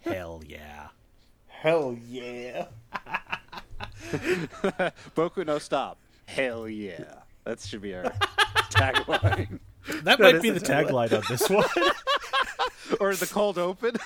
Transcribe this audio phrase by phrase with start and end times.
[0.00, 0.88] Hell yeah.
[1.46, 2.66] Hell yeah.
[5.16, 5.98] Boku no stop.
[6.26, 7.04] Hell yeah.
[7.44, 8.04] That should be our
[8.70, 9.60] tagline.
[10.04, 11.68] That might be the tagline on this one.
[13.00, 13.96] or the cold open.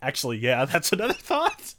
[0.00, 1.74] Actually, yeah, that's another thought.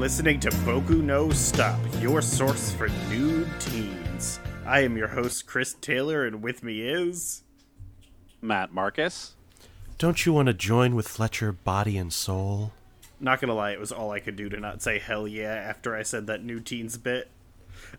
[0.00, 4.40] Listening to Boku no Stop, your source for nude teens.
[4.66, 7.42] I am your host, Chris Taylor, and with me is.
[8.40, 9.34] Matt Marcus.
[9.98, 12.72] Don't you want to join with Fletcher body and soul?
[13.20, 15.94] Not gonna lie, it was all I could do to not say hell yeah after
[15.94, 17.28] I said that new teens bit.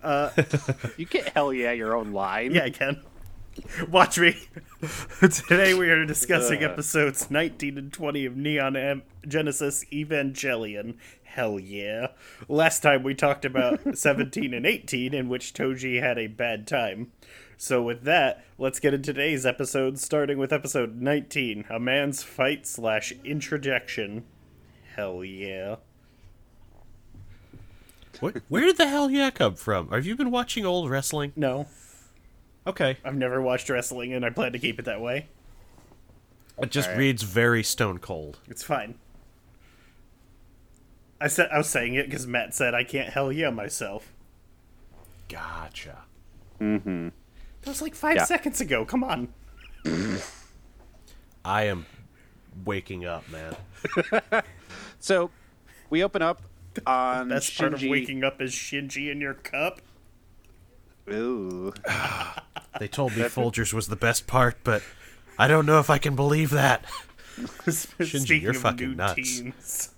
[0.04, 0.30] Uh,
[0.98, 2.54] you get hell yeah your own line.
[2.54, 3.02] Yeah, I can.
[3.90, 4.38] Watch me.
[5.22, 6.68] Today we are discussing uh.
[6.68, 10.96] episodes 19 and 20 of Neon Am- Genesis Evangelion.
[11.36, 12.08] Hell yeah.
[12.48, 17.12] Last time we talked about 17 and 18, in which Toji had a bad time.
[17.58, 22.66] So, with that, let's get into today's episode, starting with episode 19 A Man's Fight
[22.66, 24.24] slash Introjection.
[24.96, 25.76] Hell yeah.
[28.22, 28.38] What?
[28.48, 29.90] Where did the hell yeah come from?
[29.90, 31.34] Have you been watching old wrestling?
[31.36, 31.68] No,
[32.66, 32.98] Okay.
[33.04, 35.28] I've never watched wrestling, and I plan to keep it that way.
[36.62, 38.40] It just reads very stone cold.
[38.48, 38.96] It's fine.
[41.26, 44.14] I said I was saying it because Matt said I can't hell yeah myself.
[45.28, 46.04] Gotcha.
[46.62, 47.08] Mm-hmm.
[47.62, 48.26] That was like five Yeah.
[48.26, 48.86] seconds ago.
[48.86, 49.30] Come on.
[51.44, 51.88] I am
[52.64, 53.56] waking up, man.
[55.00, 55.30] So
[55.90, 56.42] we open up
[56.88, 59.82] on Best part of waking up is Shinji in your cup.
[61.12, 61.74] Ooh.
[62.80, 64.84] They told me Folgers was the best part, but
[65.40, 66.84] I don't know if I can believe that.
[67.70, 69.16] Speaking you're of fucking new nuts.
[69.16, 69.95] teens.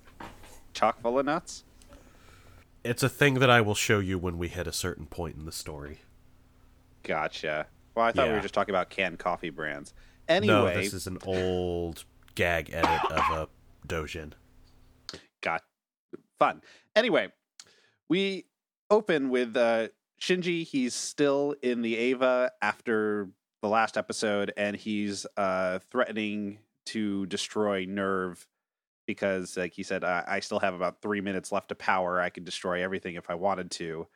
[0.77, 1.63] Chock full of nuts.
[2.83, 5.45] It's a thing that I will show you when we hit a certain point in
[5.45, 6.01] the story.
[7.01, 7.65] Gotcha.
[7.95, 9.95] Well, I thought we were just talking about canned coffee brands.
[10.29, 12.05] No, Anyway, this is an old
[12.35, 13.47] gag edit of a
[13.87, 14.33] dojin.
[15.41, 15.63] got
[16.37, 16.61] fun.
[16.95, 17.29] Anyway,
[18.07, 18.45] we
[18.91, 19.87] open with uh,
[20.21, 20.63] Shinji.
[20.63, 23.29] He's still in the Eva after
[23.63, 28.45] the last episode, and he's uh, threatening to destroy NERV
[29.07, 32.21] because, like he said, I, I still have about three minutes left of power.
[32.21, 34.07] I could destroy everything if I wanted to,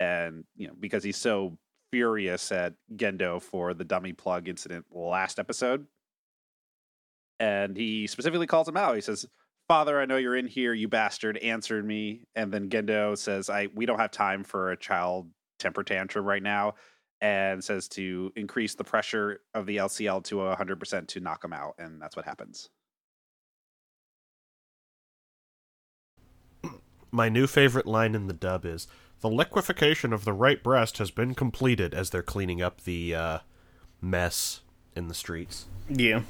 [0.00, 1.58] and you know because he's so
[1.92, 5.86] furious at Gendo for the dummy plug incident last episode.
[7.38, 8.94] And he specifically calls him out.
[8.94, 9.26] He says,
[9.68, 12.24] Father, I know you're in here, you bastard, answered me.
[12.34, 16.42] And then Gendo says, I we don't have time for a child temper tantrum right
[16.42, 16.74] now,
[17.20, 21.74] and says to increase the pressure of the LCL to 100% to knock him out.
[21.78, 22.68] And that's what happens.
[27.14, 28.88] My new favorite line in the dub is
[29.20, 33.38] The liquefaction of the right breast has been completed as they're cleaning up the uh,
[34.00, 34.62] mess
[34.96, 35.66] in the streets.
[35.90, 36.22] Yeah.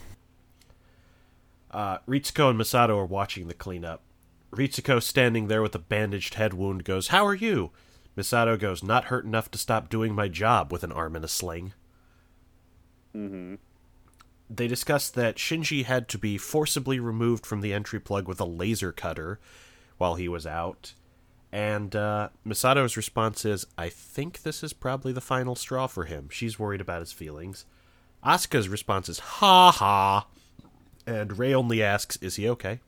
[1.71, 4.03] Uh, Ritsuko and Misato are watching the cleanup.
[4.51, 7.71] Ritsuko, standing there with a bandaged head wound, goes, How are you?
[8.17, 11.29] Misato goes, Not hurt enough to stop doing my job with an arm in a
[11.29, 11.75] sling.
[13.17, 13.55] Mm-hmm.
[14.51, 18.45] They discuss that Shinji had to be forcibly removed from the entry plug with a
[18.45, 19.39] laser cutter
[20.03, 20.95] while he was out.
[21.53, 26.29] And uh, Misato's response is, I think this is probably the final straw for him.
[26.29, 27.67] She's worried about his feelings.
[28.25, 30.27] Asuka's response is, Ha ha.
[31.07, 32.81] And Rei only asks, Is he okay?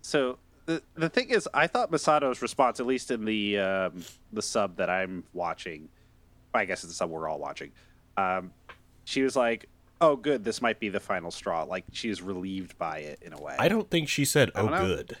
[0.00, 4.42] So the the thing is, I thought Misato's response, at least in the um, the
[4.42, 5.88] sub that I'm watching,
[6.54, 7.72] I guess it's the sub we're all watching.
[8.16, 8.52] Um,
[9.04, 9.68] she was like,
[10.00, 13.40] "Oh, good, this might be the final straw." Like she's relieved by it in a
[13.40, 13.56] way.
[13.58, 15.16] I don't think she said, Oh, good.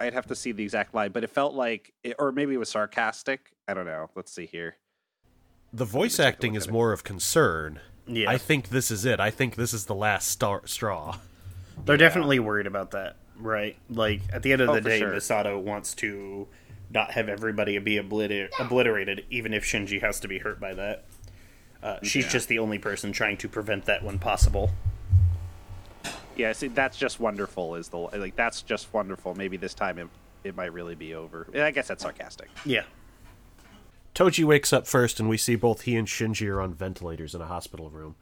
[0.00, 2.58] I'd have to see the exact line, but it felt like, it, or maybe it
[2.58, 3.52] was sarcastic.
[3.68, 4.10] I don't know.
[4.14, 4.76] Let's see here.
[5.72, 7.80] The voice acting is more of concern.
[8.06, 8.28] Yeah.
[8.30, 9.18] I think this is it.
[9.20, 11.18] I think this is the last star- straw.
[11.84, 13.76] They're definitely worried about that, right?
[13.88, 15.10] Like, at the end of Oh, the day, sure.
[15.12, 16.46] Misato wants to
[16.90, 21.04] not have everybody be obliter- obliterated, even if Shinji has to be hurt by that.
[21.82, 22.30] Uh, she's Yeah.
[22.30, 24.70] just the only person trying to prevent that when possible.
[26.36, 27.76] Yeah, see, that's just wonderful.
[27.76, 29.34] Is the like that's just wonderful.
[29.34, 30.08] Maybe this time it
[30.42, 31.46] it might really be over.
[31.54, 32.50] I guess that's sarcastic.
[32.64, 32.84] Yeah.
[34.14, 37.40] Toji wakes up first, and we see both he and Shinji are on ventilators in
[37.40, 38.14] a hospital room.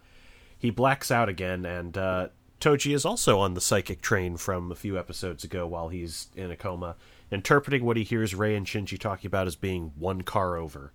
[0.59, 2.29] He blacks out again, and uh,
[2.61, 6.51] Toji is also on the psychic train from a few episodes ago while he's in
[6.51, 6.97] a coma,
[7.31, 10.93] interpreting what he hears Rei and Shinji talking about as being one car over.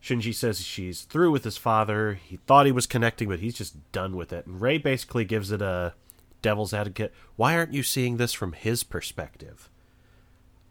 [0.00, 2.20] Shinji says she's through with his father.
[2.22, 4.46] He thought he was connecting, but he's just done with it.
[4.46, 5.94] And Rei basically gives it a
[6.42, 7.12] devil's advocate.
[7.36, 9.70] Why aren't you seeing this from his perspective?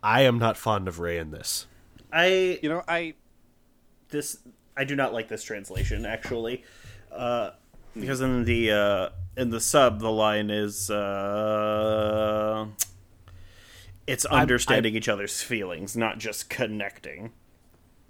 [0.03, 1.67] I am not fond of Rei in this.
[2.11, 3.15] I You know, I
[4.09, 4.37] this
[4.75, 6.63] I do not like this translation actually,
[7.11, 7.51] uh,
[7.93, 12.67] because in the uh, in the sub the line is uh,
[14.05, 17.33] it's understanding each other's feelings, not just connecting.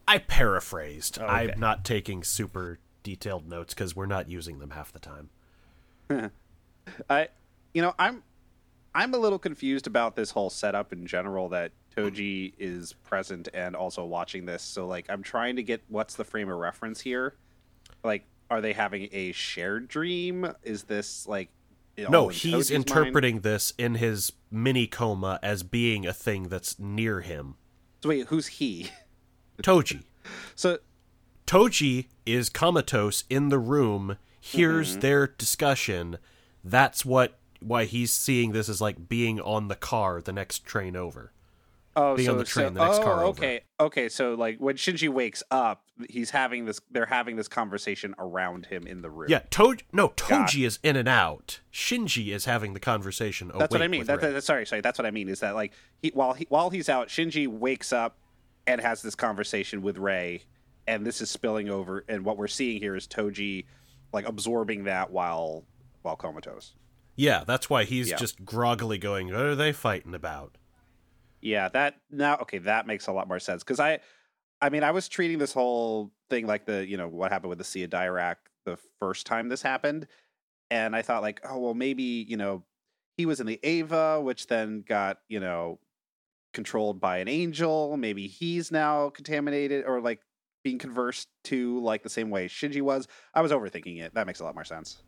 [0.07, 1.19] I paraphrased.
[1.19, 1.25] okay.
[1.25, 5.29] I'm not taking super detailed notes because we're not using them half the time.
[7.09, 7.27] I,
[7.73, 8.23] you know, I'm,
[8.95, 13.75] I'm a little confused about this whole setup in general that Toji is present and
[13.75, 14.63] also watching this.
[14.63, 17.35] So like, I'm trying to get what's the frame of reference here.
[18.03, 20.51] Like, are they having a shared dream?
[20.63, 21.49] Is this like?
[21.97, 22.87] No, in he's Toji's mind?
[22.89, 27.55] interpreting this in his mini coma as being a thing that's near him.
[28.03, 28.89] So wait, who's he?
[29.63, 30.03] Toji.
[30.55, 30.77] So
[31.47, 34.99] Toji is comatose in the room, hears Mm-hmm.
[34.99, 36.17] their discussion.
[36.63, 40.95] That's what why he's seeing this as like being on the car the next train
[40.95, 41.31] over.
[41.95, 43.29] Oh, being so, on the train so, the next oh, car over.
[43.29, 44.07] okay, okay.
[44.07, 46.79] So like when Shinji wakes up, he's having this.
[46.91, 49.29] They're having this conversation around him in the room.
[49.31, 51.59] Yeah, Toji no, Toji is in and out.
[51.73, 54.05] Shinji is having the conversation that's what I mean.
[54.05, 54.81] That, that- sorry, sorry.
[54.81, 55.27] That's what I mean.
[55.27, 58.15] Is that like he while he while he's out, Shinji wakes up
[58.67, 60.43] and has this conversation with Rei,
[60.85, 62.05] and this is spilling over.
[62.07, 63.65] And what we're seeing here is Toji
[64.13, 65.63] like absorbing that while
[66.03, 66.75] while comatose.
[67.17, 68.15] Yeah, that's why he's Yeah.
[68.15, 70.57] just groggily going, What are they fighting about?
[71.41, 73.99] Yeah, that now okay, that makes a lot more sense because I,
[74.61, 77.57] I mean, I was treating this whole thing like the you know what happened with
[77.59, 80.07] the Sea of Dirac the first time this happened,
[80.71, 82.63] and I thought like, oh well, maybe you know
[83.17, 85.79] he was in the Eva, which then got you know
[86.53, 87.95] controlled by an angel.
[87.97, 90.21] Maybe he's now contaminated or like
[90.63, 93.07] being conversed to like the same way Shinji was.
[93.33, 94.15] I was overthinking it.
[94.15, 95.03] That makes a lot more sense.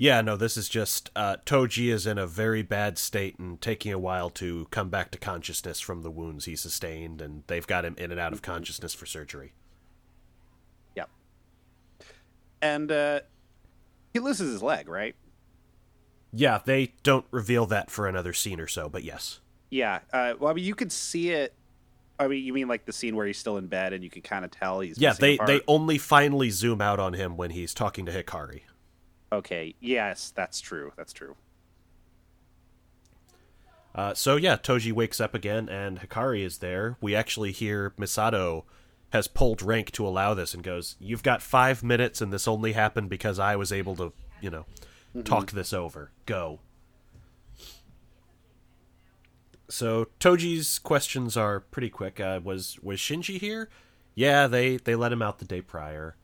[0.00, 3.92] Yeah, no, this is just uh, Toji is in a very bad state and taking
[3.92, 7.84] a while to come back to consciousness from the wounds he sustained, and they've got
[7.84, 9.54] him in and out of consciousness for surgery.
[10.94, 11.10] Yep.
[12.62, 13.20] And uh
[14.14, 15.16] he loses his leg, right?
[16.32, 19.40] Yeah, they don't reveal that for another scene or so, but yes.
[19.70, 20.00] Yeah.
[20.12, 21.54] Uh, well, I mean, you could see it.
[22.20, 24.22] I mean, you mean like the scene where he's still in bed and you can
[24.22, 27.74] kind of tell he's Yeah, they they only finally zoom out on him when he's
[27.74, 28.62] talking to Hikari.
[29.32, 29.74] Okay.
[29.80, 30.92] Yes, that's true.
[30.96, 31.36] That's true.
[33.94, 36.96] Uh, so yeah, Toji wakes up again, and Hikari is there.
[37.00, 38.64] We actually hear Misato
[39.10, 42.72] has pulled rank to allow this, and goes, "You've got five minutes, and this only
[42.74, 44.66] happened because I was able to, you know,
[45.24, 46.12] talk this over.
[46.26, 46.60] Go."
[49.68, 52.20] So Toji's questions are pretty quick.
[52.20, 53.68] Uh, was was Shinji here?
[54.14, 56.16] Yeah, they they let him out the day prior.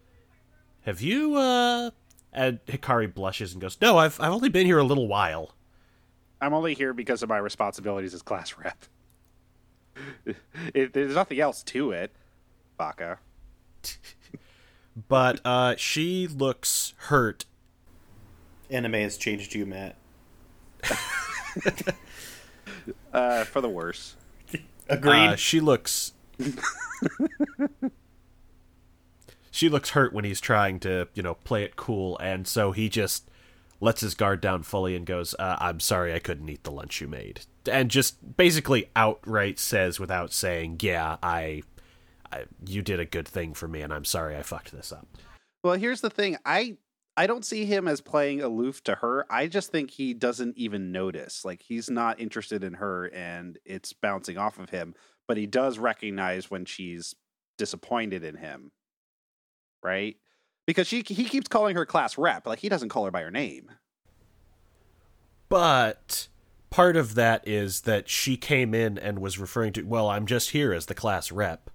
[0.83, 1.37] Have you?
[1.37, 1.91] uh
[2.35, 5.55] And Hikari blushes and goes, "No, I've I've only been here a little while."
[6.41, 8.85] I'm only here because of my responsibilities as class rep.
[10.75, 12.13] it, there's nothing else to it,
[12.77, 13.19] Baka.
[15.09, 17.45] but uh, she looks hurt.
[18.69, 19.97] Anime has changed you, Matt.
[23.13, 24.17] Uh, for the worse.
[24.89, 25.29] Agreed.
[25.29, 26.13] Uh, she looks.
[29.55, 32.89] she looks hurt when he's trying to, you know, play it cool, and so he
[32.89, 33.31] just
[33.81, 37.01] lets his guard down fully and goes, uh, "I'm sorry, I couldn't eat the lunch
[37.01, 41.63] you made," and just basically outright says, without saying, "Yeah, I,
[42.33, 45.07] I you did a good thing for me, and I'm sorry I fucked this up."
[45.63, 46.37] Well, here's the thing.
[46.45, 46.77] I
[47.17, 49.25] I don't see him as playing aloof to her.
[49.31, 51.45] I just think he doesn't even notice.
[51.45, 54.95] Like he's not interested in her and it's bouncing off of him,
[55.29, 57.15] but he does recognize when she's
[57.57, 58.73] disappointed in him.
[59.85, 60.17] Right?
[60.67, 63.31] Because she he keeps calling her class rep, like he doesn't call her by her
[63.31, 63.71] name.
[65.49, 66.29] But
[66.71, 70.51] part of that is that she came in and was referring to, well, I'm just
[70.51, 71.71] here as the class rep.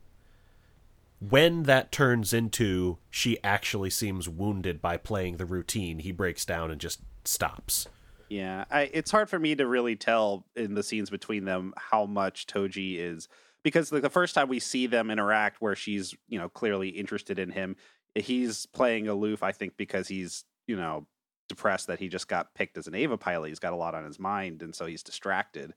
[1.19, 6.71] When that turns into she actually seems wounded by playing the routine, he breaks down
[6.71, 7.87] and just stops.
[8.29, 12.05] Yeah, I, it's hard for me to really tell in the scenes between them how
[12.05, 13.27] much Toji is
[13.63, 17.39] because like the first time we see them interact, where she's you know clearly interested
[17.39, 17.75] in him,
[18.15, 19.43] he's playing aloof.
[19.43, 21.07] I think because he's you know
[21.47, 23.49] depressed that he just got picked as an Eva pilot.
[23.49, 25.73] He's got a lot on his mind, and so he's distracted.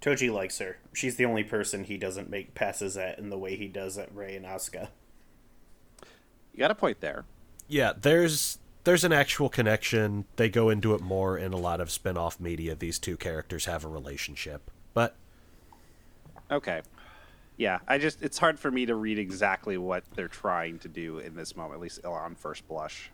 [0.00, 0.78] Toji likes her.
[0.92, 4.12] She's the only person he doesn't make passes at in the way he does at
[4.14, 4.88] Rei and Asuka.
[6.52, 7.24] You got a point there.
[7.68, 10.24] Yeah, there's there's an actual connection.
[10.36, 12.74] They go into it more in a lot of spin-off media.
[12.74, 14.70] These two characters have a relationship.
[14.92, 15.14] But
[16.50, 16.82] Okay.
[17.62, 17.78] Yeah.
[17.86, 21.36] I just it's hard for me to read exactly what they're trying to do in
[21.36, 23.12] this moment, at least on first blush.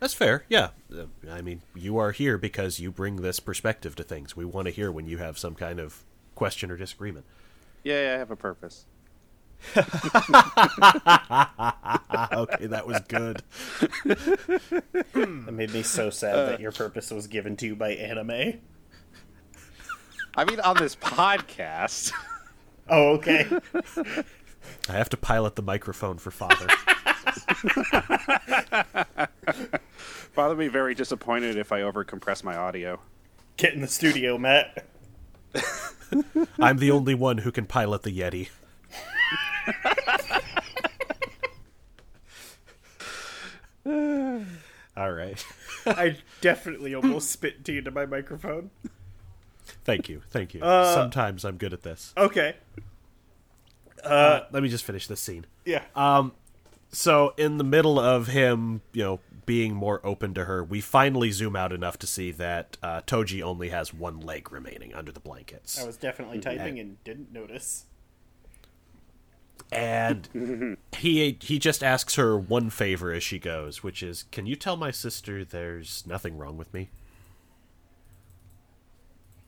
[0.00, 0.44] That's fair.
[0.48, 0.70] Yeah.
[0.92, 4.36] Uh, I mean, you are here because you bring this perspective to things.
[4.36, 6.02] We want to hear when you have some kind of
[6.34, 7.24] question or disagreement.
[7.84, 8.84] Yeah, yeah I have a purpose.
[9.76, 9.86] okay,
[12.66, 13.42] that was good.
[14.04, 18.60] That made me so sad that your purpose was given to you by anime.
[20.34, 22.12] I mean, on this podcast.
[22.88, 23.46] Oh, okay.
[24.88, 26.66] I have to pilot the microphone for father.
[30.32, 33.00] Father will be very disappointed if I overcompress my audio.
[33.56, 34.86] Get in the studio, Matt.
[36.60, 38.48] I'm the only one who can pilot the Yeti.
[44.96, 45.44] All right.
[45.86, 48.70] I definitely almost spit tea into my microphone.
[49.84, 50.22] Thank you.
[50.30, 50.62] Thank you.
[50.62, 52.12] Uh, Sometimes I'm good at this.
[52.16, 52.54] Okay.
[54.04, 55.46] Uh, let me just finish this scene.
[55.64, 55.82] Yeah.
[55.94, 56.32] Um,
[56.92, 61.30] so, in the middle of him, you know, being more open to her, we finally
[61.30, 65.20] zoom out enough to see that uh, Toji only has one leg remaining under the
[65.20, 65.80] blankets.
[65.80, 67.86] I was definitely typing and didn't notice.
[69.72, 74.54] and he he just asks her one favor as she goes, which is, "Can you
[74.56, 76.90] tell my sister there's nothing wrong with me?"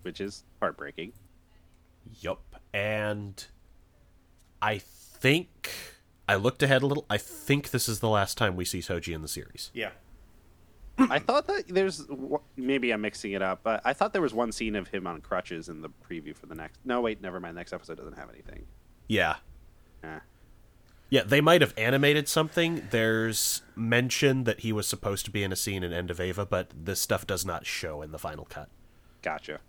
[0.02, 1.12] Which is heartbreaking.
[2.20, 2.60] Yup.
[2.72, 3.44] And
[4.62, 5.70] I think
[6.28, 7.06] I looked ahead a little.
[7.08, 9.70] I think this is the last time we see Toji in the series.
[9.74, 9.90] Yeah.
[10.98, 12.06] I thought that there's
[12.56, 15.20] maybe I'm mixing it up, but I thought there was one scene of him on
[15.20, 16.80] crutches in the preview for the next.
[16.84, 17.56] No, wait, never mind.
[17.56, 18.66] Next episode doesn't have anything.
[19.08, 19.36] Yeah.
[20.02, 20.18] Eh.
[21.10, 22.86] Yeah, they might have animated something.
[22.90, 26.44] There's mention that he was supposed to be in a scene in End of Eva,
[26.44, 28.68] but this stuff does not show in the final cut.
[29.22, 29.60] Gotcha.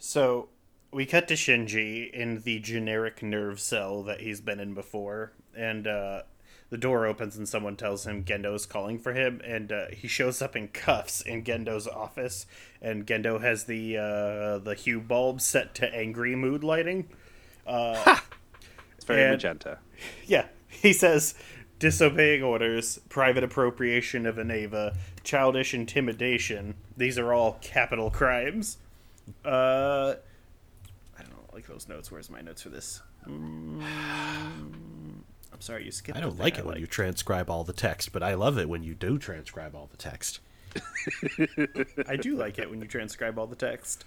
[0.00, 0.48] So
[0.90, 5.86] we cut to Shinji in the generic NERV cell that he's been in before, and
[5.86, 6.22] uh,
[6.70, 10.40] the door opens and someone tells him Gendo's calling for him, and uh, he shows
[10.40, 12.46] up in cuffs in Gendo's office,
[12.80, 17.08] and Gendo has the uh, the hue bulb set to angry mood lighting.
[18.96, 19.78] It's very And- magenta.
[20.26, 21.34] Yeah, he says
[21.78, 26.74] disobeying orders, private appropriation of an Eva, childish intimidation.
[26.96, 28.78] These are all capital crimes.
[29.44, 30.14] Uh,
[31.18, 32.10] I don't know, like those notes.
[32.10, 33.00] Where's my notes for this?
[33.28, 33.82] Mm,
[35.52, 36.16] I'm sorry, you skipped.
[36.16, 38.82] I don't like it when you transcribe all the text, but I love it when
[38.82, 40.40] you do transcribe all the text.
[42.08, 44.04] I do like it when you transcribe all the text.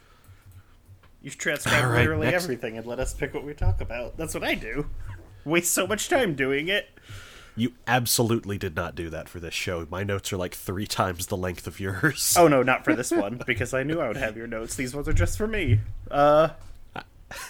[1.22, 4.18] You transcribe right, literally next- everything and let us pick what we talk about.
[4.18, 4.88] That's what I do.
[5.46, 6.88] Waste so much time doing it.
[7.56, 9.86] You absolutely did not do that for this show.
[9.90, 12.36] My notes are like three times the length of yours.
[12.38, 14.76] Oh no, not for this one because I knew I would have your notes.
[14.76, 15.80] These ones are just for me.
[16.10, 16.50] Uh,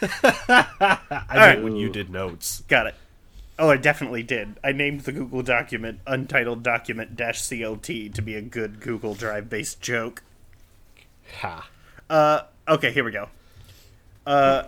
[0.02, 1.64] I alright.
[1.64, 2.64] when you did notes.
[2.68, 2.96] got it.
[3.60, 4.58] Oh, I definitely did.
[4.64, 9.50] I named the Google document Untitled Document Dash CLT to be a good Google Drive
[9.50, 10.24] based joke.
[11.40, 11.70] Ha.
[12.10, 13.30] Uh, okay, here we go.
[14.26, 14.64] Uh,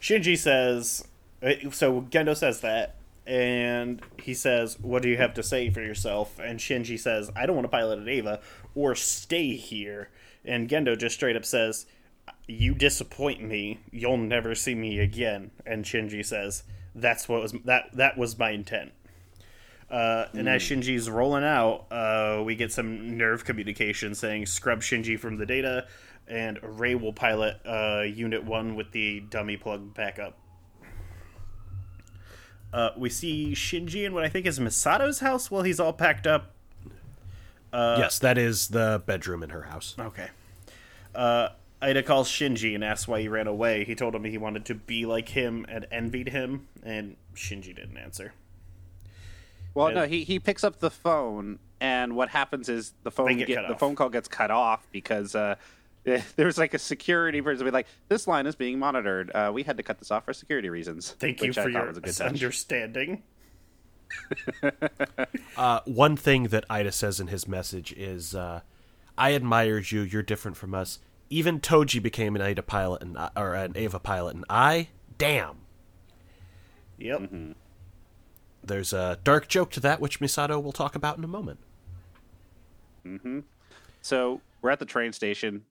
[0.00, 1.04] Shinji says,
[1.42, 2.94] uh, so Gendo says that,
[3.26, 7.46] and he says, "What do you have to say for yourself?" And Shinji says, "I
[7.46, 8.40] don't want to pilot at Eva
[8.74, 10.10] or stay here."
[10.44, 11.86] And Gendo just straight up says,
[12.46, 13.80] "You disappoint me.
[13.90, 16.64] You'll never see me again." And Shinji says,
[16.94, 18.92] "That's what was that that was my intent."
[19.90, 25.18] Uh, and as Shinji's rolling out, uh, we get some NERV communication saying scrub Shinji
[25.18, 25.86] from the data,
[26.26, 30.38] and Rei will pilot uh, Unit 1 with the dummy plug backup.
[32.74, 36.26] Uh, we see Shinji in what I think is Misato's house while he's all packed
[36.26, 36.50] up.
[37.72, 39.94] yes, that is the bedroom in her house.
[39.98, 40.28] Okay.
[41.14, 41.50] Uh,
[41.80, 43.84] Aida calls Shinji and asks why he ran away.
[43.84, 47.96] He told him he wanted to be like him and envied him, and Shinji didn't
[47.96, 48.32] answer.
[49.74, 53.36] Well, And- no, he he picks up the phone, and what happens is the phone
[53.36, 53.78] get get, the off.
[53.80, 55.54] phone call gets cut off because uh,
[56.36, 59.30] there's like a security person be like, "This line is being monitored.
[59.34, 61.68] Uh, we had to cut this off for security reasons." Thank you which I for
[61.70, 63.22] your was a good understanding.
[65.56, 68.60] Uh, one thing that Aida says in his message is, uh,
[69.16, 70.02] "I admired you.
[70.02, 70.98] You're different from us.
[71.30, 75.58] Even Toji became an Ida pilot and I- or an Eva pilot, and I, damn."
[76.98, 77.20] Yep.
[77.20, 77.52] Mm-hmm.
[78.62, 81.58] There's a dark joke to that, which Misato will talk about in a moment.
[84.00, 85.64] So we're at the train station.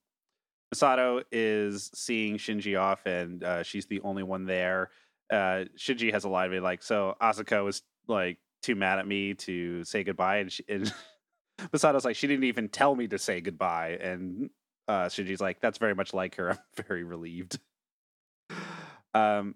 [0.74, 4.90] Misato is seeing Shinji off, and uh, she's the only one there.
[5.32, 9.34] Uh, Shinji has a line of like, "So Asuka was like too mad at me
[9.36, 10.94] to say goodbye," and, she, and
[11.72, 14.50] Misato's like, "She didn't even tell me to say goodbye," and
[14.88, 16.52] uh, Shinji's like, "That's very much like her.
[16.78, 17.60] I'm very relieved."
[19.14, 19.56] Um,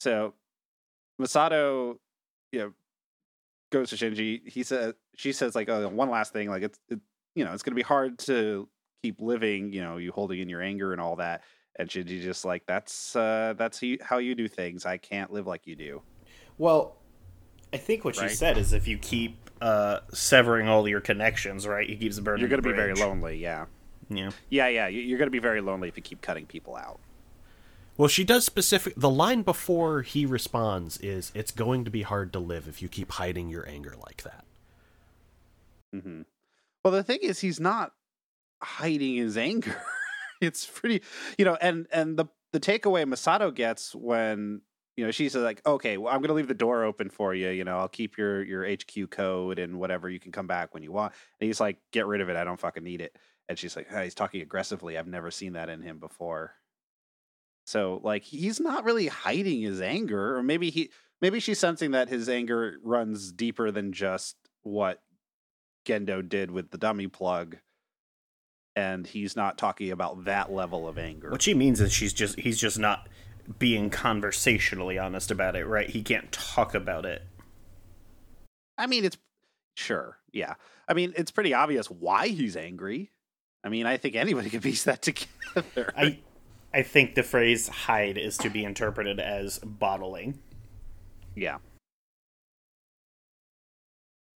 [0.00, 0.34] So
[1.20, 1.98] Misato,
[2.52, 2.72] you know,
[3.70, 4.46] goes to Shinji.
[4.48, 7.00] He says, she says, like, oh, one last thing, like it's, it,
[7.34, 8.68] you know, it's to be hard to
[9.02, 11.42] keep living, you know, you holding in your anger and all that.
[11.76, 14.84] And Shinji just like, that's, uh, that's how you do things.
[14.86, 16.02] I can't live like you do.
[16.58, 16.96] Well,
[17.72, 18.28] I think what right?
[18.28, 22.40] she said is if you keep uh, severing all your connections, right, he keeps burning.
[22.40, 23.38] You're going to be very lonely.
[23.38, 23.66] Yeah.
[24.08, 24.30] Yeah.
[24.50, 24.88] Yeah, yeah.
[24.88, 26.98] You're going to be very lonely if you keep cutting people out.
[27.96, 28.94] Well, she does specific.
[28.96, 32.88] The line before he responds is, "It's going to be hard to live if you
[32.88, 34.44] keep hiding your anger like that."
[35.94, 36.22] Mm-hmm.
[36.82, 37.92] Well, the thing is, he's not
[38.62, 39.80] hiding his anger.
[40.40, 41.02] it's pretty,
[41.38, 44.62] you know, and and the the takeaway Misato gets when
[44.96, 47.50] you know she says like, "Okay, well, I'm to leave the door open for you.
[47.50, 50.08] You know, I'll keep your your HQ code and whatever.
[50.08, 52.36] You can come back when you want." And he's like, "Get rid of it.
[52.36, 53.16] I don't fucking need it."
[53.48, 54.98] And she's like, "He's talking aggressively.
[54.98, 56.54] I've never seen that in him before."
[57.66, 60.90] So like he's not really hiding his anger, or maybe he
[61.20, 65.00] maybe she's sensing that his anger runs deeper than just what
[65.86, 67.58] Gendo did with the dummy plug.
[68.76, 71.30] And he's not talking about that level of anger.
[71.30, 73.08] What she means is she's just he's just not
[73.58, 75.90] being conversationally honest about it, right?
[75.90, 77.22] He can't talk about it.
[78.78, 79.18] I mean, it's
[79.74, 80.54] sure, yeah.
[80.88, 83.10] I mean, it's pretty obvious why he's angry.
[83.62, 85.02] I mean, I think anybody could piece that
[85.54, 85.92] together.
[85.96, 86.18] I
[86.72, 90.38] I think the phrase hide is to be interpreted as bottling.
[91.34, 91.58] Yeah.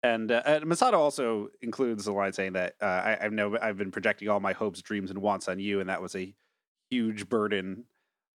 [0.02, 3.76] And, uh, and Misato also includes the line saying that uh, I, I know I've
[3.76, 6.35] been projecting all my hopes, dreams, and wants on you, and that was a
[6.90, 7.85] huge burden.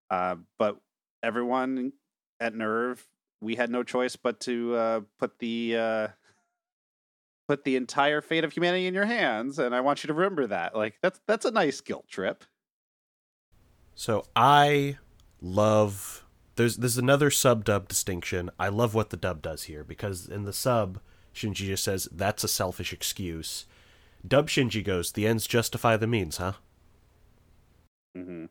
[0.10, 0.77] Uh, but
[1.24, 1.93] everyone
[2.39, 3.00] at NERV,
[3.41, 6.07] we had no choice but to uh, put the uh,
[7.48, 10.48] put the entire fate of humanity in your hands, and I want you to remember
[10.48, 10.75] that.
[10.75, 12.43] Like that's that's a nice guilt trip.
[13.95, 14.98] So I
[15.41, 18.50] love there's there's another sub dub distinction.
[18.60, 21.00] I love what the dub does here because in the sub,
[21.35, 23.65] Shinji just says that's a selfish excuse.
[24.27, 26.53] Dub Shinji goes, the ends justify the means, huh?
[28.17, 28.45] Mm-hmm.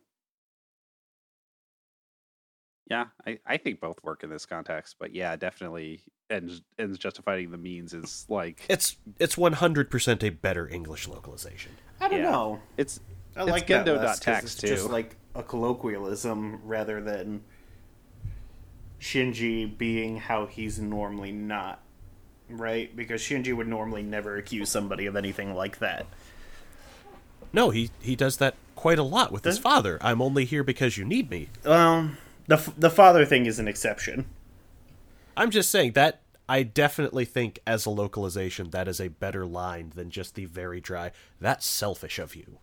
[2.90, 7.50] Yeah, I, I think both work in this context, but yeah, definitely ends ends justifying
[7.50, 11.72] the means is like it's it's one hundred percent a better English localization.
[12.00, 12.30] I don't yeah.
[12.30, 12.60] know.
[12.76, 13.00] It's
[13.36, 14.66] I it's like Gendo.txt too.
[14.66, 17.42] Just like a colloquialism rather than
[19.00, 21.82] Shinji being how he's normally not,
[22.48, 22.94] right?
[22.94, 26.06] Because Shinji would normally never accuse somebody of anything like that.
[27.52, 29.98] No, he he does that quite a lot with his father.
[30.00, 31.48] I'm only here because you need me.
[31.64, 34.26] Um, the the father thing is an exception.
[35.36, 39.92] I'm just saying that I definitely think as a localization that is a better line
[39.94, 41.12] than just the very dry.
[41.40, 42.58] That's selfish of you.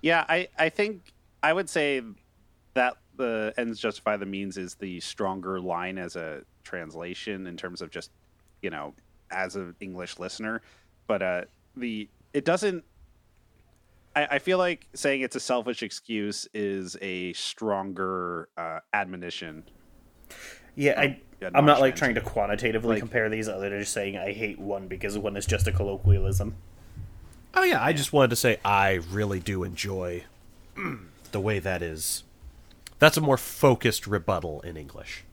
[0.00, 2.02] Yeah, I I think I would say
[2.74, 7.82] that the ends justify the means is the stronger line as a translation in terms
[7.82, 8.10] of just
[8.62, 8.94] you know
[9.30, 10.62] as an English listener,
[11.06, 11.42] but uh,
[11.76, 12.84] the it doesn't.
[14.14, 19.64] I, I feel like saying it's a selfish excuse is a stronger uh, admonition.
[20.74, 21.20] Yeah, I
[21.54, 24.58] I'm not like trying to quantitatively like, compare these other than just saying I hate
[24.58, 26.54] one because one is just a colloquialism.
[27.54, 30.24] Oh yeah, I just wanted to say I really do enjoy
[31.32, 32.24] the way that is.
[32.98, 35.24] That's a more focused rebuttal in English.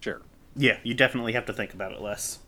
[0.00, 0.20] Sure.
[0.56, 2.38] Yeah, you definitely have to think about it less.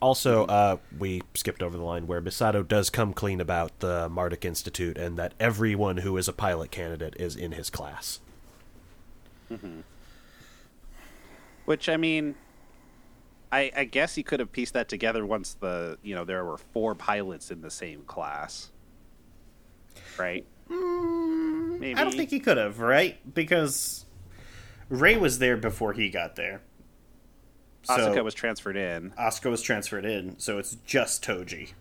[0.00, 4.44] Also, uh, we skipped over the line where Misato does come clean about the Marduk
[4.44, 8.20] Institute and that everyone who is a pilot candidate is in his class.
[9.50, 9.80] Mm-hmm.
[11.64, 12.36] Which I mean,
[13.50, 16.58] I, I guess he could have pieced that together once the you know there were
[16.58, 18.70] four pilots in the same class,
[20.18, 20.46] right?
[20.70, 21.98] Mm, Maybe.
[21.98, 23.18] I don't think he could have, right?
[23.34, 24.06] Because
[24.88, 26.62] Rei was there before he got there.
[27.96, 29.12] So was transferred in.
[29.12, 31.72] Asuka was transferred in, so it's just Toji.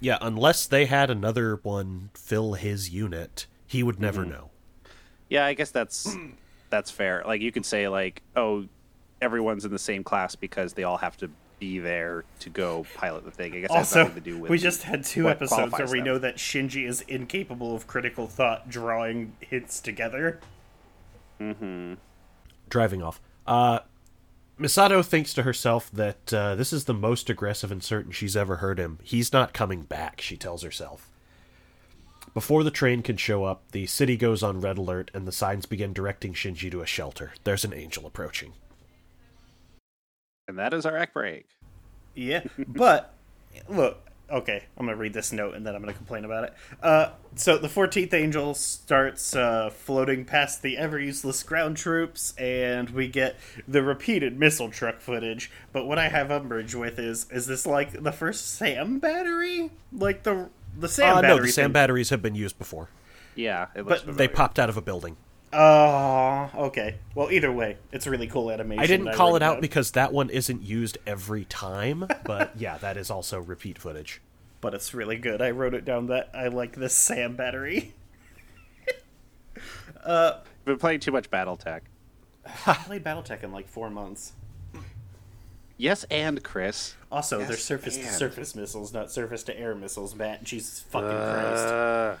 [0.00, 4.32] Yeah, unless they had another one fill his unit, he would never mm-hmm.
[4.32, 4.50] know.
[5.28, 6.16] Yeah, I guess that's
[6.70, 7.22] that's fair.
[7.24, 8.66] Like you can say like, oh,
[9.20, 11.30] everyone's in the same class because they all have to
[11.60, 13.54] be there to go pilot the thing.
[13.54, 16.06] I guess also, to do with we just had two episodes where we them.
[16.06, 20.40] know that Shinji is incapable of critical thought drawing hits together.
[21.40, 21.94] Mm-hmm.
[22.68, 23.20] Driving off.
[23.46, 23.78] Uh,
[24.58, 28.56] Misato thinks to herself that uh, this is the most aggressive and certain she's ever
[28.56, 28.98] heard him.
[29.02, 31.10] He's not coming back, she tells herself.
[32.34, 35.66] Before the train can show up, the city goes on red alert and the signs
[35.66, 37.32] begin directing Shinji to a shelter.
[37.44, 38.54] There's an angel approaching.
[40.48, 41.46] And that is our act break.
[42.14, 43.14] Yeah, but
[43.68, 46.54] look, okay, I'm gonna read this note and then I'm gonna complain about it.
[46.82, 52.90] Uh, so the 14th Angel starts uh, floating past the ever useless ground troops, and
[52.90, 55.50] we get the repeated missile truck footage.
[55.72, 59.70] But what I have umbrage with is is this like the first SAM battery?
[59.92, 61.36] Like the the SAM Uh, battery?
[61.38, 62.88] no, the SAM thing- batteries have been used before.
[63.34, 65.16] Yeah, it looks But They popped out of a building.
[65.52, 66.96] Oh, okay.
[67.14, 68.82] Well, either way, it's a really cool animation.
[68.82, 69.60] I didn't call wrote it out down.
[69.60, 74.22] because that one isn't used every time, but yeah, that is also repeat footage.
[74.62, 75.42] but it's really good.
[75.42, 77.92] I wrote it down that I like this SAM battery.
[80.04, 81.82] Uh, I've been playing too much BattleTech.
[82.66, 84.32] I played BattleTech in like four months.
[85.76, 86.94] Yes, and Chris.
[87.10, 90.42] Also, they're Yes, surface to surface missiles, not surface to air missiles, Matt.
[90.42, 91.66] Jesus fucking Christ.
[91.66, 92.16] Uh,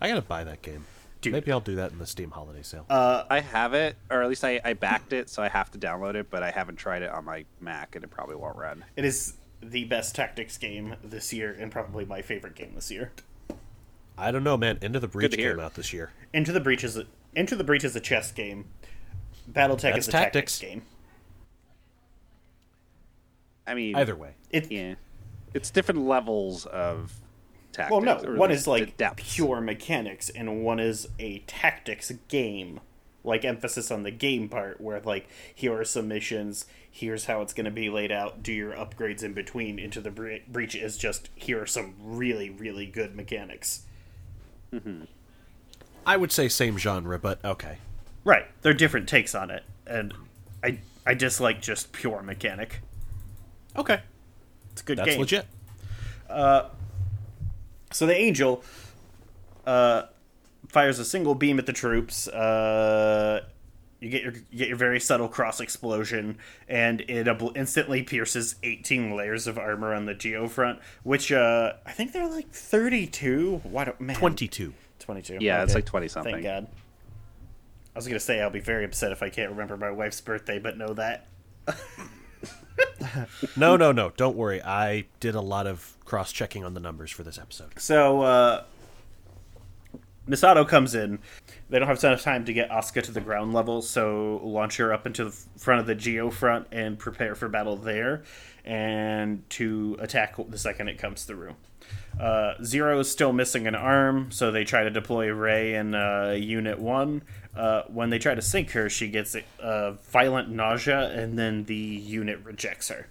[0.00, 0.84] I gotta buy that game.
[1.20, 1.32] Dude.
[1.32, 2.86] Maybe I'll do that in the Steam holiday sale.
[2.90, 5.78] Uh, I have it, or at least I, I backed it, so I have to
[5.78, 8.84] download it, but I haven't tried it on my Mac, and it probably won't run.
[8.96, 13.12] It is the best tactics game this year, and probably my favorite game this year.
[14.18, 14.78] I don't know, man.
[14.82, 16.10] Into the Breach came out this year.
[16.32, 18.66] Into the Breach is a Into the Breach is a chess game.
[19.50, 20.58] BattleTech That's is a tactics.
[20.58, 20.82] tactics game.
[23.66, 24.30] I mean, Either way.
[24.50, 24.94] It yeah,
[25.54, 27.12] it's different levels of
[27.76, 27.90] tactics.
[27.92, 29.34] well, no, one the- is like depths.
[29.34, 32.80] pure mechanics, and one is a tactics game.
[33.24, 37.52] Like emphasis on the game part, where like here are some missions, here's how it's
[37.52, 38.40] going to be laid out.
[38.40, 39.80] Do your upgrades in between.
[39.80, 43.82] Into the Bre- Breach is just here are some really really good mechanics.
[44.72, 45.04] Mm-hmm.
[46.06, 47.78] I would say same genre, but okay.
[48.24, 50.14] Right, they're different takes on it, and
[50.62, 52.80] I I dislike just pure mechanic.
[53.76, 54.00] Okay.
[54.72, 55.18] It's a good That's game.
[55.20, 55.46] legit.
[56.30, 56.68] Uh,
[57.96, 58.62] So the angel
[59.66, 60.02] uh,
[60.68, 62.28] fires a single beam at the troops.
[62.28, 63.40] Uh,
[64.00, 66.36] you get your you get your very subtle cross explosion,
[66.68, 71.72] and it obl- instantly pierces 18 layers of armor on the geo front, which uh,
[71.86, 73.62] I think they're like 32.
[73.64, 74.74] Why don't man 22.
[74.98, 75.38] 22?
[75.40, 76.34] Yeah, it's like 20 something.
[76.34, 76.66] Thank God.
[77.94, 80.58] I was gonna say I'll be very upset if I can't remember my wife's birthday,
[80.58, 81.28] but know that.
[83.56, 84.10] No, no, no.
[84.16, 84.62] Don't worry.
[84.62, 87.78] I did a lot of cross checking on the numbers for this episode.
[87.78, 88.64] So uh
[90.28, 91.20] Misato comes in.
[91.70, 94.92] They don't have enough time to get Asuka to the ground level, so launch her
[94.92, 98.24] up into the front of the Geo front and prepare for battle there,
[98.64, 101.54] and to attack the second it comes through.
[102.20, 106.34] Uh, Zero is still missing an arm, so they try to deploy Rei in uh,
[106.38, 107.22] Unit 1.
[107.54, 111.74] Uh, when they try to sync her, she gets uh, violent nausea, and then the
[111.74, 113.08] unit rejects her.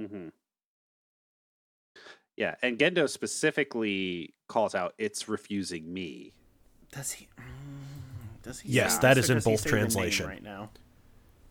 [0.00, 0.28] hmm
[2.36, 6.32] Yeah, and Gendo specifically calls out, "It's refusing me."
[6.92, 7.28] Does he?
[7.38, 8.70] mm, Does he?
[8.70, 10.26] Yes, say that this, is or in both say the name translation.
[10.26, 10.70] right now.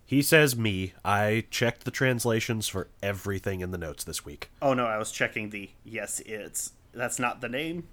[0.08, 0.94] He says me.
[1.04, 4.50] I checked the translations for everything in the notes this week.
[4.62, 6.72] Oh no, I was checking the yes, it's.
[6.94, 7.88] That's not the name.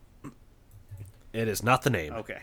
[1.33, 2.13] It is not the name.
[2.15, 2.43] Okay.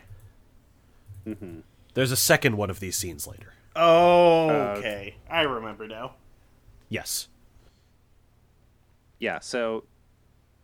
[1.26, 1.60] Mm-hmm.
[1.94, 3.54] There's a second one of these scenes later.
[3.74, 5.16] Oh, okay.
[5.30, 6.16] I remember now.
[6.90, 7.28] Yes.
[9.18, 9.84] Yeah, so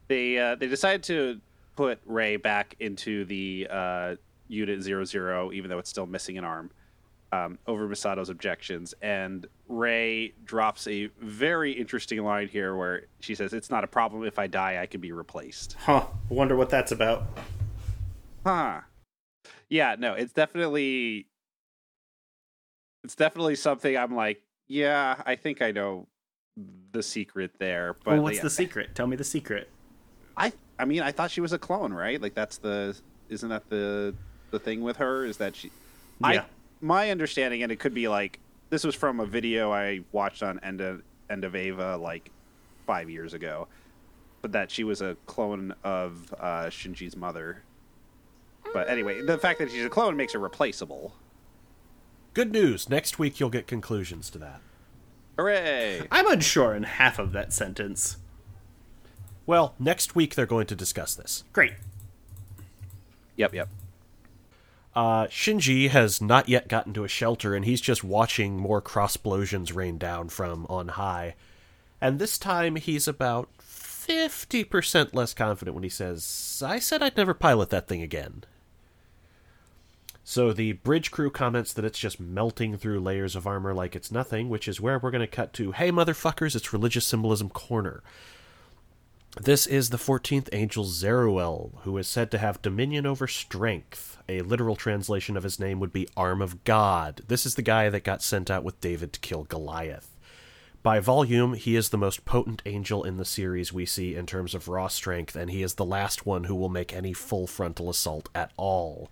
[0.09, 1.40] they uh, they decided to
[1.77, 4.16] put Rei back into the uh,
[4.49, 6.71] Unit Zero Zero, even though it's still missing an arm,
[7.33, 8.95] um, over Misato's objections.
[9.03, 14.25] And Rei drops a very interesting line here, where she says, "It's not a problem
[14.25, 16.07] if I die; I can be replaced." Huh.
[16.29, 17.27] Wonder what that's about.
[18.45, 18.81] Huh.
[19.69, 21.27] Yeah, no, it's definitely
[23.05, 26.07] it's definitely something I'm like, yeah, I think I know
[26.93, 27.97] the secret there.
[28.05, 28.95] But well, what's yeah, the secret?
[28.95, 29.69] Tell me the secret.
[30.37, 32.21] I I mean, I thought she was a clone, right?
[32.21, 32.97] Like that's the
[33.29, 34.14] isn't that the
[34.51, 35.71] the thing with her is that she
[36.21, 36.29] Yeah.
[36.29, 36.45] I
[36.81, 38.38] my understanding and it could be like
[38.71, 42.31] this was from a video I watched on End of End of Eva like
[42.87, 43.69] 5 years ago.
[44.41, 47.62] But that she was a clone of uh Shinji's mother.
[48.73, 51.14] But anyway, the fact that she's a clone makes her replaceable.
[52.35, 52.88] Good news.
[52.88, 54.61] Next week you'll get conclusions to that.
[55.37, 56.07] Hooray!
[56.11, 58.17] I'm unsure in half of that sentence.
[59.47, 61.45] Well, next week they're going to discuss this.
[61.53, 61.73] Great.
[63.37, 63.69] Yep, yep.
[64.99, 69.73] Uh, Shinji has not yet gotten to a shelter, and he's just watching more cross-explosions
[69.73, 71.37] rain down from on high.
[72.01, 77.33] And this time he's about 50% less confident when he says, I said I'd never
[77.33, 78.43] pilot that thing again.
[80.25, 84.11] So the bridge crew comments that it's just melting through layers of armor like it's
[84.11, 88.03] nothing, which is where we're going to cut to, hey motherfuckers, it's religious symbolism corner.
[89.41, 94.17] This is the 14th angel Zeruel, who is said to have dominion over strength.
[94.31, 97.23] A literal translation of his name would be Arm of God.
[97.29, 100.14] This is the guy that got sent out with David to kill Goliath.
[100.83, 104.55] By volume, he is the most potent angel in the series we see in terms
[104.55, 107.88] of raw strength, and he is the last one who will make any full frontal
[107.88, 109.11] assault at all.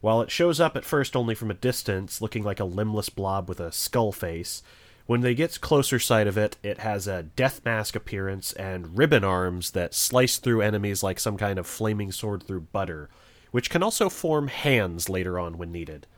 [0.00, 3.48] While it shows up at first only from a distance, looking like a limbless blob
[3.48, 4.62] with a skull face,
[5.06, 9.24] when they get closer sight of it, it has a death mask appearance and ribbon
[9.24, 13.10] arms that slice through enemies like some kind of flaming sword through butter,
[13.54, 16.08] which can also form hands later on when needed.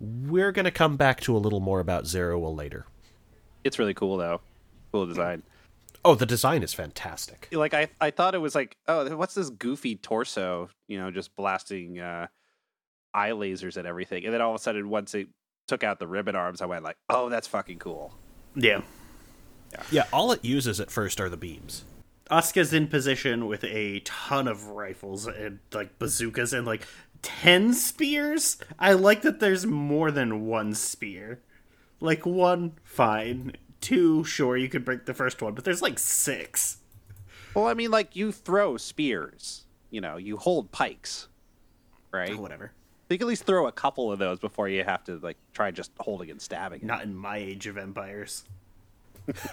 [0.00, 2.86] We're going to come back to a little more about Zeruel later.
[3.62, 4.40] It's really cool though.
[4.90, 5.44] Cool design.
[6.04, 7.46] Oh, the design is fantastic.
[7.52, 10.68] Like I, I thought it was like, oh, what's this goofy torso?
[10.88, 12.26] You know, just blasting uh,
[13.14, 15.28] eye lasers at everything, and then all of a sudden, once it
[15.68, 18.12] took out the ribbon arms, I went like, oh, that's fucking cool.
[18.56, 18.80] Yeah.
[19.92, 21.84] Yeah, all it uses at first are the beams.
[22.30, 26.86] Asuka's in position with a ton of rifles and like bazookas and like
[27.22, 28.58] 10 spears.
[28.78, 31.40] I like that there's more than one spear.
[32.00, 33.52] Like one, fine.
[33.80, 36.78] Two, sure, you could break the first one, but there's like six.
[37.54, 41.28] Well, I mean, like you throw spears, you know, you hold pikes,
[42.12, 42.32] right?
[42.36, 42.72] Oh, whatever.
[43.08, 45.70] You can at least throw a couple of those before you have to like try
[45.70, 46.80] just holding and stabbing.
[46.80, 46.84] it.
[46.84, 48.44] Not in my age of empires.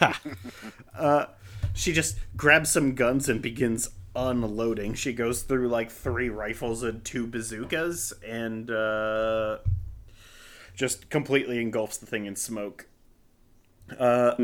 [0.98, 1.26] uh,
[1.74, 4.94] she just grabs some guns and begins unloading.
[4.94, 9.58] She goes through like three rifles and two bazookas and uh,
[10.74, 12.86] just completely engulfs the thing in smoke.
[13.98, 14.34] Uh,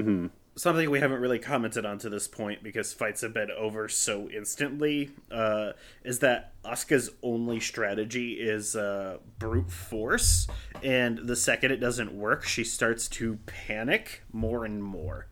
[0.57, 4.29] Something we haven't really commented on to this point because fights have been over so
[4.29, 5.73] instantly uh,
[6.05, 10.49] is that Asuka's only strategy is uh, brute force,
[10.83, 15.29] and the second it doesn't work, she starts to panic more and more.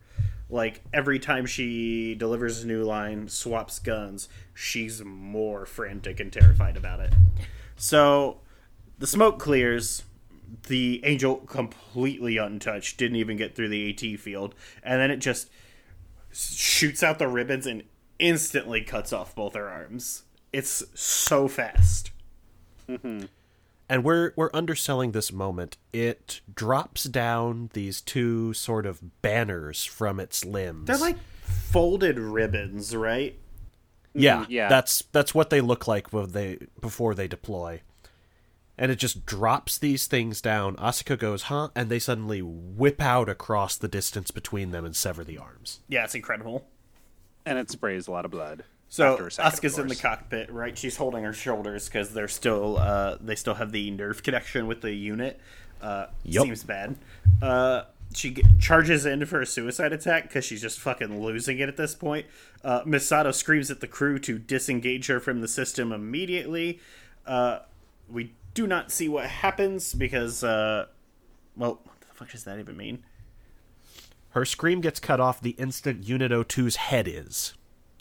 [0.49, 6.75] Like every time she delivers a new line, swaps guns, she's more frantic and terrified
[6.75, 7.13] about it.
[7.75, 8.41] So
[8.97, 10.03] the smoke clears.
[10.67, 15.47] The angel completely untouched, didn't even get through the AT field, and then it just
[16.31, 17.83] shoots out the ribbons and
[18.17, 20.23] instantly cuts off both her arms.
[20.51, 22.09] It's so fast.
[22.89, 23.25] Mm-hmm.
[23.89, 25.77] And we're we're underselling this moment.
[25.91, 30.85] It drops down these two sort of banners from its limbs.
[30.85, 33.37] They're like folded ribbons, right?
[34.13, 34.69] yeah, mm, yeah.
[34.69, 37.81] That's that's what they look like when they before they deploy.
[38.77, 40.75] And it just drops these things down.
[40.77, 45.23] Asuka goes, "Huh?" and they suddenly whip out across the distance between them and sever
[45.23, 45.79] the arms.
[45.87, 46.67] Yeah, it's incredible.
[47.45, 48.63] and it sprays a lot of blood.
[48.89, 50.75] So Asuka's in the cockpit, right?
[50.77, 54.81] She's holding her shoulders because they're still uh, they still have the nerve connection with
[54.81, 55.39] the unit.
[55.81, 56.45] Uh, Yup.
[56.45, 56.95] Seems bad.
[57.41, 61.69] Uh, she g- charges in for a suicide attack because she's just fucking losing it
[61.69, 62.25] at this point.
[62.63, 66.79] Uh, Misato screams at the crew to disengage her from the system immediately.
[67.27, 67.59] Uh,
[68.09, 70.87] we do not see what happens because, uh,
[71.55, 73.03] well, what the fuck does that even mean?
[74.31, 77.53] Her scream gets cut off the instant Unit 02's head is.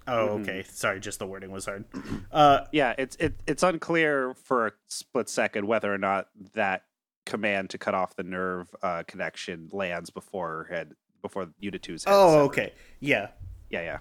[0.08, 0.64] Oh, okay.
[0.68, 1.84] Sorry, just the wording was hard.
[2.32, 6.84] Uh, Yeah, it's it, it's unclear for a split second whether or not that
[7.26, 12.12] command to cut off the nerve uh, connection lands before head before Unit 2's head.
[12.14, 12.44] oh, severed.
[12.44, 12.72] okay.
[13.00, 13.28] Yeah,
[13.70, 13.98] Yeah, yeah.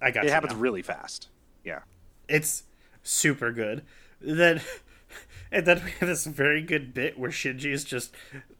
[0.00, 0.58] I got It you happens now.
[0.60, 1.28] really fast.
[1.64, 1.80] Yeah.
[2.28, 2.62] it's
[3.02, 3.82] super good.
[4.20, 4.60] Then
[5.52, 8.14] and then we have this very good bit where Shinji is just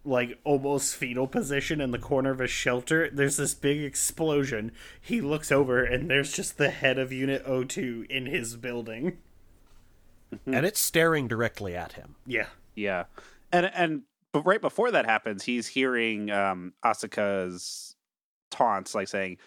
[0.04, 3.10] like almost fetal position in the corner of a shelter.
[3.10, 4.72] There's this big explosion.
[5.00, 9.18] He looks over and there's just the head of Unit 02 in his building.
[10.46, 12.14] And it's staring directly at him.
[12.26, 12.46] Yeah.
[12.74, 13.04] Yeah,
[13.52, 17.96] and and but right before that happens, he's hearing um Asuka's
[18.50, 19.38] taunts, like saying,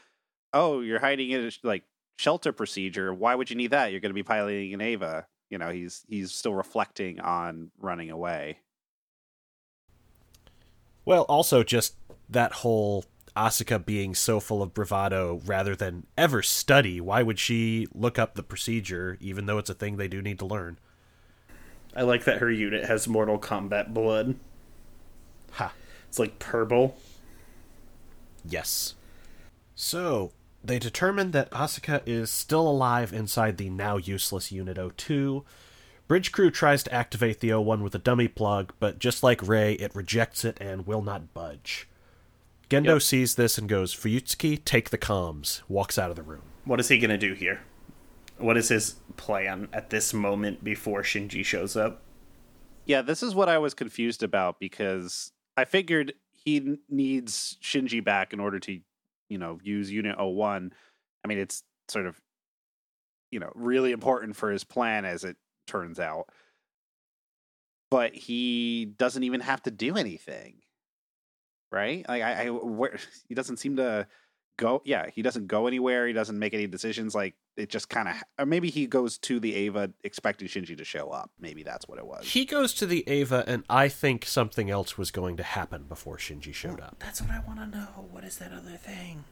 [0.53, 1.83] "Oh, you're hiding in a sh- like
[2.17, 3.13] shelter procedure.
[3.13, 3.91] Why would you need that?
[3.91, 8.09] You're going to be piloting an Eva." You know, he's he's still reflecting on running
[8.09, 8.59] away.
[11.05, 11.95] Well, also just
[12.29, 17.01] that whole Asuka being so full of bravado rather than ever study.
[17.01, 20.39] Why would she look up the procedure, even though it's a thing they do need
[20.39, 20.79] to learn?
[21.95, 24.35] I like that her unit has Mortal Kombat blood.
[25.51, 25.73] Ha.
[26.07, 26.97] It's like purple.
[28.45, 28.95] Yes.
[29.75, 30.31] So,
[30.63, 35.43] they determine that Asuka is still alive inside the now useless Unit 02.
[36.07, 39.73] Bridge crew tries to activate the O1 with a dummy plug, but just like Rei,
[39.73, 41.87] it rejects it and will not budge.
[42.69, 43.01] Gendo Yep.
[43.01, 46.41] sees this and goes, Fuyutsuki, take the comms, walks out of the room.
[46.65, 47.61] What is he going to do here?
[48.37, 52.01] What is his plan at this moment before Shinji shows up?
[52.85, 58.33] Yeah, this is what I was confused about because I figured he needs Shinji back
[58.33, 58.79] in order to,
[59.29, 60.73] you know, use Unit 01.
[61.23, 62.19] I mean, it's sort of,
[63.31, 66.25] you know, really important for his plan as it turns out.
[67.91, 70.61] But he doesn't even have to do anything.
[71.71, 72.05] right?
[72.07, 74.07] Like I, I where, he doesn't seem to
[74.57, 74.81] go.
[74.85, 76.07] Yeah, he doesn't go anywhere.
[76.07, 77.13] He doesn't make any decisions.
[77.15, 80.85] Like it just kind of, or maybe he goes to the Eva expecting Shinji to
[80.85, 81.31] show up.
[81.39, 82.25] Maybe that's what it was.
[82.27, 86.17] He goes to the Eva, and I think something else was going to happen before
[86.17, 86.97] Shinji showed up.
[86.99, 88.07] That's what I want to know.
[88.11, 89.25] What is that other thing?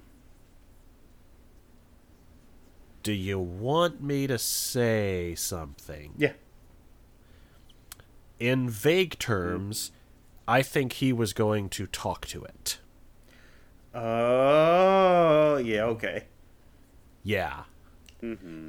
[3.04, 6.14] Do you want me to say something?
[6.18, 6.34] Yeah.
[8.40, 9.92] In vague terms,
[10.48, 12.80] I think he was going to talk to it.
[13.94, 16.26] Oh, yeah, okay.
[17.24, 17.64] Yeah.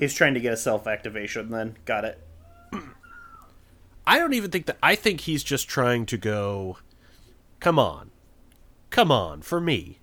[0.01, 1.77] He's trying to get a self activation then.
[1.85, 2.19] Got it.
[4.07, 4.79] I don't even think that.
[4.83, 6.79] I think he's just trying to go,
[7.61, 8.11] come on.
[8.91, 9.99] Come on, for me.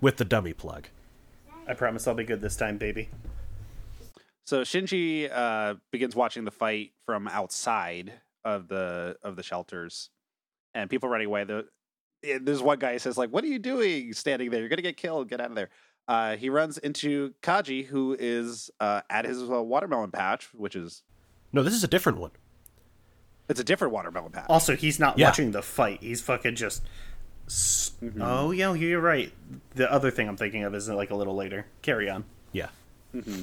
[0.00, 0.88] With the dummy plug.
[1.68, 3.10] I promise I'll be good this time, baby.
[4.46, 10.08] So Shinji uh, begins watching the fight from outside of the of the shelters,
[10.72, 11.44] and people running away.
[11.44, 11.66] The
[12.22, 14.60] there's one guy who says like, "What are you doing standing there?
[14.60, 15.28] You're gonna get killed.
[15.28, 15.70] Get out of there."
[16.08, 21.02] Uh, he runs into Kaji, who is uh, at his uh, watermelon patch, which is
[21.52, 22.32] No, this is a different one.
[23.48, 24.46] it's a different watermelon patch.
[24.48, 25.26] Also, he's not Yeah.
[25.28, 26.00] watching the fight.
[26.02, 26.82] He's fucking just.
[27.46, 29.32] s- Oh, yeah, you're right.
[29.74, 31.66] The other thing I'm thinking of is like a little later.
[31.82, 32.24] Carry on.
[32.52, 32.68] Yeah.
[33.14, 33.42] Mm-hmm.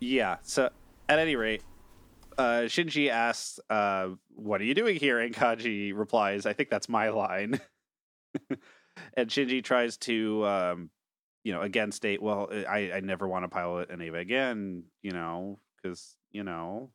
[0.00, 0.36] Yeah.
[0.42, 0.70] So
[1.08, 1.62] at any rate,
[2.38, 6.88] uh, Shinji asks, uh, "What are you doing here?" And Kaji replies, "I think that's
[6.88, 7.60] my line."
[9.14, 10.90] and Shinji tries to, um,
[11.44, 15.10] you know, again state, "Well, I, I never want to pilot an Eva again," you
[15.12, 16.90] know, because you know.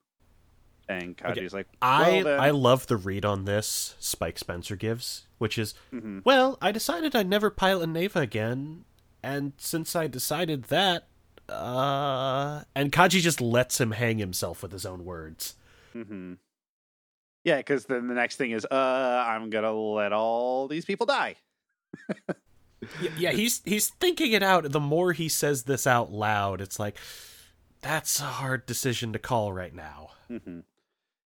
[0.90, 5.58] And Kaji's like, I then- I love the read on this Spike Spencer gives, which
[5.58, 6.20] is, Mm-hmm.
[6.26, 8.84] well, I decided I'd never pilot an Eva again,
[9.24, 11.08] and since I decided that,
[11.50, 15.56] uh, and Kaji just lets him hang himself with his own words.
[15.94, 16.38] Mhm.
[17.44, 21.36] Yeah, because then the next thing is, uh, I'm gonna let all these people die.
[23.02, 24.70] Y- yeah, he's he's thinking it out.
[24.72, 26.98] The more he says this out loud, it's like
[27.82, 30.12] that's a hard decision to call right now.
[30.28, 30.60] hmm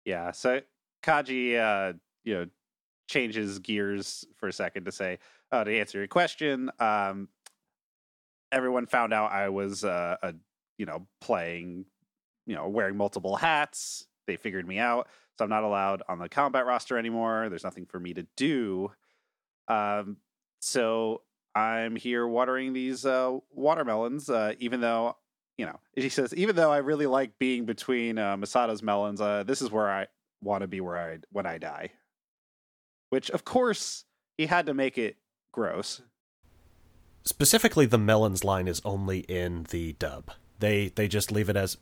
[0.06, 0.32] Yeah.
[0.32, 0.62] So
[1.04, 2.46] Kaji, uh, you know,
[3.08, 5.20] changes gears for a second to say,
[5.52, 7.30] uh, to answer your question, um,
[8.52, 10.34] everyone found out I was, uh, a,
[10.78, 11.86] you know, playing,
[12.46, 14.08] you know, wearing multiple hats.
[14.28, 17.48] They figured me out, so I'm not allowed on the combat roster anymore.
[17.50, 18.92] There's nothing for me to do.
[19.68, 20.18] Um,
[20.60, 21.22] so
[21.54, 25.16] I'm here watering these uh, watermelons, uh, even though
[25.58, 29.44] you know, he says, even though I really like being between uh, Misato's melons, uh,
[29.44, 30.08] this is where I
[30.42, 31.92] want to be where I when I die.
[33.10, 34.06] Which, of course,
[34.38, 35.18] he had to make it
[35.52, 36.02] gross.
[37.26, 40.32] Specifically, the melons line is only in the dub.
[40.60, 41.78] They they just leave it as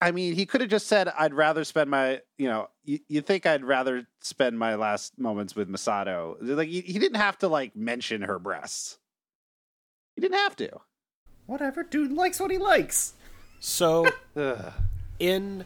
[0.00, 3.20] I mean, he could have just said, "I'd rather spend my," you know, you, you
[3.20, 6.36] think I'd rather spend my last moments with Misato.
[6.40, 8.98] Like he, he didn't have to like mention her breasts.
[10.14, 10.80] He didn't have to.
[11.46, 13.14] Whatever, dude likes what he likes.
[13.60, 14.06] so.
[15.18, 15.64] In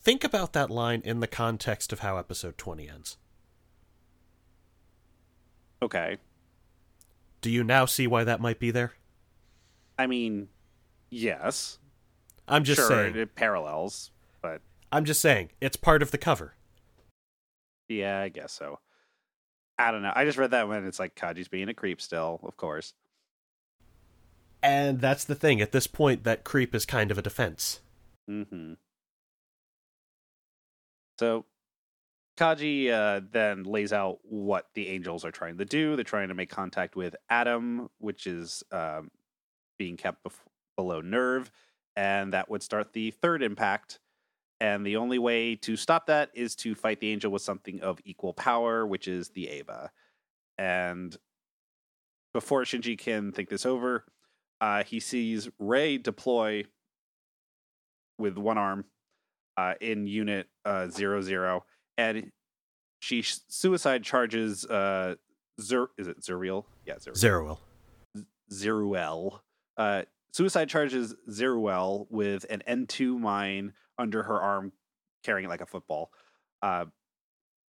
[0.00, 3.16] think about that line in the context of how episode 20 ends
[5.82, 6.16] Okay.
[7.44, 8.94] Do you now see why that might be there
[9.98, 10.48] I mean,
[11.10, 11.78] yes,
[12.48, 16.54] i'm just sure, saying it parallels, but i'm just saying it's part of the cover
[17.90, 18.78] Yeah, I guess so.
[19.78, 20.12] I don't know.
[20.16, 22.94] I just read that when it's like Kaji's being a creep still, of course.
[24.62, 27.80] and that's the thing at this point that creep is kind of a defense
[28.30, 28.72] Mm-hmm.
[31.18, 31.44] So
[32.36, 35.94] Kaji uh, then lays out what the angels are trying to do.
[35.94, 39.10] They're trying to make contact with Adam, which is um,
[39.78, 40.32] being kept bef-
[40.76, 41.46] below NERV,
[41.94, 44.00] and that would start the third impact.
[44.60, 48.00] And the only way to stop that is to fight the angel with something of
[48.04, 49.90] equal power, which is the Eva.
[50.58, 51.16] And
[52.32, 54.04] before Shinji can think this over,
[54.60, 56.64] uh, he sees Rei deploy
[58.18, 58.84] with one arm
[59.56, 61.64] uh, in unit uh, zero zero,
[61.96, 62.30] and
[63.00, 65.14] she suicide charges uh,
[65.60, 66.64] Zer- is it Zeriel?
[66.86, 67.16] Yeah, Zeriel.
[67.16, 67.58] Zeruel.
[68.52, 69.40] Zeruel.
[69.76, 70.02] Uh,
[70.32, 74.72] suicide charges Zeruel with an N2 mine under her arm,
[75.22, 76.10] carrying it like a football.
[76.62, 76.86] Uh,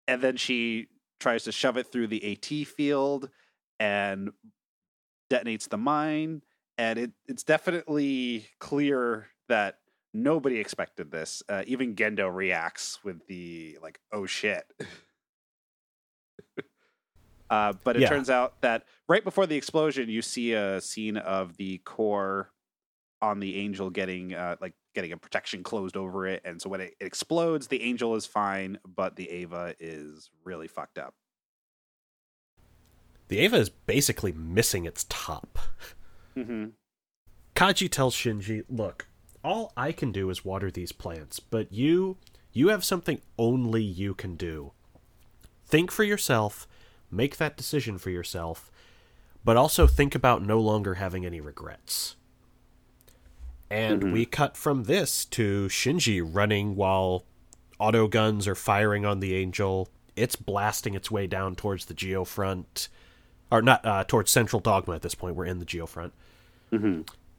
[0.07, 0.87] and then she
[1.19, 3.29] tries to shove it through the AT field
[3.79, 4.31] and
[5.31, 6.41] detonates the mine.
[6.77, 9.79] And it, it's definitely clear that
[10.15, 11.43] nobody expected this.
[11.49, 14.65] Uh, even Gendo reacts with the, like, oh shit.
[17.47, 18.09] Uh, but it Yeah.
[18.09, 22.49] turns out that right before the explosion, you see a scene of the core
[23.21, 26.81] on the angel getting uh, like getting a protection closed over it, and so when
[26.81, 31.13] it, it explodes, the angel is fine, but the Eva is really fucked up.
[33.27, 35.59] the Eva is basically missing its top.
[36.35, 36.69] Mm-hmm.
[37.55, 39.07] Kaji tells Shinji, "Look,
[39.45, 42.17] all I can do is water these plants, but you
[42.51, 44.71] you have something only you can do.
[45.65, 46.67] Think for yourself,
[47.11, 48.71] make that decision for yourself,
[49.43, 52.15] but also think about no longer having any regrets."
[53.69, 57.25] And we cut from this to Shinji running while
[57.79, 59.89] auto guns are firing on the Angel.
[60.15, 62.87] It's blasting its way down towards the Geofront.
[63.51, 65.35] Or not, uh, towards Central Dogma at this point.
[65.35, 66.11] We're in the Geofront.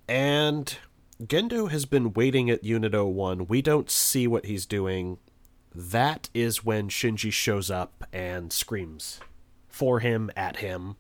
[0.09, 0.79] And
[1.23, 3.47] Gendo has been waiting at Unit 01.
[3.47, 5.19] We don't see what he's doing.
[5.75, 9.21] That is when Shinji shows up and screams
[9.69, 10.97] for him, at him.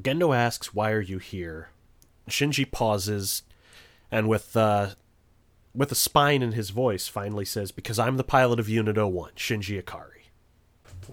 [0.00, 1.70] Gendo asks, Why are you here?
[2.28, 3.42] Shinji pauses
[4.10, 4.90] and with uh,
[5.74, 9.32] with a spine in his voice finally says, Because I'm the pilot of Unit 01,
[9.36, 10.30] Shinji Ikari.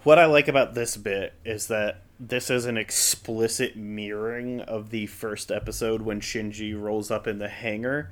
[0.03, 5.07] What I like about this bit is that this is an explicit mirroring of the
[5.07, 8.11] first episode when Shinji rolls up in the hangar,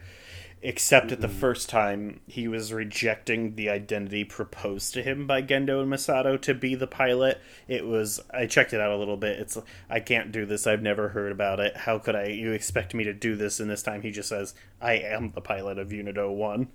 [0.61, 5.81] except at the first time he was rejecting the identity proposed to him by Gendo
[5.81, 7.39] and Misato to be the pilot.
[7.69, 9.39] It was I checked it out a little bit.
[9.39, 9.57] It's
[9.89, 10.67] I can't do this.
[10.67, 11.77] I've never heard about it.
[11.77, 13.61] How could I you expect me to do this?
[13.61, 16.67] And this time he just says, I am the pilot of Unit 01.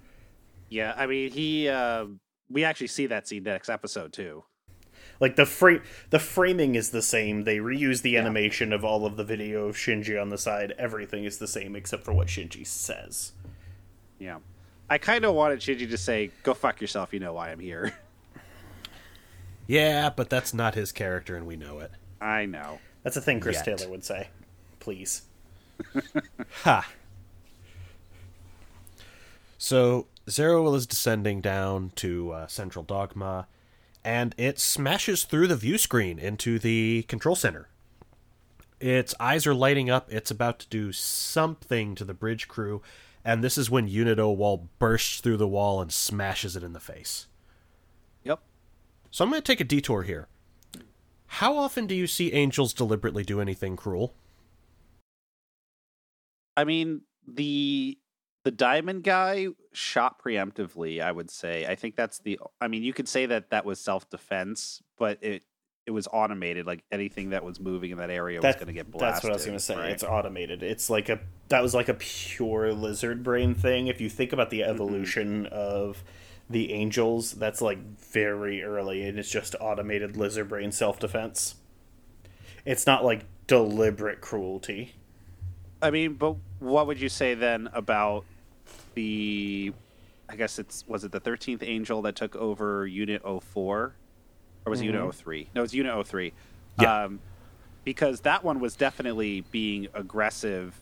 [0.68, 1.68] Yeah, I mean, he.
[1.68, 2.06] Uh,
[2.48, 4.44] we actually see that scene next episode too.
[5.20, 7.44] Like the frame, the framing is the same.
[7.44, 10.74] They reuse the animation of all of the video of Shinji on the side.
[10.78, 13.32] Everything is the same except for what Shinji says.
[14.18, 14.38] Yeah,
[14.90, 17.94] I kind of wanted Shinji to say, "Go fuck yourself." You know why I'm here.
[19.68, 21.90] Yeah, but that's not his character, and we know it.
[22.20, 22.78] I know.
[23.02, 23.78] That's a thing Chris Yet.
[23.78, 24.28] Taylor would say.
[24.78, 25.22] Please.
[26.62, 26.88] Ha!
[29.58, 33.48] So, Zeruel is descending down to uh, Central Dogma,
[34.06, 37.68] and it smashes through the view screen into the control center.
[38.78, 40.06] Its eyes are lighting up.
[40.12, 42.82] It's about to do something to the bridge crew,
[43.24, 46.78] and this is when Unit 01 bursts through the wall and smashes it in the
[46.78, 47.26] face.
[48.22, 48.38] Yep.
[49.10, 50.28] So I'm going to take a detour here.
[51.26, 54.14] How often do you see angels deliberately do anything cruel?
[56.56, 57.98] I mean, the
[58.46, 61.00] the diamond guy shot preemptively.
[61.02, 61.66] I would say.
[61.66, 62.38] I think that's the.
[62.60, 65.42] I mean, you could say that that was self defense, but it
[65.84, 66.64] it was automated.
[66.64, 69.14] Like anything that was moving in that area was going to get blasted.
[69.14, 69.74] That's what I was going to say.
[69.74, 69.90] right?
[69.90, 70.62] It's automated.
[70.62, 71.18] It's like a
[71.48, 73.88] that was like a pure lizard brain thing.
[73.88, 74.58] If you think about Mm-hmm.
[74.58, 76.04] the evolution of
[76.48, 81.56] the angels, that's like very early, and it's just automated lizard brain self defense.
[82.64, 84.94] It's not like deliberate cruelty.
[85.82, 88.24] I mean, but what would you say then about
[88.96, 89.72] the?
[90.28, 93.94] I guess it's was it the thirteenth angel that took over Unit 04?
[94.64, 95.50] or was it Unit 03?
[95.54, 96.32] No, it's Unit 03.
[96.80, 97.04] Yeah.
[97.04, 97.20] Um,
[97.84, 100.74] because that one was definitely being aggressive.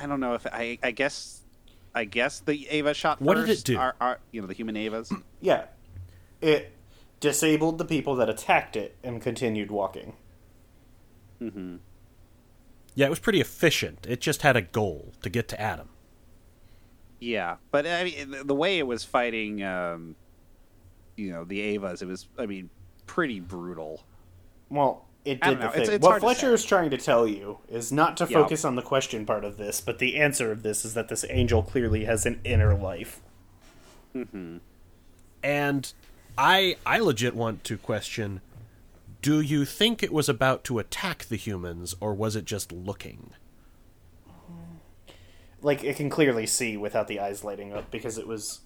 [0.00, 0.78] I don't know if I.
[0.82, 1.36] I guess.
[1.94, 3.20] I guess the Eva shot.
[3.20, 3.76] What did it do?
[3.76, 5.12] Our, our, you know, the human Evas.
[5.42, 5.66] Yeah,
[6.40, 6.72] it
[7.20, 10.14] disabled the people that attacked it and continued walking.
[11.42, 11.80] Mhm.
[12.94, 14.06] Yeah, it was pretty efficient.
[14.08, 15.89] It just had a goal to get to Adam.
[17.20, 20.16] Yeah, but I mean, the- the way it was fighting, um,
[21.16, 22.70] you know, the Evas, it was, I mean,
[23.06, 24.02] pretty brutal.
[24.70, 25.70] Well, it did the know.
[25.70, 25.82] thing.
[25.82, 28.42] It's- it's what Fletcher is trying to tell you is not to Yeah.
[28.42, 31.24] focus on the question part of this, but the answer of this is that this
[31.28, 33.20] angel clearly has an inner life.
[35.42, 35.92] And
[36.38, 38.40] I I legit want to question
[39.22, 43.32] do you think it was about to attack the humans or was it just looking?
[45.62, 48.60] Like it can clearly see without the eyes lighting up because it was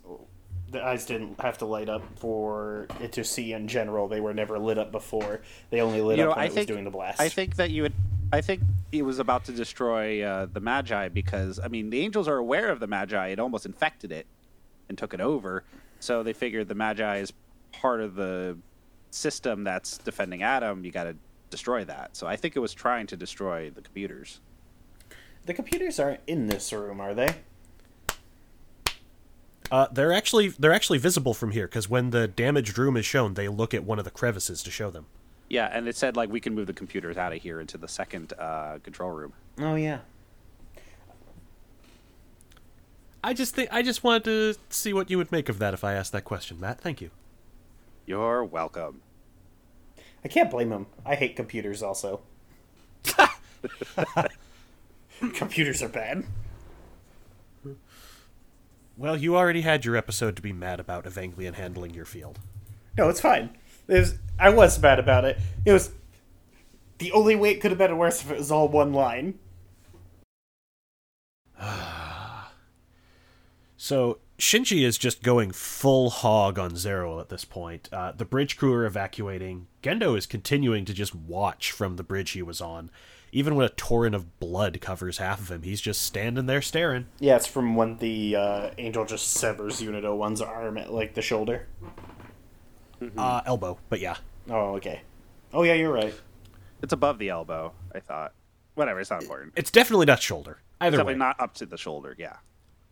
[0.71, 4.09] the eyes didn't have to light up for it to see in general.
[4.09, 5.41] They were never lit up before.
[5.71, 7.21] They only lit You know, up when I it think was doing the blast.
[7.21, 7.93] I think that you would.
[8.33, 12.29] I think it was about to destroy uh, the Magi because I mean the angels
[12.29, 13.29] are aware of the Magi.
[13.29, 14.27] It almost infected it
[14.89, 15.65] and took it over.
[16.01, 17.33] So they figured the Magi is
[17.73, 18.59] part of the
[19.11, 20.85] system that's defending Adam.
[20.85, 21.17] You got to
[21.51, 22.17] destroy that.
[22.17, 24.41] So I think it was trying to destroy the computers.
[25.45, 27.37] The computers aren't in this room, are they?
[29.71, 33.35] Uh, they're actually they're actually visible from here because when the damaged room is shown,
[33.35, 35.07] they look at one of the crevices to show them.
[35.49, 37.89] Yeah, and it said like we can move the computers out of here into the
[37.89, 39.33] second uh, control room.
[39.59, 40.01] Oh yeah.
[43.23, 45.83] I just think I just wanted to see what you would make of that if
[45.83, 46.81] I asked that question, Matt.
[46.81, 47.11] Thank you.
[48.07, 49.01] You're welcome.
[50.23, 50.87] I can't blame him.
[51.07, 52.21] I hate computers also.
[55.35, 56.25] computers are bad.
[58.97, 62.39] Well, you already had your episode to be mad about Evangelion handling your field.
[62.97, 63.57] No, it's fine.
[63.89, 65.39] It was, I was mad about it.
[65.65, 65.91] It was
[66.99, 69.39] The only way it could have been worse if it was all one line.
[73.77, 77.91] So Shinji is just going full hog on Zero at this point.
[77.93, 79.67] Uh, the bridge crew are evacuating.
[79.83, 82.91] Gendo is continuing to just watch from the bridge he was on.
[83.35, 87.07] Even when a torrent of blood covers half of him, he's just standing there staring.
[87.19, 91.21] Yeah, it's from when the uh, angel just severs Unit 01's arm at like the
[91.21, 91.67] shoulder.
[93.19, 94.19] Uh, elbow, but yeah.
[94.49, 95.03] Oh, okay.
[95.53, 96.15] Oh yeah, you're right.
[96.81, 97.73] It's above the elbow.
[97.93, 98.35] I thought.
[98.77, 99.01] Whatever.
[99.01, 99.55] It's not important.
[99.57, 100.59] It's definitely not shoulder.
[100.81, 101.19] Either Definitely way.
[101.19, 102.15] not up to the shoulder.
[102.17, 102.37] Yeah.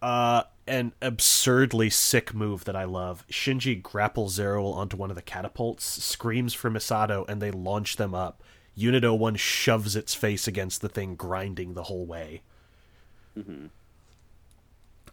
[0.00, 3.24] Uh, an absurdly sick move that I love.
[3.30, 8.12] Shinji grapples Zero onto one of the catapults, screams for Misato, and they launch them
[8.12, 8.42] up.
[8.74, 12.42] Unit 01 shoves its face against the thing, grinding the whole way.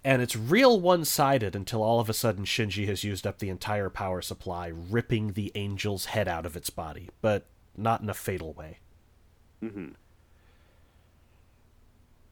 [0.04, 3.50] And it's real one sided until all of a sudden Shinji has used up the
[3.50, 7.46] entire power supply, ripping the angel's head out of its body, but
[7.76, 8.80] not in a fatal way.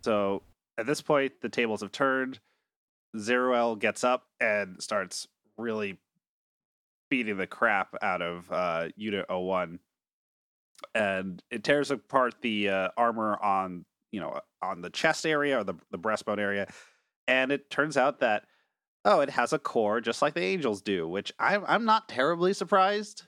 [0.04, 0.44] So
[0.78, 2.40] at this point, the tables have turned.
[3.18, 5.98] Zeruel gets up and starts really
[7.10, 9.80] beating the crap out of uh, Unit 01.
[10.94, 15.64] And it tears apart the uh, armor on, you know, on the chest area or
[15.64, 16.68] the, the breastbone area.
[17.28, 18.44] And it turns out that,
[19.06, 22.54] oh, it has a core just like the angels do, which I'm, I'm not terribly
[22.54, 23.24] surprised.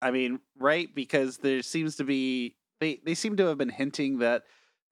[0.00, 0.88] I mean, right?
[0.94, 4.44] Because there seems to be, they, they seem to have been hinting that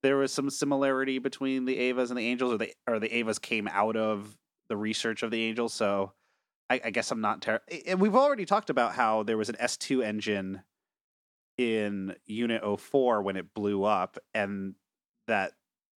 [0.03, 3.41] there was some similarity between the Evas and the Angels, or the or the Evas
[3.41, 4.37] came out of
[4.69, 5.73] the research of the Angels.
[5.73, 6.13] So
[6.69, 7.65] I, I guess I'm not terrible.
[7.87, 10.63] And we've already talked about how there was an S2 engine
[11.59, 14.75] in Unit 04 when it blew up, and
[15.27, 15.53] that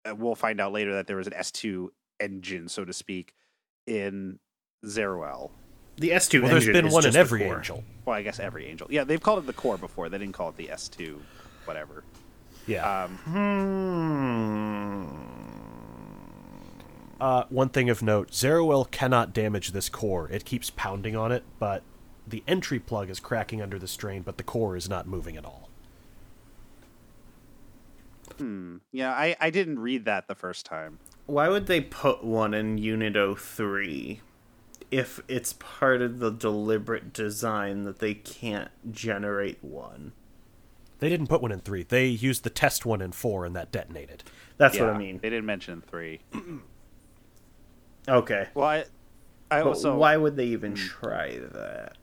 [0.07, 1.87] uh, we'll find out later that there was an S2
[2.19, 3.33] engine, so to speak,
[3.87, 4.39] in
[4.85, 5.51] Zeruel.
[5.97, 7.83] The S2 Well, there's engine been is one in just the every angel.
[8.05, 8.87] Well, I guess every Angel.
[8.89, 10.09] Yeah, they've called it the core before.
[10.09, 11.17] They didn't call it the S2,
[11.65, 12.03] whatever.
[12.67, 13.05] Yeah.
[13.05, 15.05] Um, Hmm.
[17.19, 20.29] Uh, one thing of note, Zeruel cannot damage this core.
[20.29, 21.83] It keeps pounding on it, but
[22.27, 25.45] the entry plug is cracking under the strain, but the core is not moving at
[25.45, 25.69] all.
[28.37, 28.77] hmm.
[28.91, 30.99] Yeah, I, I didn't read that the first time.
[31.25, 34.21] Why would they put one in Unit 03
[34.91, 40.13] if it's part of the deliberate design that they can't generate one?
[40.99, 41.83] They didn't put one in three.
[41.83, 44.23] They used the test one in four, and that detonated.
[44.57, 45.19] That's Yeah, what I mean.
[45.19, 46.21] They didn't mention three.
[48.07, 48.47] Okay.
[48.53, 48.85] Well, I,
[49.51, 50.77] I But also why would they even hmm.
[50.77, 51.97] try that?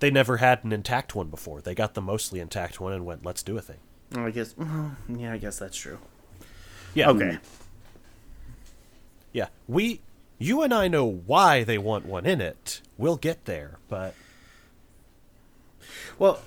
[0.00, 1.60] They never had an intact one before.
[1.60, 3.78] They got the mostly intact one and went, "Let's do a thing."
[4.14, 4.54] I guess.
[5.08, 5.98] yeah, I guess that's true.
[6.92, 7.10] Yeah.
[7.10, 7.30] Okay.
[7.30, 7.36] Hmm.
[9.32, 9.48] Yeah.
[9.66, 10.00] We,
[10.38, 12.82] you and I know why they want one in it.
[12.98, 14.14] We'll get there, but
[16.18, 16.40] Well,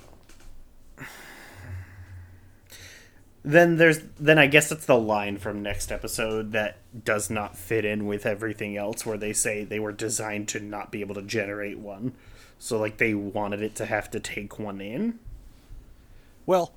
[3.48, 7.86] then there's then I guess it's the line from next episode that does not fit
[7.86, 11.22] in with everything else, where they say they were designed to not be able to
[11.22, 12.12] generate one,
[12.58, 15.18] so like they wanted it to have to take one in.
[16.44, 16.74] Well,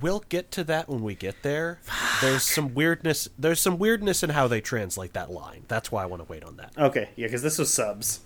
[0.00, 1.80] we'll get to that when we get there.
[2.22, 3.28] There's some weirdness.
[3.38, 5.64] There's some weirdness in how they translate that line.
[5.68, 6.72] That's why I want to wait on that.
[6.78, 8.20] Okay, yeah, because this was subs.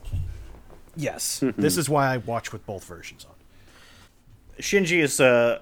[0.94, 3.32] Yes, this is why I watch with both versions on.
[4.60, 5.58] Shinji is uh,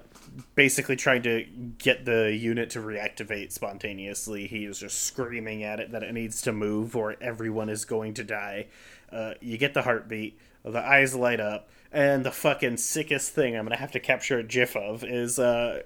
[0.54, 1.44] basically trying to
[1.78, 4.46] get the unit to reactivate spontaneously.
[4.46, 8.14] He is just screaming at it that it needs to move or everyone is going
[8.14, 8.66] to die.
[9.10, 13.64] Uh, you get the heartbeat, the eyes light up, and the fucking sickest thing I'm
[13.64, 15.82] going to have to capture a gif of is uh,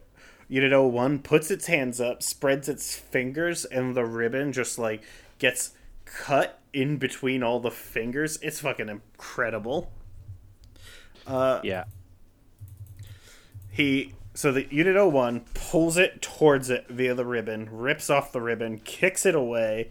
[0.49, 5.03] Unit 01 puts its hands up, spreads its fingers, and the ribbon just like
[5.39, 5.73] gets
[6.05, 8.39] cut in between all the fingers.
[8.43, 9.91] It's fucking incredible.
[11.27, 11.85] Uh, yeah.
[13.71, 18.43] He so the unit 01 pulls it towards it via the ribbon, rips off the
[18.43, 19.91] ribbon, kicks it away,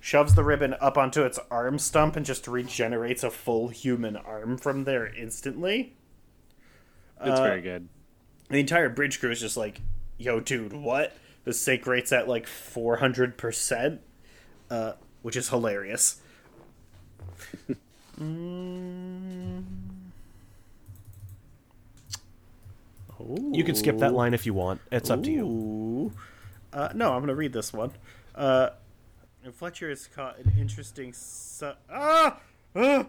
[0.00, 4.58] shoves the ribbon up onto its arm stump, and just regenerates a full human arm
[4.58, 5.94] from there instantly.
[7.22, 7.88] It's very good.
[8.50, 9.80] The entire bridge crew is just like,
[10.18, 14.02] "Yo, dude, what?" The sync rate's at like four hundred percent,
[14.70, 14.92] uh,
[15.22, 16.20] which is hilarious.
[23.52, 24.80] You can skip that line if you want.
[24.92, 26.12] It's up to you.
[26.72, 27.92] Uh, no, I'm going to read this one.
[28.34, 28.70] Uh,
[29.52, 31.12] Fletcher has caught an interesting.
[31.12, 32.38] Su- ah!
[32.74, 33.06] ah!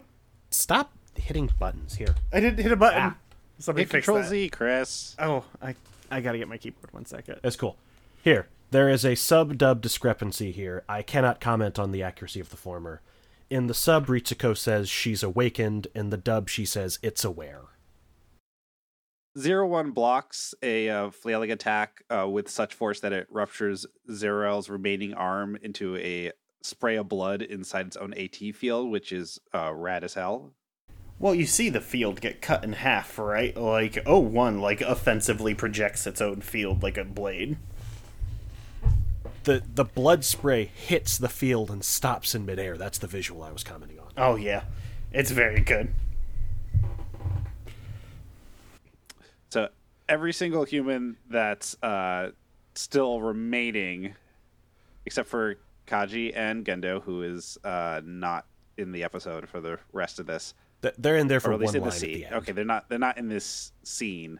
[0.49, 2.15] Stop hitting buttons here.
[2.32, 3.01] I didn't hit a button.
[3.01, 3.15] Ah.
[3.59, 4.28] Somebody Hit Control that.
[4.28, 5.15] Z, Chris.
[5.20, 5.76] Oh, I
[6.11, 6.93] I gotta get my keyboard.
[6.93, 7.39] One second.
[7.41, 7.76] That's cool.
[8.24, 10.84] Here, there is a sub dub discrepancy here.
[10.88, 13.01] I cannot comment on the accuracy of the former.
[13.49, 15.88] In the sub, Ritsuko says she's awakened.
[15.95, 17.61] In the dub, she says it's aware.
[19.38, 24.67] Zero One blocks a uh, flailing attack uh, with such force that it ruptures Zeruel's
[24.67, 26.31] remaining arm into a
[26.61, 30.53] spray of blood inside its own AT field, which is uh, rad as hell.
[31.19, 33.55] Well, you see the field get cut in half, right?
[33.55, 37.57] Like, oh, one like offensively projects its own field like a blade.
[39.43, 42.75] The the blood spray hits the field and stops in midair.
[42.75, 44.11] That's the visual I was commenting on.
[44.17, 44.63] Oh yeah,
[45.11, 45.93] it's very good.
[49.49, 49.69] So
[50.09, 52.31] every single human that's uh,
[52.75, 54.15] still remaining,
[55.05, 55.55] except for
[55.87, 58.45] Kaji and Gendo, who is uh, not
[58.77, 60.53] in the episode for the rest of this,
[60.97, 62.13] They're in there or for at least one in the line at scene.
[62.19, 62.35] the end.
[62.35, 62.89] Okay, they're not.
[62.89, 64.39] They're not in this scene.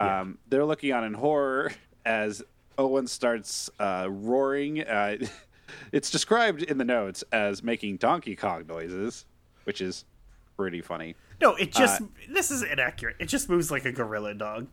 [0.00, 1.72] Um, They're looking on in horror
[2.04, 2.42] as
[2.76, 4.82] O1 starts uh, roaring.
[4.82, 5.18] Uh,
[5.92, 9.26] it's described in the notes as making Donkey Kong noises,
[9.64, 10.04] which is
[10.56, 11.14] pretty funny.
[11.40, 13.16] No, it just this is inaccurate.
[13.18, 14.66] It just moves like a gorilla dog.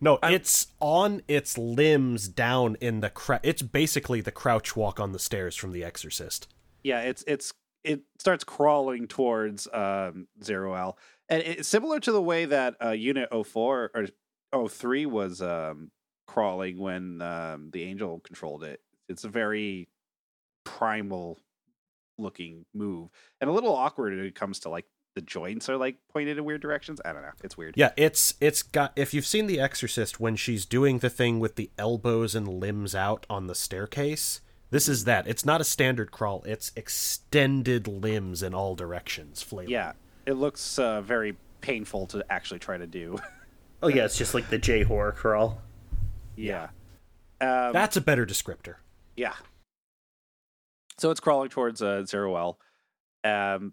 [0.00, 5.12] No, it's on its limbs down in the cra- It's basically the crouch walk on
[5.12, 6.48] the stairs from The Exorcist.
[6.82, 7.52] yeah it's it's
[7.84, 10.96] it starts crawling towards um Zeruel
[11.28, 14.08] and it's similar to the way that uh unit 04
[14.52, 15.90] or 03 was um
[16.26, 19.88] crawling when um the angel controlled it it's a very
[20.64, 21.38] primal
[22.18, 23.08] looking move
[23.40, 24.84] and a little awkward when it comes to like
[25.14, 28.34] the joints are like pointed in weird directions i don't know it's weird Yeah, it's
[28.40, 28.92] it's got.
[28.96, 32.94] If you've seen The Exorcist, when she's doing the thing with the elbows and limbs
[32.94, 34.40] out on the staircase,
[34.70, 35.26] this is that.
[35.26, 36.42] It's not a standard crawl.
[36.46, 39.42] It's extended limbs in all directions.
[39.42, 39.70] Flailing.
[39.70, 39.92] yeah
[40.26, 43.18] it looks uh, very painful to actually try to do
[43.82, 45.60] Oh yeah, it's just like the J horror crawl.
[46.36, 46.68] yeah
[47.40, 48.74] um, that's a better descriptor.
[49.16, 49.32] Yeah.
[50.98, 52.56] So it's crawling towards uh, Zeruel.
[53.24, 53.72] Um,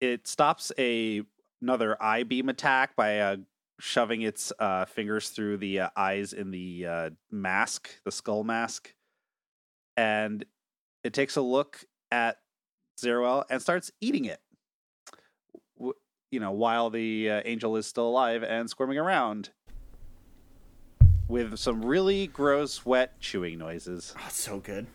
[0.00, 1.22] it stops a
[1.60, 3.36] another eye beam attack by uh,
[3.80, 8.94] shoving its uh, fingers through the uh, eyes in the uh, mask, the skull mask,
[9.96, 10.44] and
[11.04, 12.38] it takes a look at
[13.00, 14.40] Zeruel and starts eating it.
[15.76, 15.94] W-
[16.30, 19.50] You know, while the uh, angel is still alive and squirming around.
[21.28, 24.14] With some really gross, wet chewing noises.
[24.18, 24.86] Oh, so good.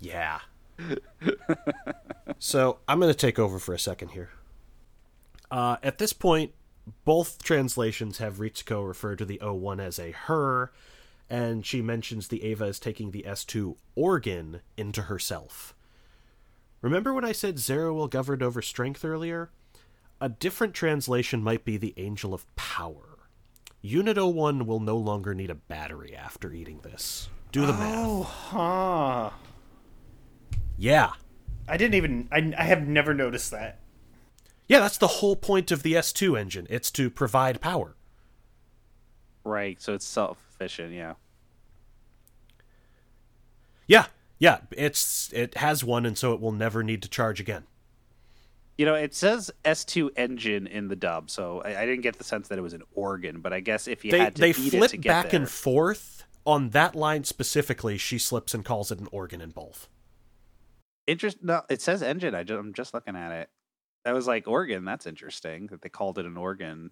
[0.00, 0.40] Yeah.
[2.38, 4.30] so I'm going to take over for a second here.
[5.50, 6.52] Uh, at this point,
[7.04, 10.72] both translations have Ritsuko refer to the O1 as a her,
[11.28, 15.74] and she mentions the Eva as taking the S2 organ into herself.
[16.82, 19.50] Remember when I said Zeruel govern over strength earlier?
[20.20, 23.18] A different translation might be the Angel of Power.
[23.82, 27.28] Unit 01 will no longer need a battery after eating this.
[27.52, 27.96] Do the math.
[27.96, 29.30] Oh, huh.
[30.76, 31.12] Yeah.
[31.68, 32.28] I didn't even.
[32.30, 33.80] I, I have never noticed that.
[34.68, 36.66] Yeah, that's the whole point of the S2 engine.
[36.68, 37.94] It's to provide power.
[39.44, 41.14] Right, so it's self efficient, yeah.
[43.86, 44.06] Yeah,
[44.38, 47.64] yeah, it's it has one and so it will never need to charge again.
[48.76, 52.24] You know, it says S2 engine in the dub, so I, I didn't get the
[52.24, 54.50] sense that it was an organ, but I guess if you They had to they
[54.50, 57.98] eat it to flip get back there, and forth on that line specifically.
[57.98, 59.88] She slips and calls it an organ in both.
[61.06, 61.38] Interest.
[61.42, 62.34] No, it says engine.
[62.34, 63.48] I just, I'm just looking at it.
[64.04, 64.84] That was like organ.
[64.84, 66.90] That's interesting that they called it an organ.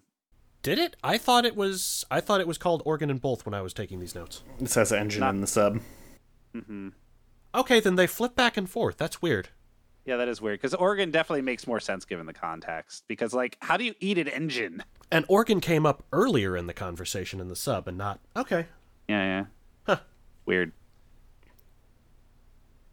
[0.61, 0.95] Did it?
[1.03, 3.73] I thought it was I thought it was called organ in both when I was
[3.73, 4.43] taking these notes.
[4.59, 5.79] It says engine Not- in the sub.
[6.55, 6.89] Mm-hmm.
[7.53, 8.97] Okay, then they flip back and forth.
[8.97, 9.49] That's weird.
[10.05, 13.05] Yeah, that is weird because organ definitely makes more sense given the context.
[13.07, 14.83] Because like, how do you eat an engine?
[15.11, 18.65] And organ came up earlier in the conversation in the sub and not Okay.
[19.07, 19.45] Yeah, yeah.
[19.85, 19.97] Huh.
[20.45, 20.71] Weird.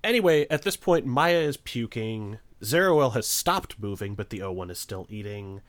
[0.04, 2.38] Anyway, at this point, Maya is puking.
[2.62, 5.60] Zeruel has stopped moving, but the O1 is still eating.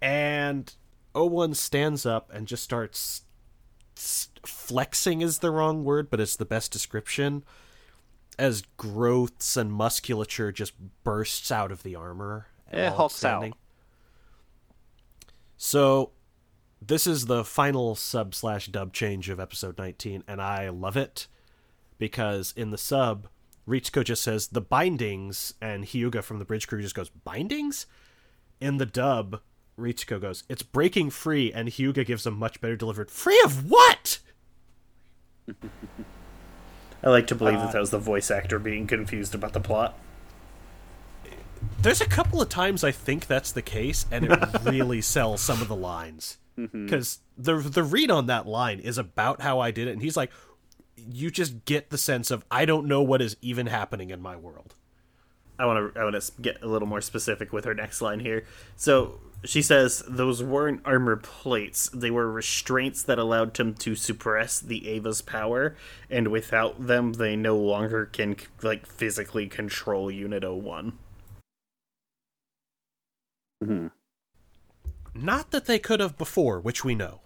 [0.00, 0.72] And
[1.14, 3.22] O1 stands up and just starts
[3.94, 7.44] flexing is the wrong word, but it's the best description.
[8.38, 10.72] As growths and musculature just
[11.04, 12.46] bursts out of the armor.
[12.72, 13.20] Yeah, while Hulk it's
[15.58, 16.10] So,
[16.80, 21.28] this is the final sub slash dub change of episode 19, and I love it
[22.02, 23.28] because in the sub,
[23.64, 27.86] Ritsuko just says the bindings, and Hyuga from the bridge crew just goes, Bindings?
[28.60, 29.40] In the dub,
[29.78, 34.18] Ritsuko goes, It's breaking free, and Hyuga gives a much better delivered, Free of what?
[37.04, 39.60] I like to believe that uh, that was the voice actor being confused about the
[39.60, 39.96] plot.
[41.80, 45.62] There's a couple of times I think that's the case, and it really sells some
[45.62, 46.38] of the lines.
[46.58, 46.86] Mm-hmm.
[46.86, 50.16] Because the the read on that line is about how I did it, and he's
[50.16, 50.32] like,
[50.96, 54.36] "You just get the sense of I don't know what is even happening in my
[54.36, 54.74] world."
[55.58, 58.20] I want to I want to get a little more specific with her next line
[58.20, 58.44] here.
[58.76, 61.90] So She says those weren't armor plates.
[61.92, 65.76] They were restraints that allowed them to suppress the Eva's power,
[66.08, 70.92] and without them, they no longer can like physically control Unit 01.
[73.64, 73.86] Mm-hmm.
[75.14, 77.20] Not that they could have before, which we know.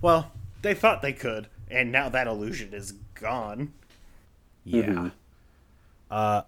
[0.00, 0.32] Well,
[0.62, 3.72] they thought they could, and now that illusion is gone.
[4.64, 4.82] Yeah.
[4.84, 5.12] Mhm.
[6.10, 6.42] Uh,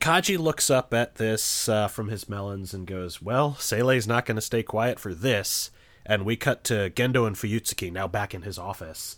[0.00, 4.36] Kaji looks up at this uh, from his melons and goes, Well, Seele's not going
[4.36, 5.70] to stay quiet for this.
[6.04, 9.16] And we cut to Gendo and Fuyutsuki now back in his office.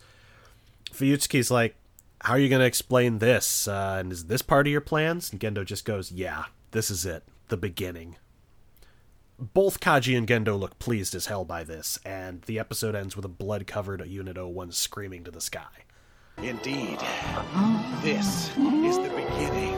[0.91, 1.77] Fuyutsuki's like,
[2.23, 3.69] How are you going to explain this?
[3.69, 5.31] Uh, and is this part of your plans?
[5.31, 7.25] And Gendo just goes, Yeah, this is it.
[7.49, 8.17] The beginning.
[9.41, 13.25] Both Kaji and Gendo look pleased as hell by this, and the episode ends with
[13.25, 15.85] a blood covered Unit 01 screaming to the sky.
[16.39, 16.99] Indeed.
[18.03, 19.77] This is the beginning.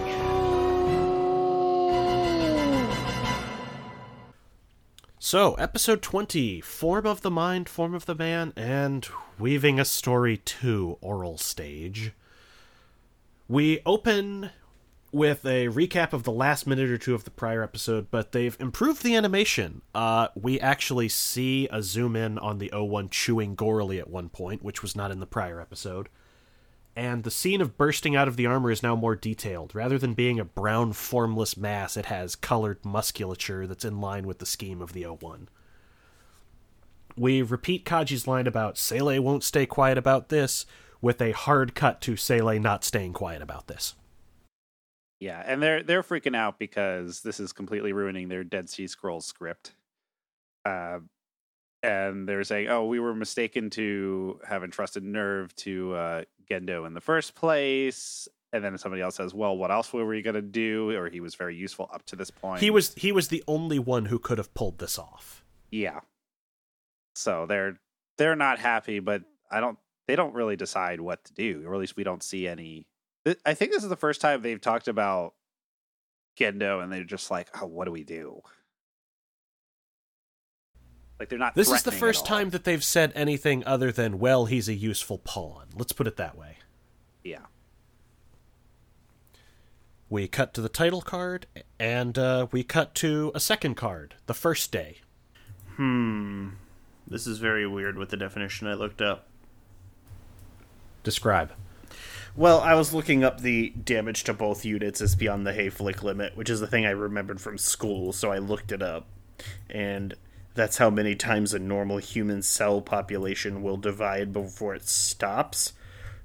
[5.18, 9.06] So, episode 20 Form of the Mind, Form of the Man, and
[9.38, 12.12] Weaving a Story 2 Oral Stage.
[13.46, 14.52] We open
[15.12, 18.56] with a recap of the last minute or two of the prior episode, but they've
[18.60, 19.82] improved the animation.
[19.94, 24.62] Uh, we actually see a zoom in on the O1 chewing gorily at one point,
[24.62, 26.08] which was not in the prior episode.
[26.94, 29.74] And the scene of bursting out of the armor is now more detailed.
[29.74, 34.38] Rather than being a brown, formless mass, it has colored musculature that's in line with
[34.38, 35.46] the scheme of the O1.
[37.16, 40.66] We repeat Kaji's line about Seele won't stay quiet about this,
[41.00, 43.94] with a hard cut to Seele not staying quiet about this.
[45.20, 49.26] Yeah, and they're they're freaking out because this is completely ruining their Dead Sea Scrolls
[49.26, 49.74] script.
[50.64, 51.00] Uh,
[51.82, 56.94] and they're saying, "Oh, we were mistaken to have entrusted NERV to uh, Gendo in
[56.94, 60.42] the first place." And then somebody else says, "Well, what else were we going to
[60.42, 62.60] do?" Or he was very useful up to this point.
[62.60, 65.44] He was he was the only one who could have pulled this off.
[65.70, 66.00] yeah.
[67.14, 67.78] So they're
[68.18, 69.78] they're not happy, but I don't.
[70.08, 72.86] They don't really decide what to do, or at least we don't see any.
[73.24, 75.34] Th- I think this is the first time they've talked about
[76.38, 78.42] Gendo, and they're just like, "Oh, what do we do?"
[81.18, 81.54] Like they're not.
[81.54, 85.18] This is the first time that they've said anything other than, well, he's a useful
[85.18, 85.66] pawn.
[85.76, 86.56] Let's put it that way.
[87.22, 87.40] Yeah.
[90.08, 91.46] We cut to the title card,
[91.78, 95.00] and uh, we cut to a second card, the first day.
[95.76, 96.48] Hmm.
[97.06, 99.26] This is very weird with the definition I looked up.
[101.02, 101.52] Describe.
[102.36, 106.36] Well, I was looking up the damage to both units is beyond the Hayflick limit,
[106.36, 109.06] which is the thing I remembered from school, so I looked it up.
[109.68, 110.14] And
[110.54, 115.72] that's how many times a normal human cell population will divide before it stops.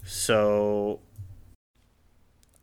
[0.03, 0.99] So,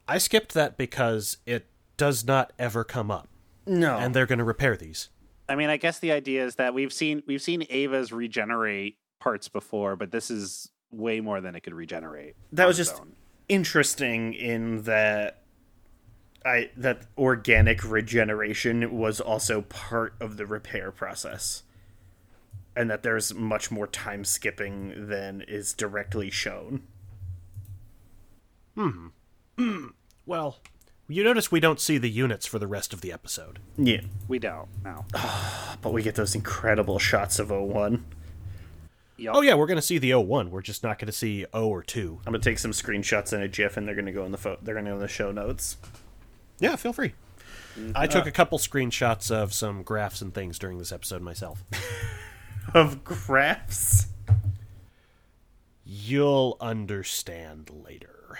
[0.06, 1.66] I skipped that because it
[1.96, 3.28] does not ever come up,
[3.66, 3.96] no.
[3.96, 5.08] and they're going to repair these.
[5.48, 9.48] I mean, I guess the idea is that we've seen we've seen Eva's regenerate parts
[9.48, 12.36] before, but this is way more than it could regenerate.
[12.52, 13.12] that was just own.
[13.52, 15.42] Interesting in that
[16.44, 21.62] I that organic regeneration was also part of the repair process.
[22.74, 26.82] And that there's much more time skipping than is directly shown.
[28.74, 29.08] Hmm.
[30.24, 30.58] Well,
[31.08, 33.58] you notice we don't see the units for the rest of the episode.
[33.76, 34.02] Yeah.
[34.28, 35.04] we don't no.
[35.82, 38.02] But we get those incredible shots of O1.
[39.22, 39.36] Yup.
[39.36, 40.50] Oh, yeah, we're going to see the 01.
[40.50, 42.18] We're just not going to see O or 2.
[42.26, 44.58] I'm gonna take some screenshots in a GIF and they're gonna go in the pho-
[44.62, 45.76] they're gonna go in the show notes.
[46.58, 47.14] Yeah, feel free.
[47.94, 51.64] I took a couple screenshots of some graphs and things during this episode myself.
[52.74, 54.06] Of graphs.
[55.84, 58.38] You'll understand later.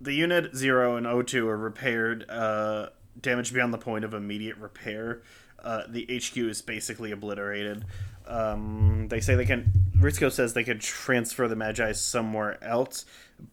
[0.00, 5.22] The unit 0 and O2 are repaired, uh, damaged beyond the point of immediate repair.
[5.62, 7.84] Uh, the HQ is basically obliterated.
[8.26, 9.72] Um, they say they can.
[9.96, 13.04] Ritsuko says they could transfer the Magi somewhere else,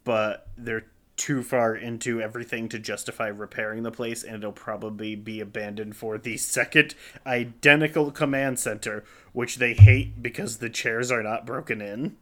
[0.04, 5.40] but they're too far into everything to justify repairing the place, and it'll probably be
[5.40, 6.96] abandoned for the second
[7.26, 12.18] identical command center, which they hate because the chairs are not broken in.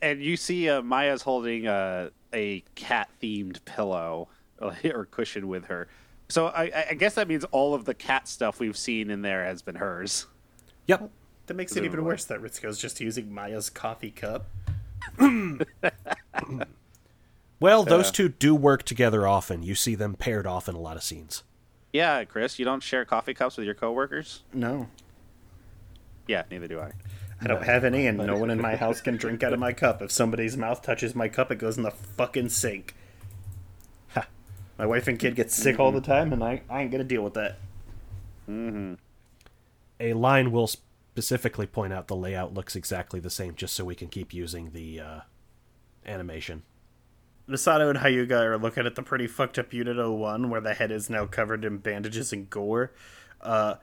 [0.00, 4.28] And you see uh, Maya's holding a a cat themed pillow
[4.60, 5.86] or cushion with her.
[6.28, 9.44] So I- I guess that means all of the cat stuff we've seen in there
[9.44, 10.26] has been hers.
[10.86, 11.10] Yep.
[11.46, 12.08] That makes it even Presumably.
[12.12, 14.46] worse that Ritsuko's just using Maya's coffee cup.
[17.62, 19.62] Well, those two do work together often.
[19.62, 21.44] You see them paired off in a lot of scenes.
[21.92, 24.42] Yeah, Chris, you don't share coffee cups with your coworkers?
[24.52, 24.88] No.
[26.26, 26.90] Yeah, neither do I.
[27.40, 29.72] I don't have any, and no one in my house can drink out of my
[29.84, 30.02] cup.
[30.02, 32.96] If somebody's mouth touches my cup, it goes in the fucking sink.
[34.14, 34.26] Ha.
[34.76, 37.22] My wife and kid get sick all the time, and I, I ain't gonna deal
[37.22, 37.58] with that.
[38.50, 38.94] Mm-hmm.
[40.02, 43.94] A line will specifically point out the layout looks exactly the same, just so we
[43.94, 45.20] can keep using the uh,
[46.04, 46.64] animation.
[47.48, 50.90] Misato and Hyuga are looking at the pretty fucked up Unit 01 where the head
[50.90, 52.92] is now covered in bandages and gore.
[53.40, 53.74] Uh,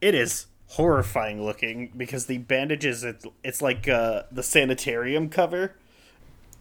[0.00, 5.74] it is horrifying looking because the bandages, it's, it's like uh, the sanitarium cover,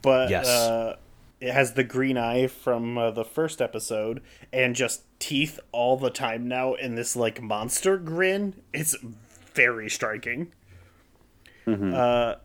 [0.02, 0.48] but Yes.
[0.48, 0.96] uh,
[1.40, 4.22] it has the green eye from uh, the first episode
[4.54, 8.62] and just teeth all the time now in this like monster grin.
[8.74, 8.96] It's
[9.54, 10.52] very striking.
[11.94, 12.36] Uh,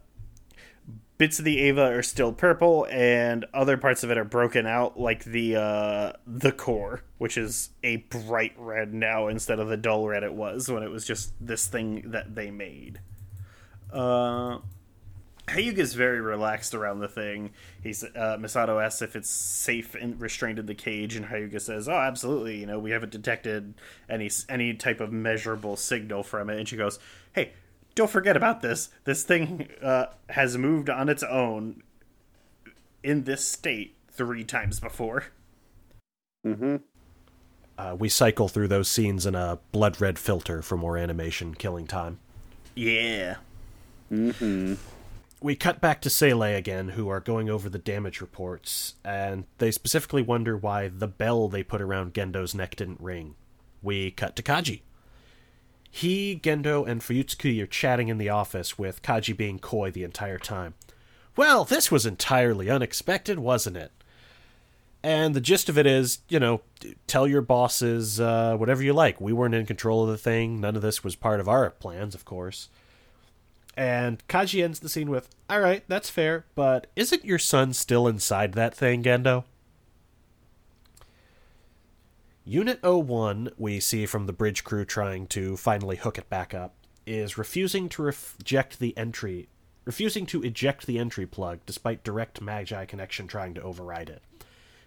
[1.19, 4.99] bits of the Eva are still purple, and other parts of it are broken out,
[4.99, 10.09] like the uh, the core, which is a bright red now instead of the dull
[10.09, 13.01] red it was when it was just this thing that they made.
[13.93, 14.59] Uh,
[15.49, 17.51] Hyuga's very relaxed around the thing.
[17.83, 21.89] He's uh, Misato asks if it's safe and restrained in the cage, and Hyuga says,
[21.89, 22.59] "Oh, absolutely.
[22.59, 23.75] You know, we haven't detected
[24.09, 26.99] any any type of measurable signal from it." And she goes,
[27.33, 27.53] "Hey,
[27.95, 28.91] don't forget about this.
[29.05, 31.83] This thing uh, has moved on its own
[33.03, 35.25] in this state three times before."
[36.47, 36.77] Mm-hmm.
[37.79, 41.87] Uh, we cycle through those scenes in a blood red filter for more animation, killing
[41.87, 42.21] time.
[42.77, 43.37] Yeah.
[44.11, 44.75] Mm-hmm.
[45.43, 49.73] We cut back to Seele again, who are going over the damage reports, and they
[49.73, 53.35] specifically wonder why the bell they put around Gendo's neck didn't ring.
[53.83, 54.83] We cut to Kaji.
[55.91, 60.39] He, Gendo, and Fuyutsuki are chatting in the office, with Kaji being coy the entire
[60.39, 60.75] time.
[61.37, 63.91] Well, this was entirely unexpected, wasn't it?
[65.03, 66.61] And the gist of it is, you know,
[67.09, 69.21] tell your bosses uh, whatever you like.
[69.21, 70.61] We weren't in control of the thing.
[70.61, 72.69] None of this was part of our plans, of course.
[73.75, 78.07] And Kaji ends the scene with, All right, that's fair, but isn't your son still
[78.07, 79.45] inside that thing, Gendo?
[82.45, 86.75] Unit 01, we see from the bridge crew trying to finally hook it back up,
[87.07, 89.49] is refusing to reject the entry,
[89.85, 94.23] refusing to eject the entry plug despite direct Magi connection trying to override it.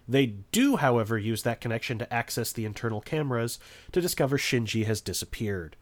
[0.06, 3.58] They do, however, use that connection to access the internal cameras
[3.92, 5.76] to discover Shinji has disappeared.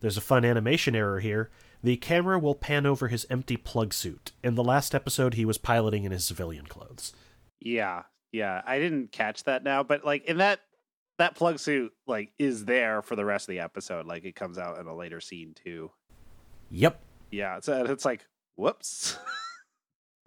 [0.00, 1.50] There's a fun animation error here.
[1.86, 4.32] The camera will pan over his empty plug suit.
[4.42, 7.12] In the last episode, he was piloting in his civilian clothes.
[7.60, 8.60] Yeah, yeah.
[8.66, 10.58] I didn't catch that now, but like in that
[11.18, 14.04] that plug suit like is there for the rest of the episode.
[14.04, 15.92] Like it comes out in a later scene too.
[16.72, 17.00] Yep.
[17.30, 18.26] Yeah, it's uh, it's like
[18.56, 19.16] whoops.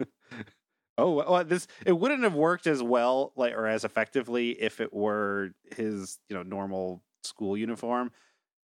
[0.96, 4.80] oh, well, uh, this it wouldn't have worked as well like or as effectively if
[4.80, 8.12] it were his you know normal school uniform,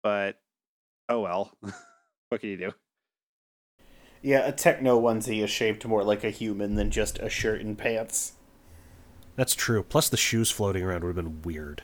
[0.03, 0.41] but
[1.07, 1.53] oh well.
[2.31, 2.71] what can you do?
[4.21, 7.77] Yeah, a techno onesie is shaped more like a human than just a shirt and
[7.77, 8.33] pants.
[9.35, 9.83] That's true.
[9.83, 11.83] Plus, the shoes floating around would have been weird.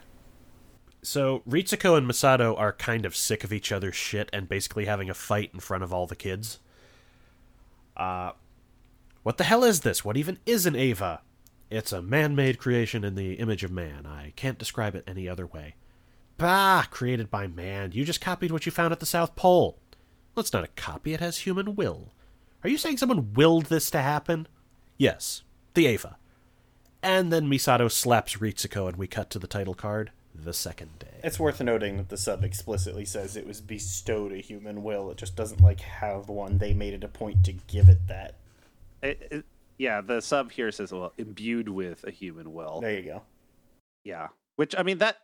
[1.01, 5.09] So, Ritsuko and Misato are kind of sick of each other's shit and basically having
[5.09, 6.59] a fight in front of all the kids.
[7.95, 8.33] Uh,
[9.23, 10.05] what the hell is this?
[10.05, 11.21] What even is an Eva?
[11.69, 14.05] It's a man made creation in the image of man.
[14.05, 15.75] I can't describe it any other way.
[16.37, 16.83] Bah!
[16.91, 17.91] Created by man.
[17.93, 19.79] You just copied what you found at the South Pole.
[20.35, 22.13] Well, it's not a copy, it has human will.
[22.63, 24.47] Are you saying someone willed this to happen?
[24.97, 25.43] Yes,
[25.73, 26.17] the Eva.
[27.03, 31.19] And then Misato slaps Ritsuko, and we cut to the title card, The Second Day.
[31.23, 35.11] It's worth noting that the sub explicitly says it was bestowed a human will.
[35.11, 36.57] It just doesn't like have one.
[36.57, 38.35] They made it a point to give it that.
[39.03, 39.45] It, it,
[39.77, 42.81] yeah, the sub here says well imbued with a human will.
[42.81, 43.21] There you go.
[44.03, 45.17] Yeah, which I mean that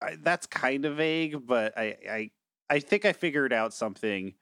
[0.00, 2.30] I, that's kind of vague, but I, I
[2.70, 4.34] I think I figured out something.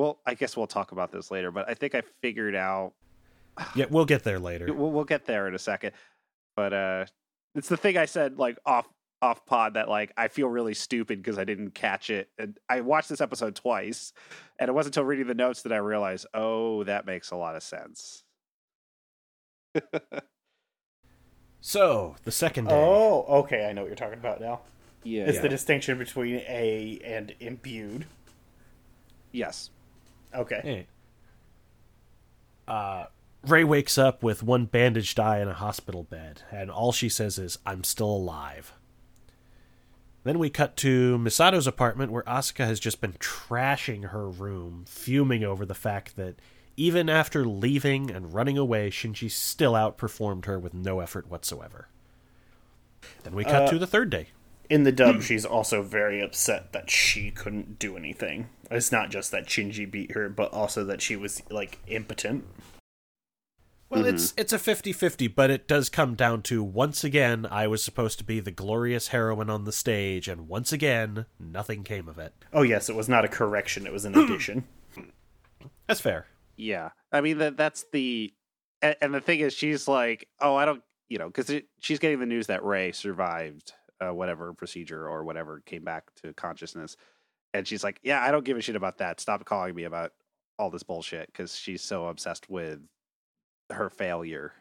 [0.00, 2.92] Well, I guess we'll talk about this later, but I think I figured out.
[3.74, 4.72] Yeah, we'll get there later.
[4.72, 5.92] We'll, we'll get there in a second,
[6.56, 7.04] but uh,
[7.54, 8.88] it's the thing I said like off
[9.20, 12.80] off pod that like I feel really stupid because I didn't catch it, and I
[12.80, 14.14] watched this episode twice,
[14.58, 17.54] and it wasn't until reading the notes that I realized, oh, that makes a lot
[17.56, 18.24] of sense.
[21.62, 22.74] So, The Second Day.
[22.74, 23.66] Oh, okay.
[23.68, 24.60] I know what you're talking about now.
[25.02, 28.06] yeah, It's the distinction between a and imbued.
[29.30, 29.68] yes.
[30.34, 30.60] Okay.
[30.62, 30.86] Hey.
[32.68, 33.06] Uh,
[33.46, 37.38] Rei wakes up with one bandaged eye in a hospital bed, and all she says
[37.38, 38.72] is, I'm still alive.
[40.22, 45.42] Then we cut to Misato's apartment where Asuka has just been trashing her room, fuming
[45.42, 46.36] over the fact that
[46.76, 51.88] even after leaving and running away, Shinji still outperformed her with no effort whatsoever.
[53.24, 54.28] Then we cut Uh, to the third day.
[54.70, 55.20] In the dub, hmm.
[55.20, 58.48] she's also very upset that she couldn't do anything.
[58.70, 62.44] It's not just that Shinji beat her, but also that she was like impotent.
[63.88, 64.14] Well, mm-hmm.
[64.14, 68.18] it's it's a 50-50, but it does come down to once again I was supposed
[68.18, 72.32] to be the glorious heroine on the stage, and once again nothing came of it.
[72.52, 74.64] Oh yes, it was not a correction; it was an addition.
[75.88, 76.26] That's fair.
[76.56, 78.32] Yeah, I mean that that's the
[78.82, 82.20] and, and the thing is, she's like, oh, I don't, you know, because she's getting
[82.20, 86.96] the news that Rei survived uh, whatever procedure or whatever came back to consciousness,
[87.54, 89.20] and she's like, yeah, I don't give a shit about that.
[89.20, 90.12] Stop calling me about
[90.58, 92.80] all this bullshit because she's so obsessed with
[93.70, 94.52] her failure.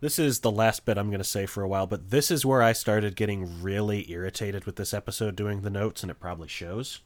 [0.00, 2.46] This is the last bit I'm going to say for a while, but this is
[2.46, 6.46] where I started getting really irritated with this episode doing the notes, and it probably
[6.46, 7.00] shows.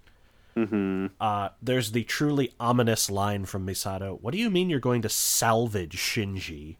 [0.54, 1.06] Mm-hmm.
[1.18, 4.20] Uh, there's the truly ominous line from Misato.
[4.20, 6.76] What do you mean you're going to salvage Shinji?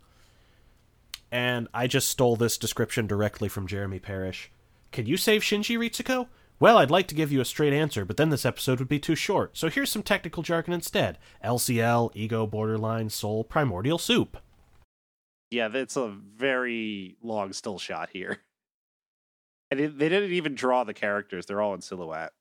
[1.33, 4.53] And I just stole this description directly from Jeremy Parish.
[4.93, 6.29] Can you save Shinji, Ritsuko?
[6.61, 9.01] Well, I'd like to give you a straight answer, but then this episode would be
[9.01, 9.57] too short.
[9.57, 14.37] So here's some technical jargon instead LCL, ego, borderline, soul, primordial soup.
[15.51, 18.39] Yeah, that's a very long still shot here.
[19.71, 22.33] And it, they didn't even draw the characters, they're all in silhouette.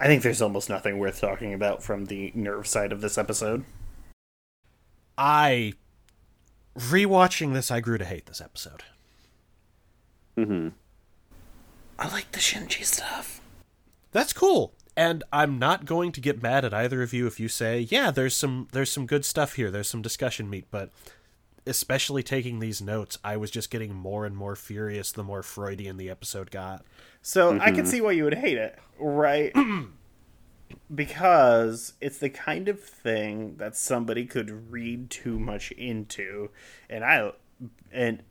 [0.00, 3.66] I think there's almost nothing worth talking about from the NERV side of this episode.
[5.18, 5.74] I.
[6.78, 8.84] Rewatching this, I grew to hate this episode.
[10.36, 10.68] Mm-hmm.
[11.98, 13.40] I like the Shinji stuff.
[14.12, 14.72] That's cool.
[14.96, 18.10] And I'm not going to get mad at either of you if you say, "Yeah,
[18.10, 19.70] there's some there's some good stuff here.
[19.70, 20.90] There's some discussion meat." But
[21.66, 25.98] especially taking these notes, I was just getting more and more furious the more Freudian
[25.98, 26.84] the episode got.
[27.22, 29.52] So I can see why you would hate it, right?
[30.94, 36.50] because it's the kind of thing that somebody could read too much into,
[36.88, 37.32] and I
[37.92, 38.22] and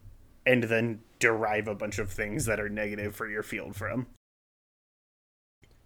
[0.46, 4.08] and then derive a bunch of things that are negative for your field from.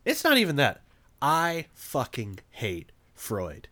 [0.05, 0.81] It's not even that.
[1.21, 3.67] I fucking hate Freud.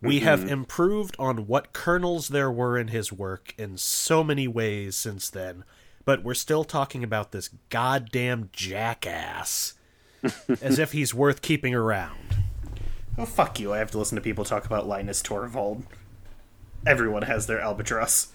[0.00, 4.94] We have improved on what kernels there were in his work in so many ways
[4.94, 5.64] since then,
[6.04, 9.74] but we're still talking about this goddamn jackass
[10.60, 12.36] as if he's worth keeping around.
[13.16, 13.72] Oh fuck you!
[13.72, 15.84] I have to listen to people talk about Linus Torvald.
[16.86, 18.28] Everyone has their albatross.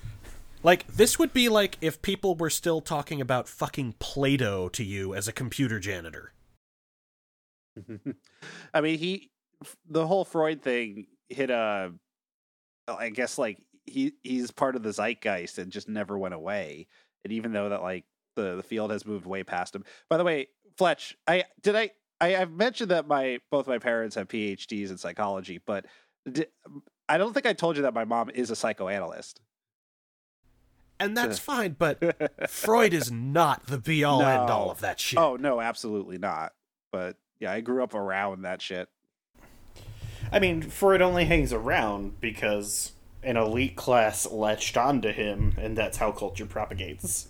[0.62, 5.14] Like, this would be like if people were still talking about fucking Plato to you
[5.14, 6.34] as a computer janitor.
[8.74, 9.32] I mean, he
[9.90, 11.92] the whole Freud thing hit a.
[12.88, 16.88] I guess like he he's part of the zeitgeist and just never went away.
[17.24, 18.06] And even though that like
[18.36, 19.84] the the field has moved way past him.
[20.10, 21.92] By the way, Fletch, I did I.
[22.22, 25.86] I, I've mentioned that my both my parents have PhDs in psychology, but
[26.32, 26.46] di-
[27.10, 29.42] I don't think I told you that my mom is a psychoanalyst.
[31.00, 35.20] And that's fine, but Freud is not the be all end all of that shit.
[35.20, 36.54] Oh no, absolutely not.
[36.92, 38.88] But yeah, I grew up around that shit.
[40.32, 45.98] I mean, Freud only hangs around because an elite class latched onto him, and that's
[45.98, 47.28] how culture propagates.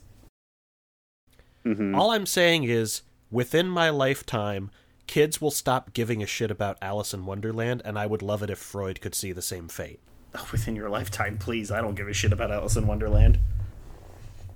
[1.66, 1.95] Mm-hmm.
[1.95, 3.01] All I'm saying is,
[3.32, 4.70] within my lifetime,
[5.07, 8.49] kids will stop giving a shit about Alice in Wonderland, and I would love it
[8.49, 9.99] if Freud could see the same fate.
[10.36, 11.72] Oh, within your lifetime, please.
[11.72, 13.39] I don't give a shit about Alice in Wonderland.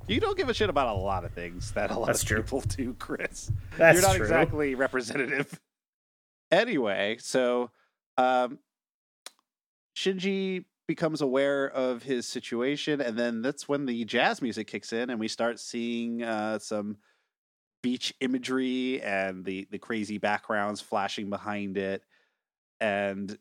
[0.07, 2.27] You don't give a shit about a lot of things that a lot That's of
[2.27, 2.41] true.
[2.41, 3.51] people do, Chris.
[3.77, 4.25] That's You're not true.
[4.25, 5.59] exactly representative.
[6.49, 7.71] Anyway, so
[8.17, 8.59] um,
[9.95, 15.09] Shinji becomes aware of his situation, and then that's when the jazz music kicks in,
[15.09, 16.97] and we start seeing uh, some
[17.83, 22.03] beach imagery and the the crazy backgrounds flashing behind it,
[22.79, 23.38] and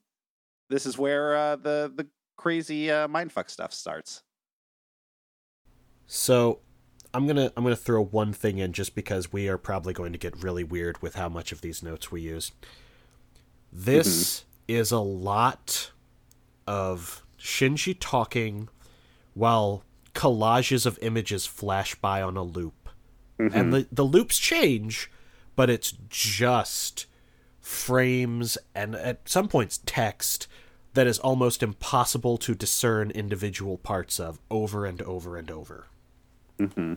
[0.68, 4.22] this is where uh, the the crazy uh, mindfuck stuff starts.
[6.06, 6.60] So
[7.14, 10.18] I'm gonna I'm gonna throw one thing in just because we are probably going to
[10.18, 12.52] get really weird with how much of these notes we use.
[13.72, 15.90] This is a lot
[16.66, 18.68] of Shinji talking
[19.34, 19.82] while
[20.14, 22.88] collages of images flash by on a loop.
[23.38, 25.10] And the, the loops change,
[25.56, 27.06] but it's just
[27.60, 30.46] frames and at some points text
[30.94, 35.88] that is almost impossible to discern individual parts of over and over and over.
[36.58, 36.94] Mm-hmm.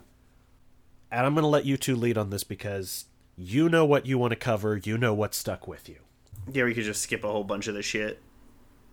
[1.11, 4.17] And I'm going to let you two lead on this because you know what you
[4.17, 5.97] want to cover, you know what stuck with you.
[6.51, 8.21] Yeah, we could just skip a whole bunch of the shit.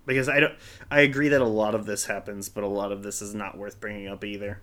[0.06, 0.54] Because I don't
[0.90, 3.58] I agree that a lot of this happens, but a lot of this is not
[3.58, 4.62] worth bringing up either.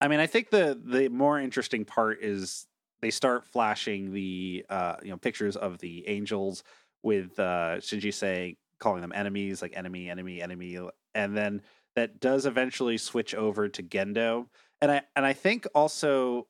[0.00, 2.66] I mean, I think the the more interesting part is
[3.00, 6.64] they start flashing the uh, you know pictures of the angels
[7.02, 10.78] with uh, Shinji saying calling them enemies, like enemy, enemy, enemy,
[11.14, 11.62] and then
[11.94, 14.46] that does eventually switch over to Gendo,
[14.80, 16.46] and I and I think also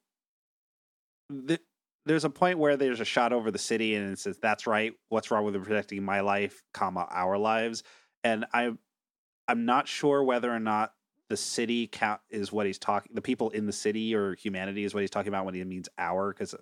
[1.47, 1.61] th-
[2.07, 4.93] there's a point where there's a shot over the city and it says that's right,
[5.09, 7.83] what's wrong with protecting my life, comma our lives,
[8.25, 8.73] and I
[9.49, 10.93] I'm not sure whether or not
[11.29, 13.13] the city count is what he's talking.
[13.15, 15.89] The people in the city or humanity is what he's talking about when he means
[15.99, 16.33] our.
[16.33, 16.55] Because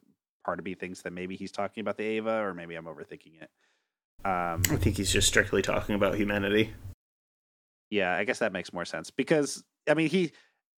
[0.44, 3.42] part of me thinks that maybe he's talking about the Eva, or maybe I'm overthinking
[3.42, 3.50] it.
[4.24, 6.72] Um, I think he's just strictly talking about humanity.
[7.90, 10.32] yeah, I guess that makes more sense because I mean he.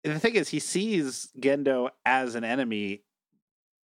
[0.03, 3.03] The thing is, he sees Gendo as an enemy,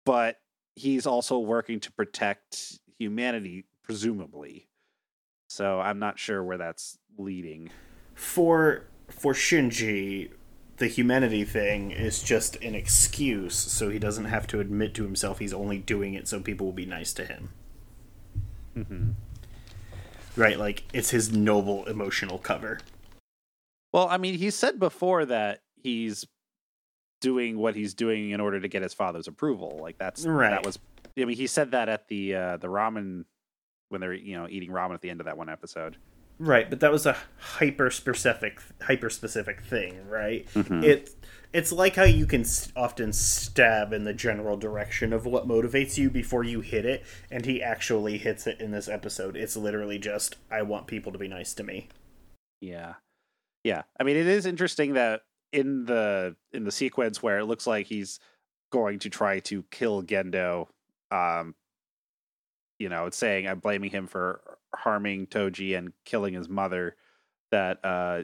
[0.05, 0.37] but
[0.75, 4.67] he's also working to protect humanity, presumably.
[5.47, 7.69] So I'm not sure where that's leading.
[8.15, 10.31] For for Shinji,
[10.77, 15.39] the humanity thing is just an excuse, so he doesn't have to admit to himself
[15.39, 17.49] he's only doing it so people will be nice to him.
[18.75, 19.11] Mm-hmm.
[20.35, 22.79] Right, like it's his noble emotional cover.
[23.91, 26.25] Well, I mean, he said before that he's
[27.23, 29.79] doing what he's doing in order to get his father's approval.
[29.81, 30.49] Like that's Right.
[30.51, 30.77] that was.
[31.17, 33.23] I mean, he said that at the uh, the ramen
[33.89, 35.95] when they're you know eating ramen at the end of that one episode.
[36.39, 40.47] Right, but that was a hyper specific hyper specific thing, right?
[40.53, 40.83] Mhm.
[40.83, 41.11] It
[41.53, 42.43] it's like how you can
[42.75, 47.45] often stab in the general direction of what motivates you before you hit it, and
[47.45, 49.37] he actually hits it in this episode.
[49.37, 51.87] It's literally just I want people to be nice to me.
[52.59, 52.95] Yeah.
[53.63, 53.83] Yeah.
[53.99, 55.21] I mean, it is interesting that
[55.53, 58.19] in the in the sequence where it looks like he's
[58.71, 60.67] going to try to kill Gendo,
[61.11, 61.55] um
[62.79, 64.41] you know, it's saying I'm blaming him for
[64.75, 66.95] harming Toji and killing his mother
[67.51, 68.23] that uh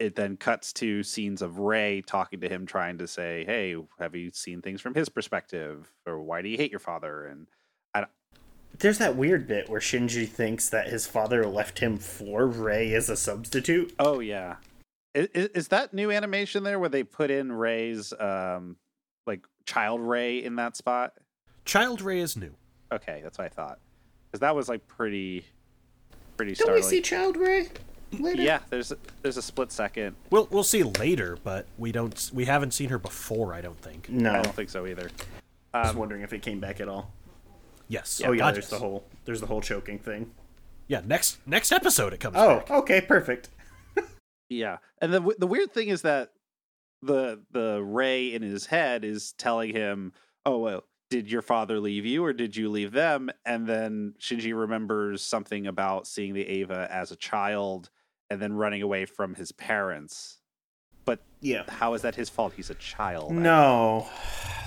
[0.00, 4.16] it then cuts to scenes of Rei talking to him trying to say, "Hey, have
[4.16, 7.46] you seen things from his perspective or why do you hate your father?" and
[8.78, 13.10] There's that weird bit where Shinji thinks that his father left him for Rei as
[13.10, 13.92] a substitute.
[13.98, 14.56] Oh yeah,
[15.14, 18.76] is, is that new animation there where they put in Rei's um
[19.26, 21.14] like child Rei in that spot?
[21.64, 22.52] Child Rei is new.
[22.92, 23.78] Okay, that's what I thought
[24.30, 25.44] because that was like pretty
[26.36, 27.68] pretty Don't we see Child Rei
[28.18, 28.42] later?
[28.42, 30.16] yeah, there's a, there's a split second.
[30.30, 33.54] We'll we'll see later, but we don't we haven't seen her before.
[33.54, 34.08] I don't think.
[34.08, 35.10] No, I I don't think so either.
[35.72, 37.12] I was Um, wondering if it came back at all.
[37.88, 38.20] Yes.
[38.24, 40.30] oh yeah, God, there's the whole there's the whole choking thing.
[40.88, 41.02] Yeah.
[41.06, 42.36] Next next episode it comes.
[42.38, 42.70] Oh, back.
[42.70, 43.48] okay, perfect.
[44.50, 46.32] Yeah, and the the weird thing is that
[47.02, 50.12] the the Rei in his head is telling him,
[50.44, 54.52] "Oh well, did your father leave you or did you leave them?" And then Shinji
[54.58, 57.90] remembers something about seeing the Eva as a child
[58.28, 60.38] and then running away from his parents.
[61.04, 61.64] But Yeah.
[61.68, 62.52] how is that his fault?
[62.56, 63.32] He's a child.
[63.32, 64.08] No,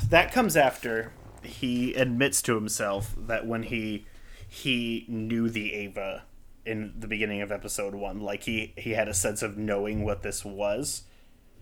[0.10, 1.14] that comes after
[1.44, 4.06] he admits to himself that when he
[4.48, 6.24] he knew the Eva
[6.66, 10.24] in the beginning of episode one, like he he had a sense of knowing what
[10.24, 11.04] this was.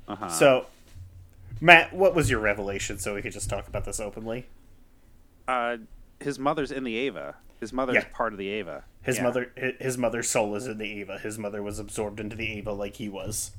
[0.08, 0.30] Uh-huh.
[0.30, 0.66] So,
[1.60, 2.98] Matt, what was your revelation?
[3.00, 4.46] So we could just talk about this openly.
[5.48, 5.78] uh,
[6.20, 7.36] his mother's in the Eva.
[7.60, 8.10] His mother is Yeah.
[8.14, 8.84] part of the Eva.
[9.02, 9.24] His Yeah.
[9.24, 11.18] mother, his mother's soul is in the Eva.
[11.20, 13.52] His mother was absorbed into the Eva like he was.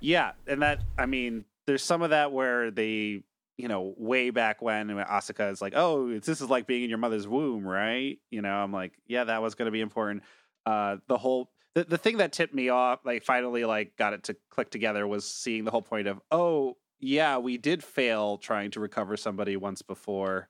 [0.00, 3.22] Yeah, and that I mean, there's some of that where they,
[3.56, 6.88] you know, way back when when Asuka is like, "Oh, this is like being in
[6.90, 10.22] your mother's womb, right?" You know, I'm like, "Yeah, that was going to be important."
[10.66, 14.24] Uh, the whole the, the thing that tipped me off, like finally, like got it
[14.24, 18.70] to click together, was seeing the whole point of, "Oh, yeah, we did fail trying
[18.72, 20.48] to recover somebody once before."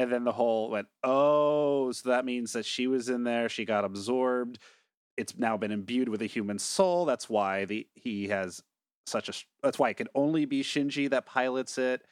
[0.00, 3.66] And then the whole went, oh, so that means that she was in there, she
[3.66, 4.58] got absorbed.
[5.18, 7.04] It's now been imbued with a human soul.
[7.04, 8.62] That's why the he has
[9.04, 9.32] such a
[9.62, 12.02] that's why it can only be Shinji that pilots it.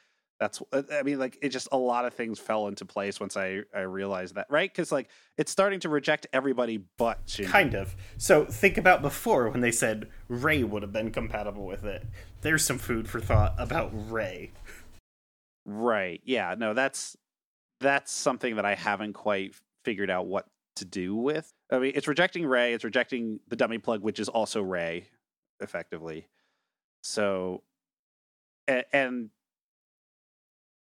[0.41, 3.37] That's uh, I mean like it just a lot of things fell into place once
[3.37, 4.73] I I realized that, right?
[4.73, 7.47] Cuz like it's starting to reject everybody but Shinji.
[7.47, 7.97] Kind of.
[8.19, 12.07] So think about before when they said Rei would have been compatible with it.
[12.43, 14.53] There's some food for thought about Rei.
[15.65, 16.21] Right.
[16.25, 17.17] Yeah, no, that's
[17.81, 19.55] that's something that I haven't quite
[19.85, 20.47] figured out what
[20.77, 21.53] to do with.
[21.71, 25.09] I mean, it's rejecting Rei, it's rejecting the dummy plug which is also Rei
[25.61, 26.29] effectively.
[27.03, 27.65] So
[28.69, 29.31] and and,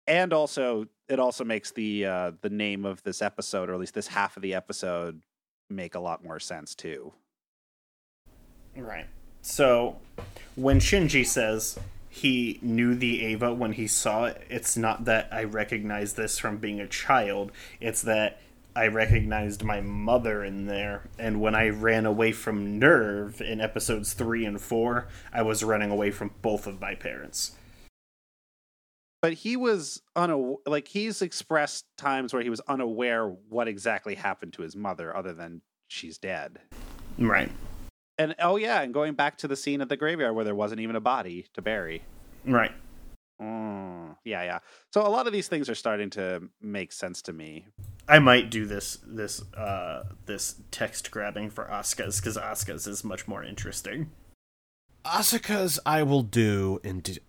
[0.09, 3.93] and also it also makes the uh the name of this episode or at least
[3.93, 5.21] this half of the episode
[5.69, 7.13] make a lot more sense too.
[8.75, 9.05] Right.
[9.41, 9.97] So
[10.55, 11.79] when Shinji says
[12.09, 16.57] he knew the Eva when he saw it, it's not that I recognize this from
[16.57, 17.51] being a child.
[17.79, 18.41] It's that
[18.75, 24.13] I recognized my mother in there, and when I ran away from NERV in episodes
[24.13, 27.55] three and four, I was running away from both of my parents.
[29.21, 34.53] But he was una- like he's expressed times where he was unaware what exactly happened
[34.53, 36.59] to his mother other than she's dead
[37.17, 37.51] Right.
[38.17, 40.81] and oh yeah and going back to the scene at the graveyard where there wasn't
[40.81, 42.03] even a body to bury
[42.45, 42.71] Right.
[43.41, 44.59] Mm, yeah yeah
[44.93, 47.65] so a lot of these things are starting to make sense to me
[48.07, 53.27] I might do this this uh this text grabbing for Asuka's because Asuka's is much
[53.27, 54.09] more interesting.
[55.05, 57.19] Asuka's I will do indeed.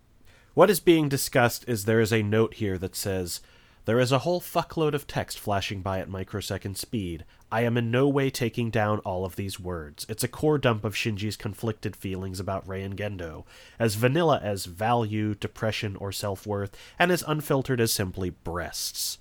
[0.55, 3.41] What is being discussed is there is a note here that says,
[3.85, 7.25] There is a whole fuckload of text flashing by at microsecond speed.
[7.53, 10.07] I am in no way taking down all of these words.
[10.09, 13.45] It's a core dump of Shinji's conflicted feelings about Rei and Gendo,
[13.79, 19.19] as vanilla as value, depression, or self worth, and as unfiltered as simply breasts.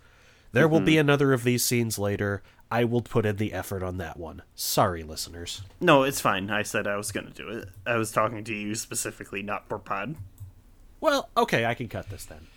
[0.52, 1.02] There will be mm-hmm.
[1.02, 2.42] another of these scenes later.
[2.72, 4.42] I will put in the effort on that one.
[4.56, 5.62] Sorry, listeners.
[5.80, 6.50] No, it's fine.
[6.50, 7.70] I said I was going to do it.
[7.86, 10.16] I was talking to you specifically, not for pod.
[11.02, 12.48] Well, okay, I can cut this then.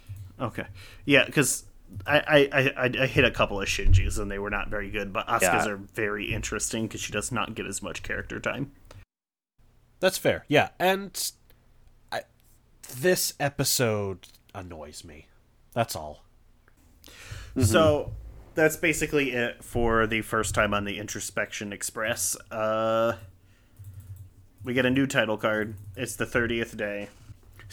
[0.40, 0.66] Okay.
[1.04, 1.64] Yeah, because
[2.06, 5.12] I, I, I, I hit a couple of Shinjis and they were not very good,
[5.12, 5.68] but Asuka's Yeah.
[5.68, 8.72] are very interesting because she does not get as much character time.
[10.00, 10.44] That's fair.
[10.48, 11.32] Yeah, and
[12.10, 12.22] I,
[12.98, 15.28] this episode annoys me.
[15.74, 16.24] That's all.
[17.60, 18.12] So
[18.54, 22.34] that's basically it for the first time on the Introspection Express.
[22.50, 23.16] Uh,
[24.64, 25.74] we get a new title card.
[25.96, 27.08] It's the 30th day.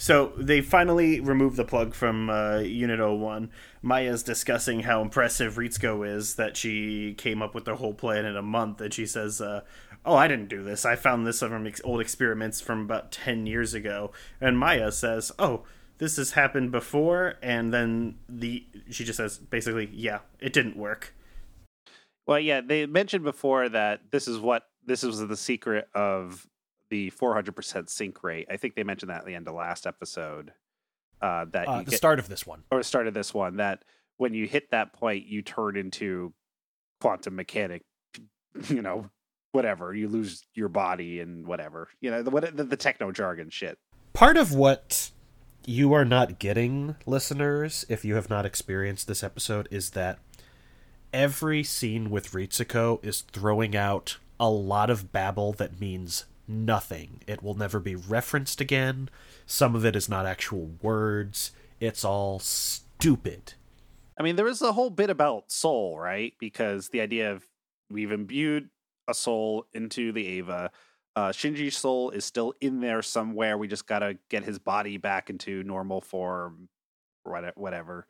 [0.00, 3.50] So they finally removed the plug from uh, Unit 01.
[3.82, 8.34] Maya's discussing how impressive Ritsuko is that she came up with the whole plan in
[8.34, 9.60] a month, and she says, uh,
[10.06, 10.86] "Oh, I didn't do this.
[10.86, 14.10] I found this from old experiments from about 10 years ago."
[14.40, 15.64] And Maya says, "Oh,
[15.98, 21.14] this has happened before." And then the she just says, basically, "Yeah, it didn't work."
[22.26, 26.46] Well, yeah, they mentioned before that this is what this was the secret of
[26.90, 28.46] the 400% sync rate.
[28.50, 30.52] I think they mentioned that at the end of last episode.
[31.22, 32.62] Uh, that Uh, the get, start of this one.
[32.70, 33.84] or the start of this one that
[34.16, 36.32] when you hit that point, you turn into
[37.00, 37.82] quantum mechanic.
[38.68, 39.08] You know,
[39.52, 41.88] whatever you lose your body and whatever.
[42.00, 43.78] You know, the what the, the techno jargon shit.
[44.12, 45.12] Part of what
[45.64, 50.18] you are not getting, listeners, if you have not experienced this episode, is that
[51.12, 57.22] every scene with Ritsuko is throwing out a lot of babble that means nothing.
[57.26, 59.08] It will never be referenced again.
[59.46, 61.52] Some of it is not actual words.
[61.80, 63.54] It's all stupid.
[64.18, 66.34] I mean, there was a whole bit about soul, right?
[66.38, 67.46] Because the idea of
[67.90, 68.68] we've imbued
[69.08, 70.70] a soul into the Eva.
[71.16, 73.56] Uh, Shinji's soul is still in there somewhere.
[73.56, 76.68] We just gotta get his body back into normal form,
[77.24, 78.06] whatever.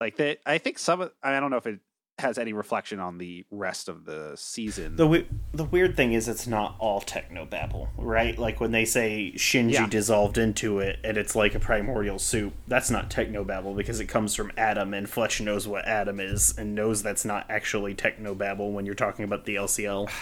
[0.00, 1.00] Like that, I think some.
[1.00, 1.80] of- I don't know if it
[2.18, 4.94] has any reflection on the rest of the season.
[4.96, 8.38] The we- the weird thing is it's not all techno babble, right?
[8.38, 9.88] Like when they say Shinji Yeah.
[9.88, 14.06] dissolved into it and it's like a primordial soup, that's not techno babble because it
[14.06, 18.34] comes from Adam and Fletch knows what Adam is and knows that's not actually techno
[18.34, 20.08] babble when you're talking about the LCL.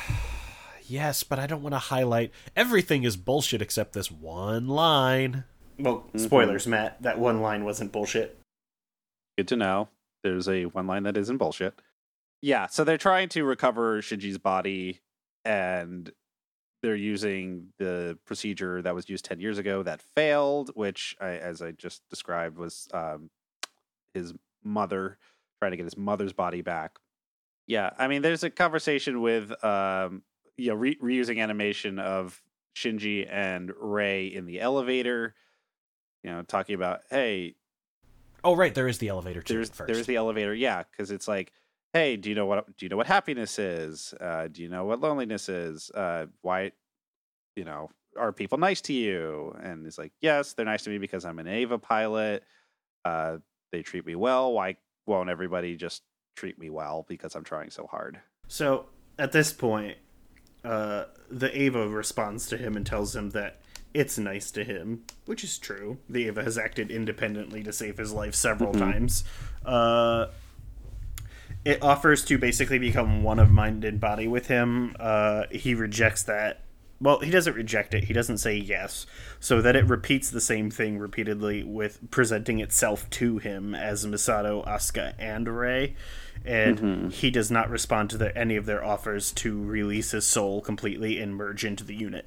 [0.85, 5.45] Yes, but I don't want to highlight everything is bullshit except this one line.
[5.79, 6.19] Well, mm-hmm.
[6.19, 7.01] spoilers, Matt.
[7.01, 8.39] That one line wasn't bullshit.
[9.39, 9.89] Good to know.
[10.23, 11.75] There's a one line that isn't bullshit.
[12.41, 15.01] Yeah, so they're trying to recover Shinji's body,
[15.45, 16.11] and
[16.83, 21.63] they're using the procedure that was used 10 years ago that failed, which, I, as
[21.63, 23.31] I just described, was um,
[24.15, 24.35] his
[24.65, 25.19] mother
[25.61, 26.99] trying to get his mother's body back.
[27.69, 30.23] Yeah, I mean, there's a conversation with, um,
[30.57, 32.43] you know, re- reusing animation of
[32.77, 35.37] Shinji and Rei in the elevator,
[36.25, 37.55] you know, talking about, hey,
[38.45, 39.55] Oh, right, there is the elevator too.
[39.55, 39.87] there's first.
[39.93, 41.53] there's the elevator yeah because it's like
[41.93, 44.15] hey do you know what do you know what happiness is?
[44.21, 45.91] Uh do you know what loneliness is?
[45.95, 46.73] Uh why
[47.57, 49.55] you know are people nice to you?
[49.63, 52.43] And it's like yes they're nice to me because i'm an Eva pilot.
[53.05, 53.39] Uh
[53.73, 54.53] they treat me well.
[54.53, 56.03] Why won't everybody just
[56.37, 58.21] treat me well because i'm trying so hard?
[58.49, 58.87] So
[59.19, 59.97] at this point,
[60.65, 63.61] uh, the Eva responds to him and tells him that
[63.95, 65.99] it's nice to him, which is true.
[66.09, 69.25] The Eva has acted independently to save his life several times.
[69.65, 70.27] Uh,
[71.65, 74.97] it offers to basically become one of mind and body with him.
[74.99, 76.63] Uh, he rejects that.
[77.01, 78.05] Well, he doesn't reject it.
[78.05, 79.07] He doesn't say yes.
[79.41, 84.67] So that it repeats the same thing repeatedly with presenting itself to him as Misato,
[84.67, 85.95] Asuka, and Rei.
[86.45, 90.61] And he does not respond to their, any of their offers to release his soul
[90.61, 92.27] completely and merge into the unit.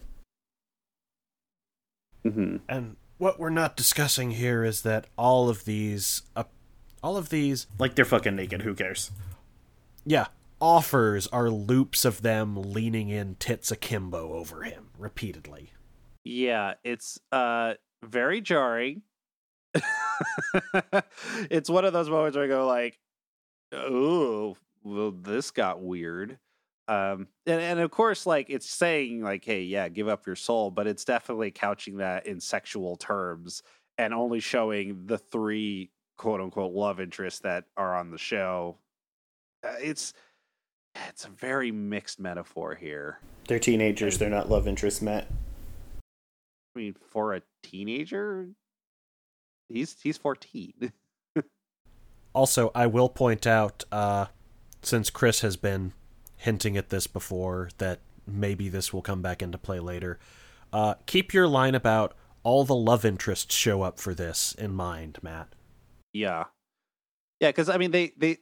[2.26, 2.58] Mm-hmm.
[2.68, 6.44] And what we're not discussing here is that all of these, uh,
[7.04, 8.64] all of these, Like they're fucking naked.
[8.64, 9.12] Who cares?
[10.06, 10.28] yeah,
[10.60, 15.72] offers are loops of them leaning in tits akimbo over him repeatedly.
[16.24, 19.04] Yeah, it's uh very jarring.
[21.50, 23.00] it's one of those moments where I go like,
[23.74, 26.40] "Oh, well, this got weird."
[26.88, 30.70] Um, and and of course, like it's saying like, "Hey, yeah, give up your soul,"
[30.70, 33.64] but it's definitely couching that in sexual terms
[33.98, 38.78] and only showing the three quote unquote love interests that are on the show.
[39.64, 40.14] Uh, it's
[41.10, 43.20] it's a very mixed metaphor here.
[43.48, 44.18] They're teenagers.
[44.18, 45.28] They're not love interests, Matt.
[46.76, 48.50] I mean, for a teenager,
[49.70, 50.92] he's he's fourteen.
[52.36, 54.26] Also, I will point out, uh,
[54.82, 55.94] since Chris has been
[56.46, 60.20] hinting at this before, that maybe this will come back into play later.
[60.72, 65.18] Uh, keep your line about all the love interests show up for this in mind,
[65.22, 65.50] Matt.
[66.14, 66.46] yeah,
[67.40, 68.38] yeah, because I mean, they they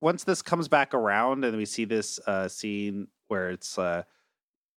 [0.00, 4.02] once this comes back around and we see this uh, scene where it's uh,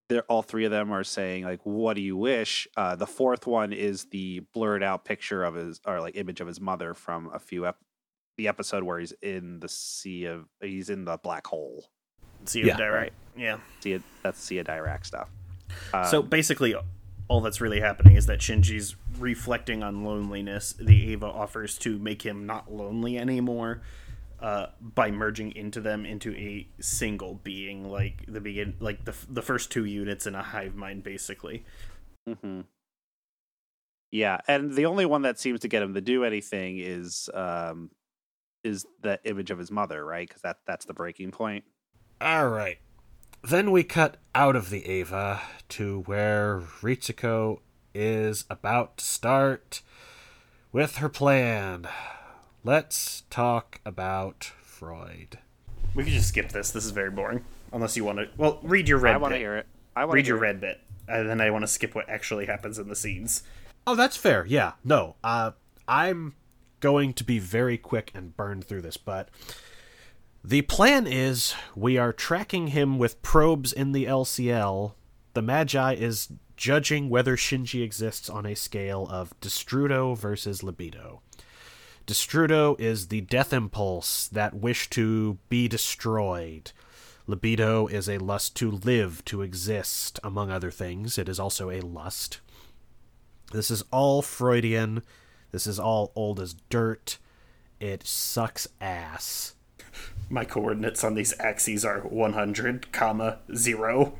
[0.09, 3.45] they're all three of them are saying like, "What do you wish?" Uh, the fourth
[3.45, 7.29] one is the blurred out picture of his or like image of his mother from
[7.33, 7.77] a few ep-
[8.37, 11.85] the episode where he's in the sea of he's in the black hole.
[12.45, 12.77] See Yeah.
[12.77, 12.85] yeah.
[12.85, 13.13] right.
[13.35, 13.57] Yeah.
[13.79, 15.29] See it that's Sea of Dirac stuff.
[15.93, 16.75] Uh, So basically,
[17.27, 20.73] all that's really happening is that Shinji's reflecting on loneliness.
[20.73, 23.81] The Eva offers to make him not lonely anymore
[24.39, 29.41] uh, by merging into them into a single being, like the begin, like the the
[29.41, 31.65] first two units in a hive mind, basically.
[32.27, 32.61] hmm
[34.11, 37.89] Yeah, and the only one that seems to get him to do anything is um
[38.63, 40.27] is the image of his mother, right?
[40.27, 41.63] Because that that's the breaking point.
[42.23, 42.77] All right.
[43.43, 47.59] Then we cut out of the Eva to where Ritsuko
[47.93, 49.81] is about to start
[50.71, 51.85] with her plan.
[52.63, 55.39] Let's talk about Freud.
[55.95, 56.71] We could just skip this.
[56.71, 57.43] This is very boring.
[57.73, 58.29] Unless you want to.
[58.37, 59.15] Well, read your red bit.
[59.15, 59.65] I want to hear it.
[59.93, 60.79] I want Read to your red bit,
[61.09, 63.43] and then I want to skip what actually happens in the scenes.
[63.85, 64.45] Oh, that's fair.
[64.45, 64.73] Yeah.
[64.85, 65.17] No.
[65.25, 65.51] Uh
[65.89, 66.35] I'm
[66.79, 69.27] going to be very quick and burn through this, but
[70.43, 74.93] the plan is we are tracking him with probes in the LCL.
[75.33, 81.21] The Magi is judging whether Shinji exists on a scale of Destrudo versus Libido.
[82.05, 86.71] Destrudo is the death impulse, that wish to be destroyed.
[87.25, 91.17] Libido is a lust to live, to exist, among other things.
[91.17, 92.41] It is also a lust.
[93.53, 95.03] This is all Freudian.
[95.51, 97.17] This is all old as dirt.
[97.79, 99.52] It sucks ass.
[100.29, 104.17] My coordinates on these axes are 100, comma, 0.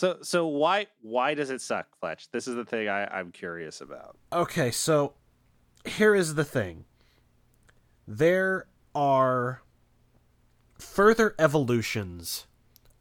[0.00, 2.30] So so why why does it suck, Fletch?
[2.32, 4.18] This is the thing I, I'm curious about.
[4.32, 5.14] Okay, so
[5.84, 6.84] here is the thing.
[8.06, 9.62] There are
[10.78, 12.46] further evolutions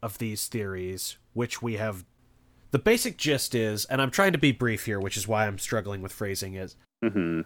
[0.01, 2.05] of these theories, which we have.
[2.71, 5.59] The basic gist is, and I'm trying to be brief here, which is why I'm
[5.59, 7.41] struggling with phrasing, is Mm-hmm.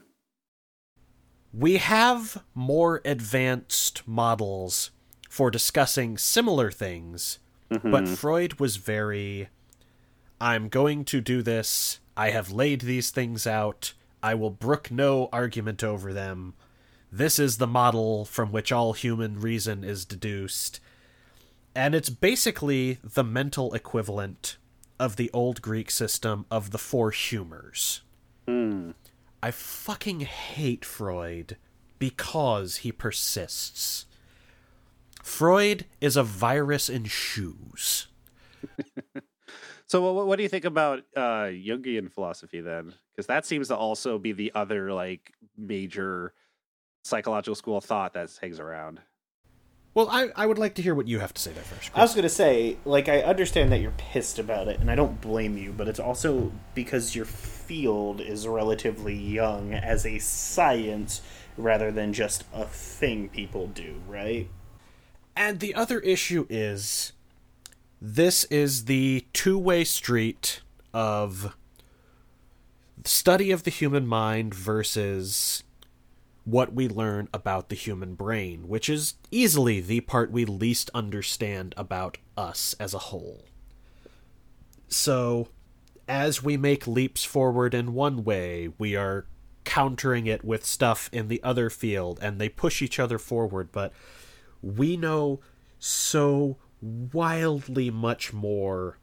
[1.53, 4.91] We have more advanced models
[5.29, 7.91] for discussing similar things, mm-hmm.
[7.91, 9.49] but Freud was very
[10.39, 11.99] I'm going to do this.
[12.15, 13.93] I have laid these things out.
[14.21, 16.53] I will brook no argument over them.
[17.11, 20.79] This is the model from which all human reason is deduced.
[21.73, 24.57] And it's basically the mental equivalent
[24.99, 28.01] of the old Greek system of the four humors.
[28.47, 28.91] Hmm.
[29.41, 31.57] I fucking hate Freud
[31.99, 34.05] because he persists.
[35.23, 38.07] Freud is a virus in shoes.
[39.87, 42.93] So what, what do you think about uh, Jungian philosophy then?
[43.11, 46.33] Because that seems to also be the other like major
[47.05, 48.99] psychological school of thought that hangs around.
[49.97, 51.89] Well, I, I would like to hear what you have to say there first.
[51.95, 55.19] I was gonna say, like, I understand that you're pissed about it, and I don't
[55.19, 61.23] blame you, but it's also because your field is relatively young as a science
[61.57, 64.47] rather than just a thing people do, right?
[65.35, 67.13] And the other issue is
[67.99, 70.61] this is the two way street
[70.93, 71.55] of
[73.03, 75.63] study of the human mind versus
[76.47, 81.73] what we learn about the human brain, which is easily the part we least understand
[81.75, 83.43] about us as a whole.
[84.87, 85.49] So,
[86.07, 89.25] as we make leaps forward in one way, we are
[89.65, 93.91] countering it with stuff in the other field, and they push each other forward, but
[94.61, 95.41] we know
[95.79, 98.99] so wildly much more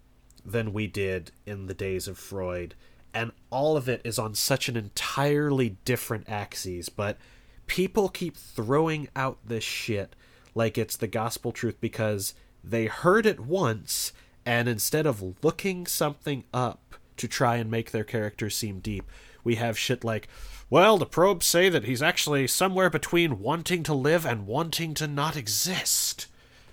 [0.46, 2.74] than we did in the days of Freud,
[3.12, 7.18] and all of it is on such an entirely different axis, but
[7.66, 10.14] people keep throwing out this shit
[10.54, 14.12] like it's the gospel truth because they heard it once,
[14.46, 19.10] and instead of looking something up to try and make their characters seem deep,
[19.42, 20.28] we have shit like,
[20.70, 25.06] well, the probes say that he's actually somewhere between wanting to live and wanting to
[25.06, 26.26] not exist.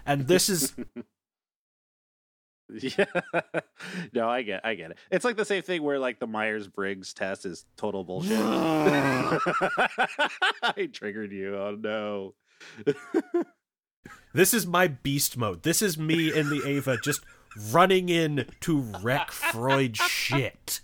[0.06, 0.74] And this is
[2.80, 3.06] Yeah.
[4.14, 4.98] no, I get I get it.
[5.12, 8.40] It's like the same thing where like the Myers Briggs test is total bullshit.
[10.64, 11.56] I triggered you.
[11.58, 12.34] Oh no.
[14.34, 15.64] this is my beast mode.
[15.64, 17.22] This is me in the Eva just
[17.72, 20.82] running in to wreck Freud shit.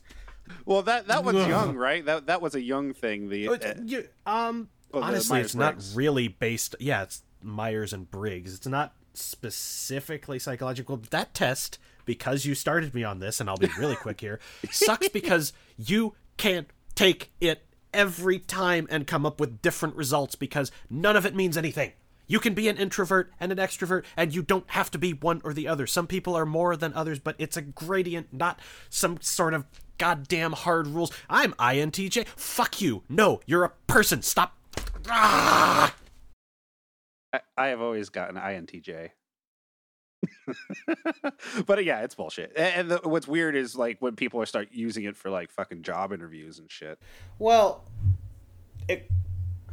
[0.65, 2.05] Well, that that one's Jung, right?
[2.05, 3.29] That that was a Jung thing.
[3.29, 6.75] The Oh, uh, you- um, Oh, the honestly, it's not really based.
[6.79, 8.53] Yeah, it's Myers and Briggs.
[8.55, 10.97] It's not specifically psychological.
[10.97, 14.39] But that test, because you started me on this, and I'll be really quick here,
[14.71, 20.71] sucks because you can't take it every time and come up with different results because
[20.89, 21.93] none of it means anything.
[22.27, 25.41] You can be an introvert and an extrovert, and you don't have to be one
[25.45, 25.87] or the other.
[25.87, 29.65] Some people are more than others, but it's a gradient, not some sort of
[29.97, 31.11] goddamn hard rules.
[31.29, 32.27] I'm INTJ.
[32.27, 33.03] Fuck you.
[33.07, 34.21] No, you're a person.
[34.21, 34.57] Stop.
[35.09, 35.95] Ah!
[37.33, 39.11] I, I have always gotten INTJ.
[41.65, 42.53] but uh, yeah, it's bullshit.
[42.55, 46.11] And the, what's weird is like when people start using it for like fucking job
[46.13, 46.99] interviews and shit.
[47.39, 47.83] Well,
[48.87, 49.09] it,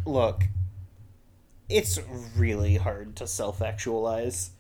[0.05, 0.45] look,
[1.69, 1.99] it's
[2.37, 4.51] really hard to self actualize.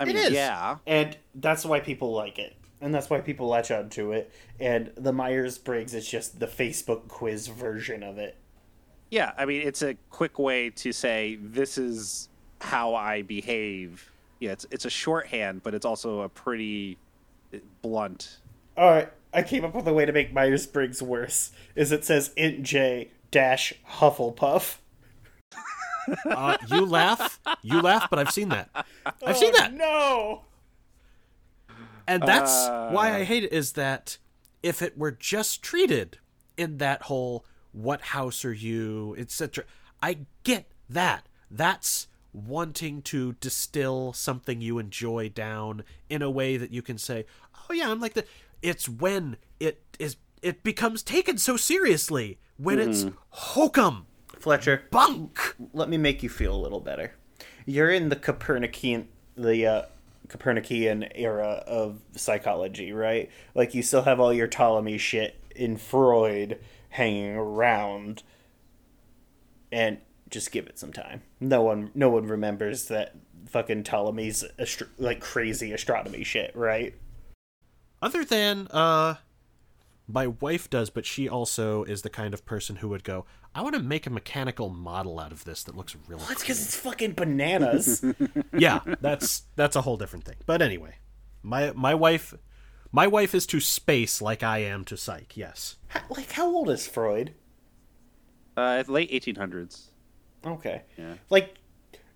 [0.00, 0.30] I mean, is.
[0.30, 2.54] yeah, And that's why people like it.
[2.80, 4.30] And that's why people latch onto it.
[4.60, 8.36] And the Myers Briggs is just the Facebook quiz version of it.
[9.10, 9.32] Yeah.
[9.36, 12.28] I mean, it's a quick way to say this is
[12.60, 14.10] how I behave.
[14.40, 16.96] Yeah, it's it's a shorthand, but it's also a pretty
[17.52, 18.38] uh, blunt.
[18.76, 21.50] Alright, I came up with a way to make Myers Briggs worse.
[21.74, 24.78] Is it says int J dash Hufflepuff.
[26.24, 27.38] Uh, you laugh.
[27.62, 28.70] You laugh, but I've seen that.
[29.26, 29.74] I've seen that.
[29.74, 30.44] No!
[32.06, 32.88] And that's Uh.
[32.90, 34.16] why I hate it is that
[34.62, 36.18] if it were just treated
[36.56, 39.64] in that whole what house are you, etc.
[40.02, 41.26] I get that.
[41.50, 47.24] That's wanting to distill something you enjoy down in a way that you can say,
[47.68, 48.24] "Oh yeah, I'm like the
[48.62, 54.06] it's when it is it becomes taken so seriously when it's hokum
[54.38, 55.56] Fletcher, bunk.
[55.72, 57.14] let me make you feel a little better.
[57.66, 59.82] You're in the Copernican the uh,
[60.28, 63.30] Copernican era of psychology, right?
[63.54, 66.58] Like you still have all your Ptolemy shit in Freud
[66.98, 68.22] hanging around,
[69.72, 69.98] and
[70.28, 71.22] just give it some time.
[71.40, 73.14] No one, no one remembers that
[73.46, 76.94] fucking Ptolemy's astro- like crazy astronomy shit, right?
[78.02, 79.14] Other than uh
[80.10, 83.60] my wife does, but she also is the kind of person who would go, I
[83.60, 86.62] want to make a mechanical model out of this that looks really Well, That's because
[86.64, 88.04] it's fucking bananas.
[88.56, 90.36] Yeah, that's that's a whole different thing.
[90.46, 90.96] But anyway,
[91.42, 92.34] my my wife
[92.92, 95.36] my wife is to space like I am to psych.
[95.36, 95.76] Yes.
[95.88, 97.34] How- like, how old is Freud?
[98.56, 99.90] Uh, late 1800s.
[100.44, 100.82] Okay.
[100.96, 101.14] Yeah.
[101.30, 101.56] Like,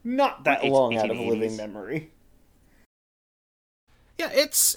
[0.04, 2.10] not that Eight- long out of living memory.
[4.18, 4.76] Yeah, it's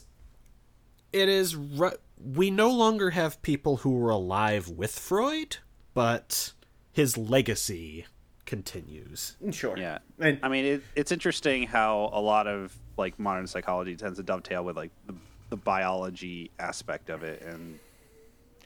[1.14, 1.92] it is ru-
[2.24, 5.58] we no longer have people who were alive with Freud,
[5.94, 6.54] but
[6.92, 8.06] his legacy
[8.46, 9.36] continues.
[9.52, 9.78] Sure.
[9.78, 10.00] Yeah.
[10.20, 14.24] And I mean, it, it's interesting how a lot of like modern psychology tends to
[14.24, 15.16] dovetail with like the,
[15.50, 17.80] the biology aspect of it, and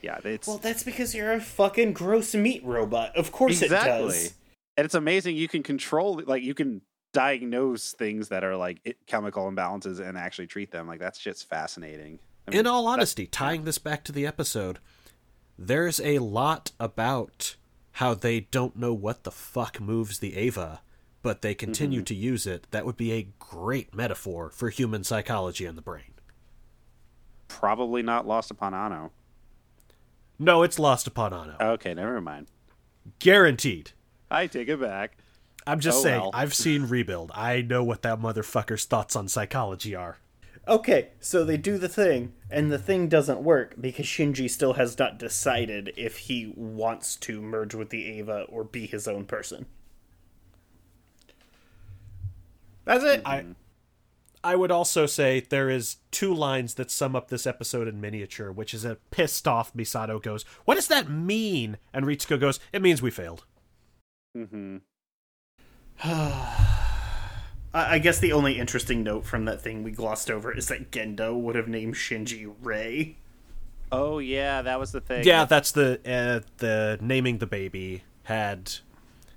[0.02, 3.16] yeah, it's well, that's because you're a fucking gross meat robot.
[3.16, 4.34] Of course it does.
[4.78, 6.82] And it's amazing you can control, like you can
[7.12, 10.88] diagnose things that are like chemical imbalances and actually treat them.
[10.88, 12.20] Like that shit's fascinating.
[12.48, 14.80] I mean, In all honesty, tying this back to the episode,
[15.58, 17.58] there's a lot about
[17.94, 20.82] how they don't know what the fuck moves the Eva,
[21.22, 22.06] but they continue mm-hmm.
[22.06, 22.68] to use it.
[22.72, 26.09] That would be a great metaphor for human psychology and the brain.
[27.50, 29.12] Probably not lost upon Anno.
[30.40, 31.58] No, it's lost upon Anno.
[31.60, 32.48] Okay, never mind.
[33.20, 33.92] Guaranteed.
[34.32, 35.18] I take it back.
[35.68, 36.32] I'm just Oh, saying, well.
[36.34, 37.32] I've seen Rebuild.
[37.36, 40.20] I know what that motherfucker's thoughts on psychology are.
[40.68, 44.98] Okay, so they do the thing, and the thing doesn't work because Shinji still has
[44.98, 49.66] not decided if he wants to merge with the Eva or be his own person.
[52.86, 53.22] That's it.
[53.26, 53.46] I
[54.44, 58.52] I would also say there is two lines that sum up this episode in miniature,
[58.52, 61.78] which is a pissed off Misato goes, What does that mean?
[61.94, 63.46] And Ritsuko goes, It means we failed.
[64.38, 64.78] Mm-hmm.
[66.04, 66.86] I
[67.74, 71.40] I guess the only interesting note from that thing we glossed over is that Gendo
[71.40, 73.18] would have named Shinji Rei.
[73.92, 75.24] Oh yeah, that was the thing.
[75.24, 78.04] Yeah, that's the uh, the naming the baby.
[78.24, 78.72] Had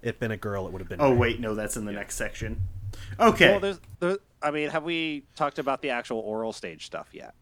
[0.02, 1.00] it been a girl, it would have been.
[1.00, 1.18] Oh Rei.
[1.18, 2.68] wait, no, that's in the next section.
[3.18, 3.50] Okay.
[3.50, 7.34] Well, there's, there, I mean, have we talked about the actual oral stage stuff yet?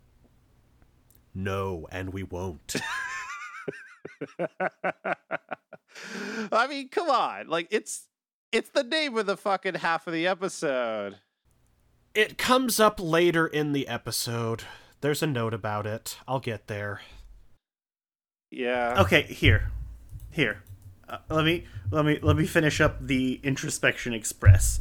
[1.34, 2.76] No, and we won't.
[6.52, 7.48] I mean, come on.
[7.48, 8.08] Like it's
[8.52, 11.18] it's the name of the fucking half of the episode.
[12.14, 14.64] it comes up later in the episode.
[15.00, 16.18] There's a note about it.
[16.26, 17.00] I'll get there.
[18.50, 19.00] Yeah.
[19.02, 19.70] Okay, here,
[20.30, 20.62] here.
[21.08, 24.80] Uh, let me let me let me finish up the introspection express.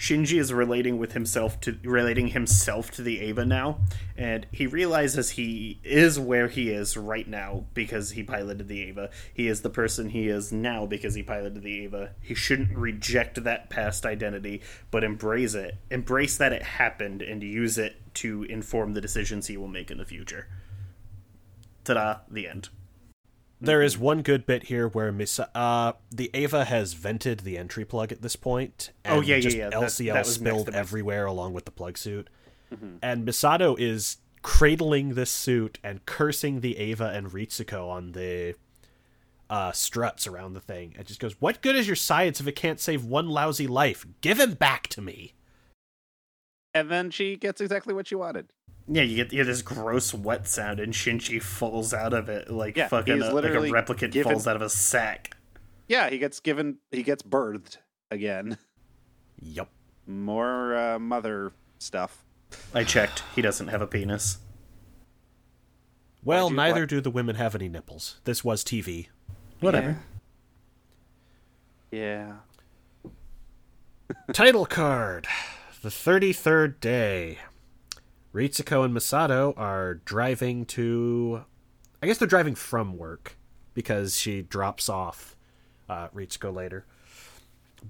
[0.00, 3.80] Shinji is relating with himself to relating himself to the Eva now,
[4.16, 9.10] and he realizes he is where he is right now because he piloted the Eva.
[9.34, 12.12] He is the person he is now because he piloted the Eva.
[12.22, 15.76] He shouldn't reject that past identity, but embrace it.
[15.90, 19.98] Embrace that it happened and use it to inform the decisions he will make in
[19.98, 20.48] the future.
[21.84, 22.70] Ta-da, the end.
[23.62, 27.84] There is one good bit here where Misa- uh, the Eva has vented the entry
[27.84, 28.90] plug at this point.
[29.04, 29.68] And Oh, yeah, yeah, just yeah.
[29.68, 32.28] That- LCL that next spilled everywhere along with the plug suit.
[33.02, 38.54] And Misato is cradling this suit and cursing the Eva and Ritsuko on the
[39.50, 40.94] uh, struts around the thing.
[40.96, 44.06] And just goes, What good is your science if it can't save one lousy life?
[44.20, 45.34] Give him back to me.
[46.72, 48.52] And then she gets exactly what she wanted.
[48.92, 52.50] Yeah, you get, you get this gross wet sound, and Shinji falls out of it
[52.50, 55.36] like Yeah, fucking a, like a replicant given- falls out of a sack.
[55.86, 56.78] Yeah, he gets given.
[56.90, 57.76] He gets birthed
[58.10, 58.58] again.
[59.40, 59.70] Yup.
[60.06, 62.24] More uh, mother stuff.
[62.74, 63.22] I checked.
[63.36, 64.38] He doesn't have a penis.
[66.24, 68.20] Well, you- neither what- do the women have any nipples.
[68.24, 69.06] This was TV.
[69.60, 69.98] Whatever.
[71.92, 72.34] Yeah.
[74.32, 75.26] Title card
[75.82, 77.38] The 33rd day.
[78.34, 81.44] Ritsuko and Misato are driving to.
[82.02, 83.36] I guess they're driving from work
[83.74, 85.36] because she drops off
[85.88, 86.86] uh, Ritsuko later.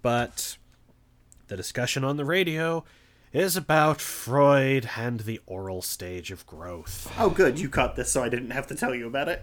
[0.02, 0.56] But
[1.48, 2.84] the discussion on the radio
[3.32, 7.12] is about Freud and the oral stage of growth.
[7.18, 7.60] Oh, good.
[7.60, 9.42] You caught this, so I didn't have to tell you about it.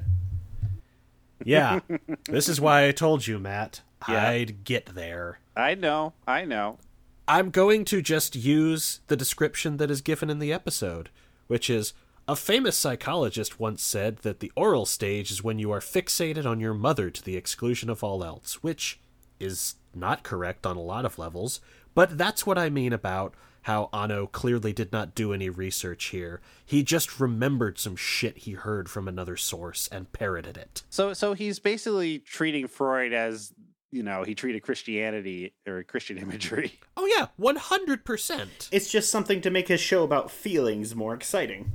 [1.44, 1.80] Yeah,
[2.26, 3.82] this is why I told you, Matt.
[4.10, 4.30] Yeah.
[4.30, 5.40] I'd get there.
[5.56, 6.14] I know.
[6.28, 6.80] I know.
[7.30, 11.10] I'm going to just use the description that is given in the episode,
[11.48, 11.94] which is
[12.26, 16.62] a famous psychologist once said that the oral stage is when you are fixated on
[16.62, 19.02] your mother to the exclusion of all else, which
[19.42, 21.60] is not correct on a lot of levels,
[21.94, 23.34] but that's what I mean about
[23.64, 26.40] how Anno clearly did not do any research here.
[26.66, 30.84] He just remembered some shit he heard from another source and parroted it.
[30.90, 33.52] So, so he's basically treating Freud as
[33.92, 36.80] you know he treated Christianity or Christian imagery.
[36.96, 38.70] Oh, yeah, 100%.
[38.72, 41.72] It's just something to make his show about feelings more exciting.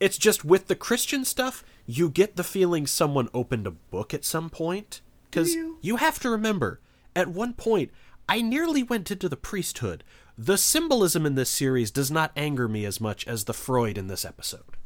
[0.00, 4.24] It's just with the Christian stuff, you get the feeling someone opened a book at
[4.24, 5.00] some point.
[5.30, 5.78] Because you?
[5.80, 6.80] you have to remember,
[7.16, 7.90] at one point,
[8.28, 10.04] I nearly went into the priesthood.
[10.36, 14.08] The symbolism in this series does not anger me as much as the Freud in
[14.08, 14.76] this episode.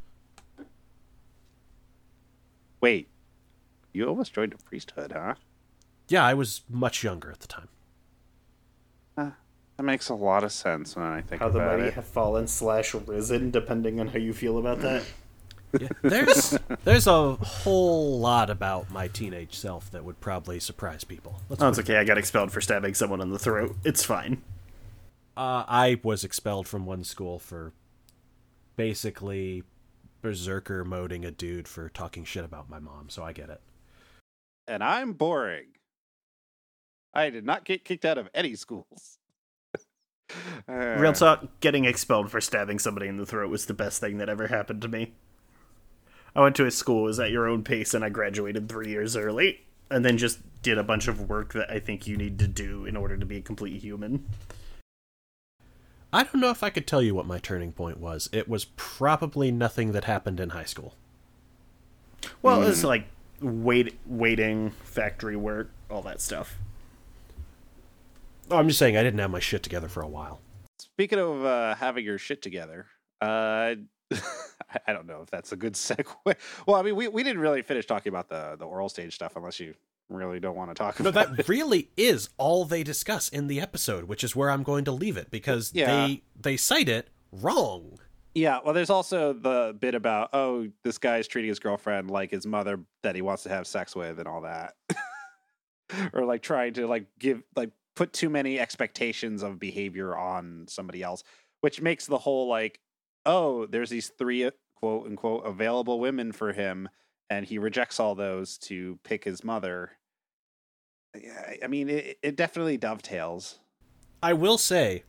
[2.80, 3.08] Wait,
[3.92, 5.34] you almost joined a priesthood, huh?
[6.08, 7.68] Yeah, I was much younger at the time.
[9.16, 11.94] That makes a lot of sense when I think How the about mighty it.
[11.94, 15.04] have fallen slash risen, depending on how you feel about that.
[15.78, 21.40] Yeah, there's there's a whole lot about my teenage self that would probably surprise people.
[21.48, 21.96] Let's Oh, it's okay.
[21.98, 23.76] I got expelled for stabbing someone in the throat.
[23.84, 24.42] It's fine.
[25.36, 27.72] Uh, I was expelled from one school for
[28.74, 29.62] basically
[30.22, 33.60] berserker moding a dude for talking shit about my mom, so I get it.
[34.66, 35.66] And I'm boring.
[37.14, 39.18] I did not get kicked out of any schools.
[40.68, 44.18] Uh, Real talk, getting expelled for stabbing somebody in the throat was the best thing
[44.18, 45.14] that ever happened to me.
[46.36, 48.90] I went to a school, it was at your own pace, and I graduated three
[48.90, 52.38] years early, and then just did a bunch of work that I think you need
[52.40, 54.26] to do in order to be a complete human.
[56.12, 58.28] I don't know if I could tell you what my turning point was.
[58.30, 60.94] It was probably nothing that happened in high school.
[62.42, 63.06] Well, it's like
[63.40, 66.56] wait, waiting, factory work, all that stuff.
[68.50, 70.40] Oh, I'm just saying I didn't have my shit together for a while.
[70.78, 72.86] Speaking of uh, having your shit together,
[73.20, 73.74] uh,
[74.86, 76.06] I- don't know if that's a good segue.
[76.66, 79.34] Well, I mean, we, we didn't really finish talking about the, the oral stage stuff
[79.36, 79.74] unless you
[80.08, 81.36] really don't want to talk No, about it.
[81.36, 84.92] that really is all they discuss in the episode, which is where I'm going to
[84.92, 86.06] leave it because Yeah.
[86.06, 87.98] they they cite it wrong.
[88.34, 92.46] Yeah, well, there's also the bit about, oh, this guy's treating his girlfriend like his
[92.46, 94.74] mother that he wants to have sex with and all that.
[96.12, 101.02] or like trying to like give, like put too many expectations of behavior on somebody
[101.02, 101.24] else,
[101.62, 102.78] which makes the whole like,
[103.26, 106.88] oh, there's these three uh, quote unquote available women for him
[107.28, 109.90] and he rejects all those to pick his mother.
[111.20, 113.58] Yeah, I mean, it, it definitely dovetails.
[114.22, 115.02] I will say,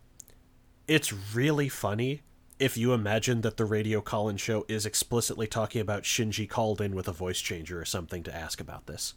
[0.88, 2.24] it's really funny
[2.57, 6.95] if you imagine that the radio call-in show is explicitly talking about Shinji called in
[6.95, 9.14] with a voice changer or something to ask about this.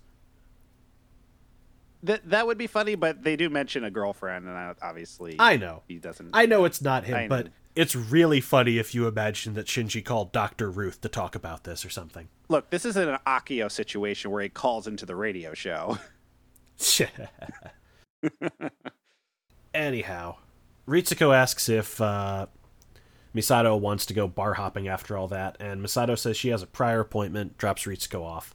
[2.05, 5.57] That that would be funny, but they do mention a girlfriend, and I, obviously I
[5.57, 5.83] know.
[5.87, 6.31] he doesn't.
[6.33, 10.33] I know it's not him, but it's really funny if you imagine that Shinji called
[10.33, 10.71] Dr.
[10.71, 12.29] Ruth to talk about this or something.
[12.49, 15.99] Look, this isn't an Akio situation where he calls into the radio show.
[19.75, 20.37] Anyhow,
[20.87, 22.47] Ritsuko asks if uh,
[23.35, 26.67] Misato wants to go bar hopping after all that, and Misato says she has a
[26.67, 28.55] prior appointment, drops Ritsuko off.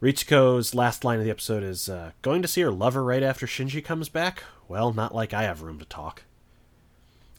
[0.00, 3.46] Ritsuko's last line of the episode is uh, Going to see her lover right after
[3.46, 4.44] Shinji comes back?
[4.68, 6.22] Well, not like I have room to talk.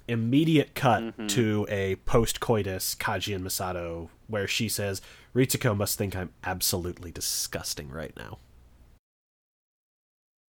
[0.08, 5.02] Immediate cut to a post coitus Kaji and Misato where she says,
[5.36, 8.40] Ritsuko must think I'm absolutely disgusting right now.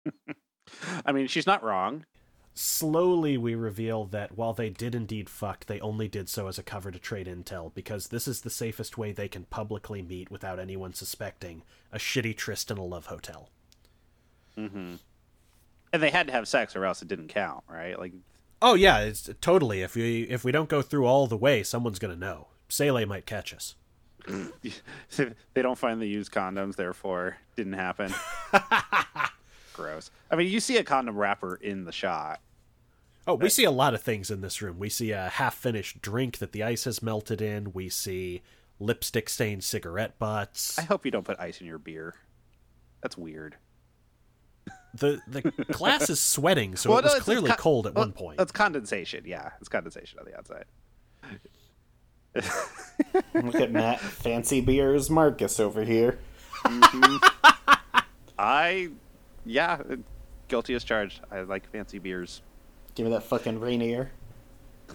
[1.05, 2.07] I mean, she's not wrong.
[2.62, 6.62] Slowly, we reveal that while they did indeed fuck, they only did so as a
[6.62, 10.59] cover to trade intel, because this is the safest way they can publicly meet without
[10.59, 13.49] anyone suspecting a shitty tryst in a love hotel.
[14.59, 14.97] Mm-hmm.
[15.95, 17.99] And they had to have sex, or else it didn't count, right?
[17.99, 18.12] Like,
[18.61, 19.81] Oh yeah, it's totally.
[19.81, 22.49] If we if we don't go through all the way, someone's gonna know.
[22.69, 23.74] Seele might catch us.
[25.15, 28.12] they don't find the used condoms, therefore didn't happen.
[29.73, 30.11] Gross.
[30.31, 32.41] I mean, you see a condom wrapper in the shot.
[33.26, 34.78] Oh, we see a lot of things in this room.
[34.78, 37.72] We see a half-finished drink that the ice has melted in.
[37.72, 38.42] We see
[38.78, 40.78] lipstick-stained cigarette butts.
[40.78, 42.14] I hope you don't put ice in your beer.
[43.02, 43.56] That's weird.
[44.94, 45.42] The the
[45.72, 48.05] glass is sweating, so Well, it no, was it's- clearly it's con- cold at well,
[48.06, 48.38] one point.
[48.38, 49.24] That's condensation.
[49.26, 50.64] Yeah, it's condensation on the outside.
[53.44, 56.18] Look at Matt, fancy beers, Marcus over here.
[56.64, 57.98] Mm-hmm.
[58.38, 58.88] I,
[59.44, 59.82] yeah,
[60.48, 61.20] guilty as charged.
[61.30, 62.42] I like fancy beers.
[62.95, 64.11] Give me that fucking Rainier.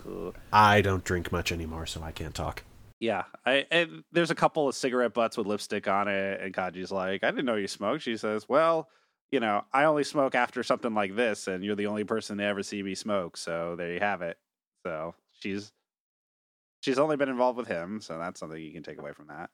[0.06, 0.36] Ugh.
[0.52, 2.64] I don't drink much anymore, so I can't talk.
[3.00, 6.92] Yeah, I and there's a couple of cigarette butts with lipstick on it, and Kaji's
[6.92, 8.90] like, "I didn't know you smoked." She says, "Well,
[9.32, 12.44] you know, I only smoke after something like this, and you're the only person to
[12.44, 14.38] ever see me smoke, so there you have it."
[14.86, 15.74] So she's
[16.82, 19.50] she's only been involved with him, so that's something you can take away from that.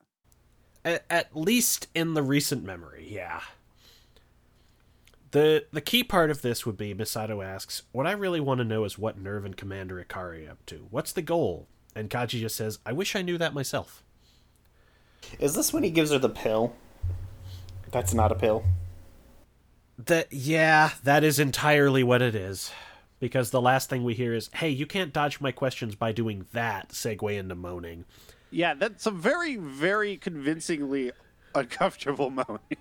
[0.84, 3.40] At, at least in the recent memory, yeah.
[5.32, 8.64] The the key part of this would be Misato asks, What I really want to
[8.64, 10.86] know is what NERV and Commander Ikari are up to.
[10.90, 11.68] What's the goal?
[11.94, 14.02] And Kaji just says, I wish I knew that myself.
[15.38, 16.74] Is this when he gives her the pill?
[17.90, 18.64] That's not a pill.
[19.98, 22.70] That yeah, that is entirely what it is.
[23.18, 26.44] Because the last thing we hear is, Hey, you can't dodge my questions by doing
[26.52, 28.04] that, segue into moaning.
[28.50, 31.12] Yeah, that's a very, very convincingly
[31.54, 32.78] uncomfortable moment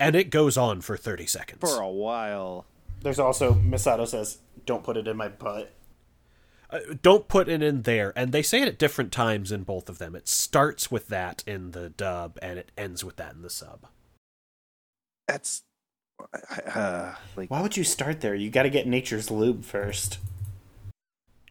[0.00, 1.60] And it goes on for thirty seconds.
[1.60, 2.66] for a while.
[3.02, 5.72] There's also Misato says, "Don't put it in my butt."
[6.68, 9.88] Uh, don't put it in there and they say it at different times in both
[9.88, 13.42] of them it starts with that in the dub and it ends with that in
[13.42, 13.86] the sub
[15.28, 15.62] That's
[16.74, 18.34] uh, like Why would you start there?
[18.34, 20.18] You got to get nature's lube first.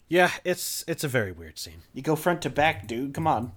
[0.10, 3.14] yeah it's it's a very weird scene You go front to back, dude.
[3.14, 3.54] Come on.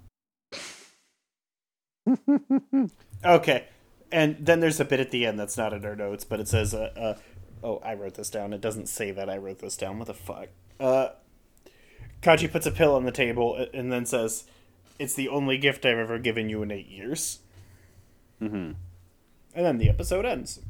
[3.25, 3.65] okay.
[4.11, 6.49] And then there's a bit at the end that's not in our notes, but it
[6.49, 7.15] says, uh, uh,
[7.63, 8.53] oh, I wrote this down.
[8.53, 9.99] It doesn't say that I wrote this down.
[9.99, 10.49] What the fuck?
[10.81, 11.09] Uh,
[12.23, 14.45] Kaji puts a pill on the table and then says,
[14.99, 17.41] it's the only gift I've ever given you in eight years.
[18.41, 18.77] mhm.
[19.55, 20.61] And then the episode ends.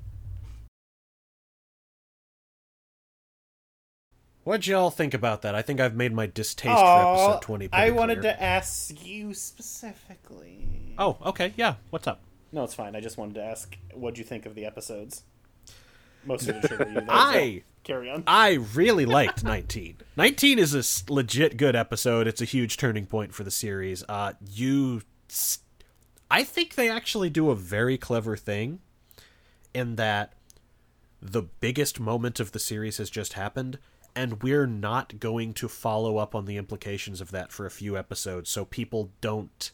[4.45, 7.91] what'd y'all think about that i think i've made my distaste for episode 20 I
[7.91, 8.33] wanted clear.
[8.33, 10.95] to ask you specifically.
[10.99, 12.23] oh okay yeah what's up
[12.53, 12.97] No, it's fine.
[12.97, 15.23] I just wanted to ask, what'd you think of the episodes?
[16.25, 16.95] Most of the trigger you.
[16.95, 17.63] That was I-.
[17.85, 18.23] Carry on.
[18.27, 23.33] i really liked 19 19 is a legit good episode it's a huge turning point
[23.33, 25.01] for the series uh you
[26.31, 28.81] i think they actually do a very clever thing
[29.73, 30.35] in that
[31.23, 33.79] the biggest moment of the series has just happened
[34.15, 37.97] and we're not going to follow up on the implications of that for a few
[37.97, 39.71] episodes so people don't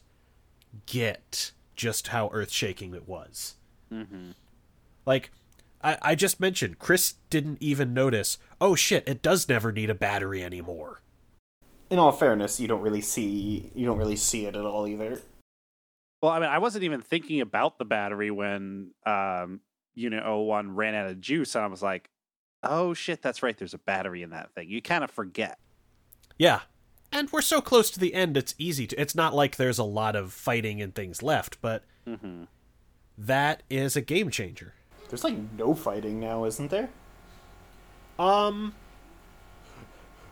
[0.85, 3.55] get just how earth-shaking it was
[5.05, 5.31] like
[5.81, 9.95] I, I just mentioned chris didn't even notice oh shit it does never need a
[9.95, 11.01] battery anymore
[11.89, 15.21] In all fairness, you don't really see you don't really see it at all either.
[16.21, 19.59] Well, I mean, I wasn't even thinking about the battery when um,
[19.93, 22.09] Unit 01 ran out of juice, and I was like,
[22.63, 23.55] "Oh shit, that's right.
[23.55, 25.59] There's a battery in that thing." You kind of forget.
[26.39, 26.61] yeah
[27.15, 29.83] and we're so close to the end it's easy to it's not like there's a
[29.83, 32.43] lot of fighting and things left but Mm-hmm.
[33.17, 34.73] that is a game changer
[35.09, 36.89] There's like no fighting now, isn't there?
[38.19, 38.75] um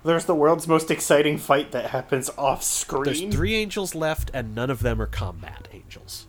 [0.04, 3.04] There's the world's most exciting fight that happens off screen.
[3.06, 6.28] there's three angels left and none of them are combat angels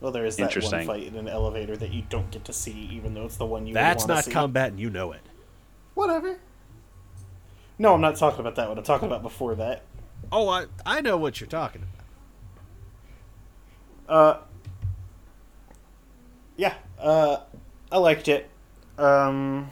[0.00, 2.88] well, there is that one fight in an elevator that you don't get to see,
[2.92, 3.74] even though it's the one you.
[3.74, 4.30] that's wanna not see.
[4.30, 5.22] combat and you know it
[5.94, 6.38] Whatever.
[7.78, 8.76] No, I'm not talking about that one.
[8.78, 9.82] I'm talking about before that.
[10.32, 11.94] oh i i know what you're talking about
[14.08, 14.40] Uh,
[16.56, 17.36] yeah, uh,
[17.92, 18.48] I liked it.
[18.96, 19.70] Um,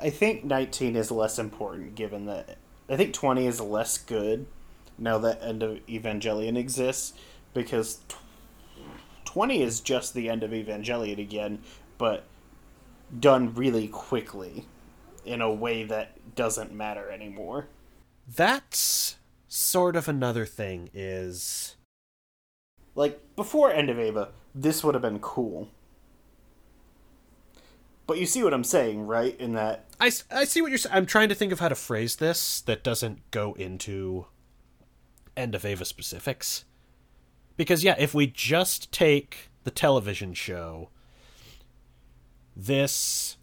[0.00, 2.56] I think 19 is less important given that
[2.88, 4.46] I think 20 is less good
[4.96, 7.12] now that End of Evangelion exists
[7.54, 7.98] because
[9.24, 11.58] 20 is just the end of Evangelion again,
[11.98, 12.24] but
[13.18, 14.66] done really quickly
[15.24, 17.66] in a way that doesn't matter anymore.
[18.28, 19.16] That's
[19.48, 21.76] sort of another thing is
[22.94, 25.68] Like before End of Eva, this would have been cool.
[28.06, 29.38] But you see what I'm saying, right?
[29.38, 30.94] In that I, I see what you're saying.
[30.94, 34.26] I'm trying to think of how to phrase this that doesn't go into
[35.36, 36.64] end of Eva specifics.
[37.56, 40.88] Because, yeah, if we just take the television show,
[42.66, 43.38] this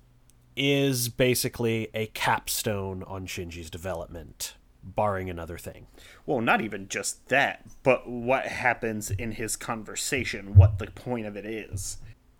[0.55, 5.87] is basically a capstone on Shinji's development, barring another thing.
[6.25, 11.35] Well, not even just that, but what happens in his conversation, what the point of
[11.35, 11.97] it is.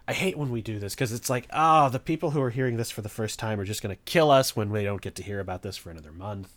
[0.07, 2.77] I hate when we do this because it's like, oh, the people who are hearing
[2.77, 5.15] this for the first time are just going to kill us when we don't get
[5.15, 6.53] to hear about this for another month.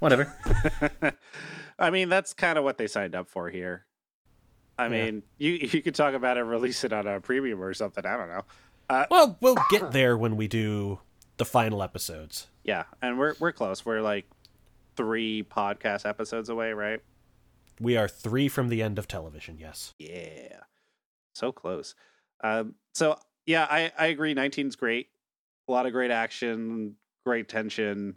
[0.00, 0.34] Whatever.
[1.78, 3.86] I mean, that's kind of what they signed up for here.
[4.76, 8.04] I mean, you you could talk about it, release it on a premium or something.
[8.04, 8.42] I don't know.
[8.88, 11.00] Well, we'll get there when we do
[11.36, 12.48] the final episodes.
[12.62, 13.84] Yeah, and we're we're close.
[13.84, 14.26] We're like
[14.96, 17.00] three podcast episodes away, right?
[17.80, 19.94] We are three from the end of television, yes.
[19.98, 20.60] Yeah,
[21.34, 21.94] so close.
[22.42, 24.34] Um, so yeah, I I agree.
[24.34, 25.08] 19's great.
[25.68, 28.16] A lot of great action, great tension.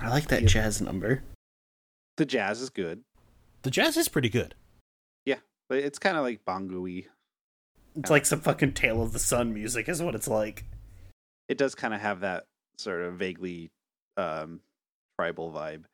[0.00, 1.22] I like that jazz number.
[2.16, 3.02] The jazz is good.
[3.62, 4.54] The jazz is pretty good.
[5.24, 7.06] Yeah, but it's kind of like bongo-y.
[7.96, 10.64] It's like some fucking Tale of the Sun music, is what it's like.
[11.48, 12.44] It does kind of have that
[12.78, 13.70] sort of vaguely
[14.16, 14.60] um,
[15.18, 15.84] tribal vibe.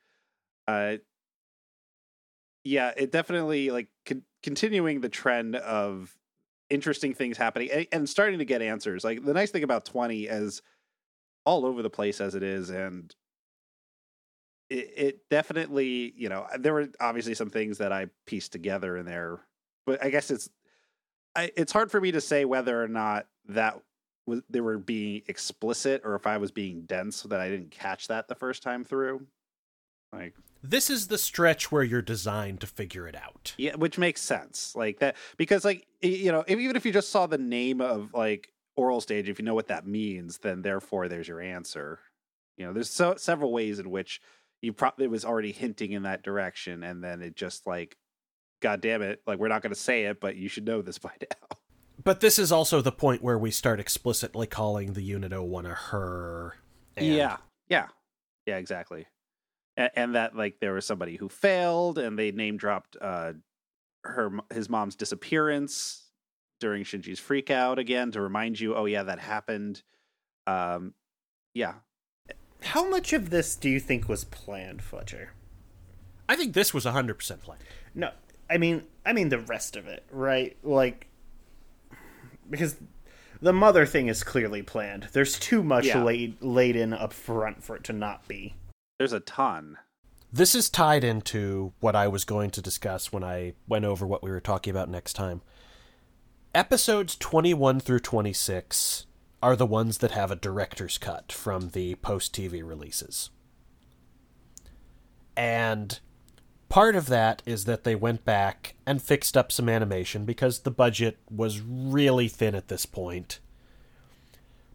[0.66, 0.98] Uh,
[2.64, 6.16] yeah, it definitely like con- continuing the trend of
[6.70, 9.04] interesting things happening and, and starting to get answers.
[9.04, 10.62] Like the nice thing about 20 is
[11.44, 13.14] all over the place as it is and
[14.68, 19.06] it, it definitely, you know, there were obviously some things that I pieced together in
[19.06, 19.40] there,
[19.86, 20.50] but I guess it's
[21.38, 23.80] I, it's hard for me to say whether or not that
[24.26, 27.70] was they were being explicit or if I was being dense so that I didn't
[27.70, 29.26] catch that the first time through.
[30.12, 33.54] Like This is the stretch where you're designed to figure it out.
[33.56, 34.74] yeah, which makes sense.
[34.74, 38.52] Like that because like you know, even if you just saw the name of like
[38.76, 42.00] oral stage, if you know what that means, then therefore there's your answer.
[42.56, 44.20] You know, there's so several ways in which
[44.60, 47.96] you probably it was already hinting in that direction, and then it just like,
[48.60, 50.98] God damn it, like we're not going to say it, but you should know this
[50.98, 51.56] by now.
[52.02, 55.74] But this is also the point where we start explicitly calling the Unit 01 a
[55.74, 56.56] her.
[56.96, 57.36] and- Yeah,
[57.68, 57.86] yeah,
[58.46, 59.06] yeah, exactly.
[59.76, 63.32] And, and that like there was somebody who failed, and they name dropped uh,
[64.04, 66.04] her his mom's disappearance
[66.60, 69.82] during Shinji's freak out again to remind you, oh yeah, that happened.
[70.46, 70.94] Um,
[71.54, 71.74] yeah,
[72.62, 75.32] How much of this do you think was planned, Fletcher?
[76.28, 77.62] I think this was 100% planned.
[77.94, 78.10] No,
[78.50, 80.56] I mean, I mean the rest of it, right?
[80.62, 81.06] Like,
[82.48, 82.76] because
[83.40, 85.08] the mother thing is clearly planned.
[85.12, 86.02] There's too much Yeah.
[86.02, 88.54] laid laid in up front for it to not be.
[88.98, 89.78] there's a ton.
[90.32, 94.22] This is tied into what I was going to discuss when I went over what
[94.24, 95.40] we were talking about next time.
[96.54, 99.06] Episodes 21 through 26
[99.42, 103.30] are the ones that have a director's cut from the post TV releases.
[105.36, 106.00] And
[106.68, 110.70] part of that is that they went back and fixed up some animation because the
[110.70, 113.38] budget was really thin at this point.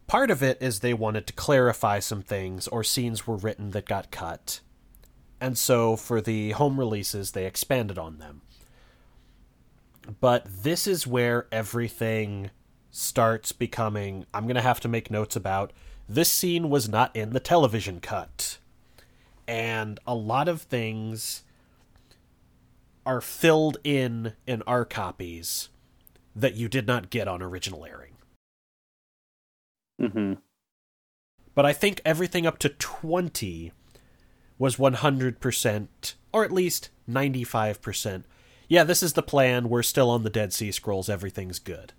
[0.06, 3.86] Part of it is they wanted to clarify some things or scenes were written that
[3.86, 4.60] got cut.
[5.40, 8.42] And so for the home releases, they expanded on them.
[10.20, 12.50] But this is where everything
[12.90, 14.26] starts becoming.
[14.34, 15.72] I'm going to have to make notes about
[16.08, 18.58] this scene was not in the television cut.
[19.48, 21.43] And a lot of things
[23.06, 25.68] are filled in in our copies
[26.34, 28.14] that you did not get on original airing.
[30.00, 30.34] Mm-hmm.
[31.54, 33.72] But I think everything up to 20
[34.58, 38.24] was 100%, or at least 95%.
[38.68, 39.68] Yeah, this is the plan.
[39.68, 41.08] We're still on the Dead Sea Scrolls.
[41.08, 41.92] Everything's good.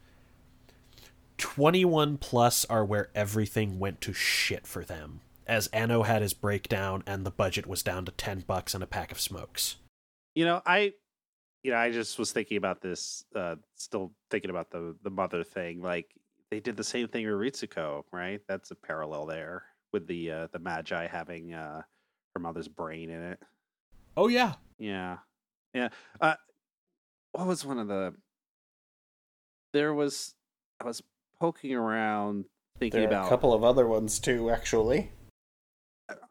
[1.37, 7.03] 21 plus are where everything went to shit for them, as Anno had his breakdown
[7.05, 9.75] and the budget was down to 10 bucks and a pack of smokes.
[10.35, 10.93] You know, I,
[11.63, 13.25] you know, I just was thinking about this.
[13.35, 15.81] Uh, still thinking about the the mother thing.
[15.81, 16.13] Like
[16.51, 18.41] they did the same thing with Ritsuko, right?
[18.47, 21.81] That's a parallel there with the uh, the Magi having uh,
[22.33, 23.39] her mother's brain in it.
[24.17, 24.53] Oh, yeah.
[24.77, 25.17] Yeah,
[25.73, 25.89] yeah.
[26.19, 26.35] Uh,
[27.31, 28.13] what was one of the?
[29.73, 30.35] There was
[30.81, 31.01] I was
[31.39, 32.45] poking around
[32.79, 35.11] thinking There are about a couple of other ones too, actually.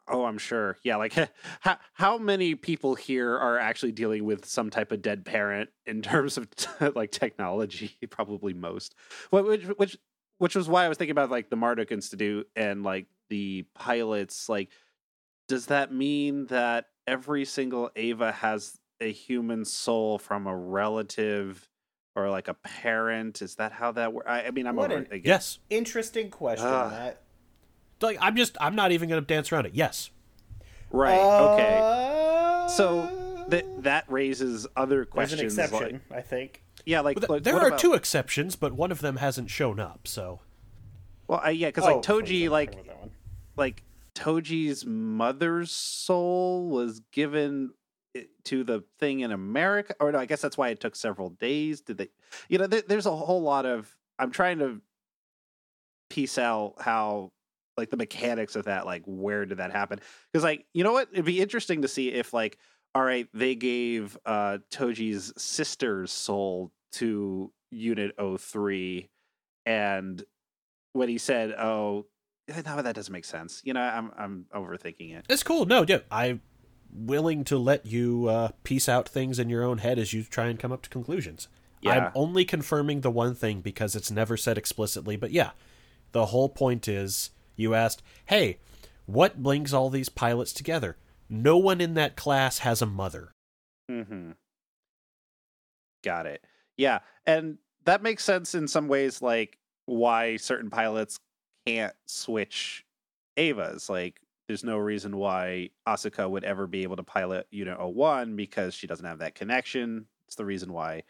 [0.07, 0.77] Oh, I'm sure.
[0.85, 1.15] Yeah, like
[1.61, 6.03] how how many people here are actually dealing with some type of dead parent in
[6.03, 6.49] terms of
[6.95, 7.97] like technology?
[8.11, 8.95] Probably most.
[9.31, 9.97] Which which
[10.39, 14.49] which was why I was thinking about like the Marduk Institute and like the pilots.
[14.49, 14.71] Like,
[15.49, 21.69] does that mean that every single Eva has a human soul from a relative
[22.17, 23.43] or like a parent?
[23.43, 24.27] Is that how that works?
[24.29, 25.23] I, I mean, I'm What over an-.
[25.25, 25.59] Yes.
[25.71, 26.89] Interesting question, Ah.
[26.91, 27.21] Matt.
[28.01, 29.75] Like I'm just I'm not even going to dance around it.
[29.75, 30.11] Yes.
[30.91, 31.19] Right.
[31.19, 31.79] okay.
[31.83, 35.41] Uh, So that that raises other there's questions.
[35.41, 36.63] an exception, Like, I think.
[36.87, 39.51] yeah, like, But th- like, there are about- two exceptions, but one of them hasn't
[39.51, 40.07] shown up.
[40.09, 40.41] So
[41.29, 43.11] Well, I, yeah, because Oh, like Toji, please, like talking about that one.
[43.57, 43.83] like
[44.15, 47.73] Toji's mother's soul was given
[48.45, 51.81] to the thing in America, or no, I guess that's why it took several days.
[51.81, 52.09] Did they?
[52.49, 53.95] You know, there, there's a whole lot of.
[54.21, 54.81] I'm trying to
[56.09, 57.33] piece out how
[57.77, 59.99] like the mechanics of that like where did that happen
[60.33, 62.59] because like you know what it'd be interesting to see if like
[62.95, 69.09] all right they gave uh toji's sister's soul to unit 03
[69.67, 70.23] and
[70.93, 72.07] when he said oh
[72.49, 75.67] eh, no that doesn't make sense you know i'm i'm overthinking it it's cool.
[75.67, 76.41] No, yeah, I'm
[76.93, 80.47] willing to let you uh, piece out things in your own head as you try
[80.47, 81.49] and come up to conclusions.
[81.81, 81.93] Yeah.
[82.07, 85.17] I'm only confirming the one thing because it's never said explicitly.
[85.17, 85.51] But yeah,
[86.13, 88.59] the whole point is you asked, "Hey,
[89.07, 90.97] what brings all these pilots together?"
[91.29, 93.33] No one in that class has a mother.
[93.91, 94.33] Mm-hmm.
[96.03, 96.45] Got it.
[96.77, 101.19] Yeah, and that makes sense in some ways, like why certain pilots
[101.67, 102.85] can't switch
[103.37, 103.89] Evas.
[103.89, 108.75] Like, there's no reason why Asuka would ever be able to pilot Unit 01 because
[108.75, 110.07] she doesn't have that connection.
[110.27, 111.05] It's the reason why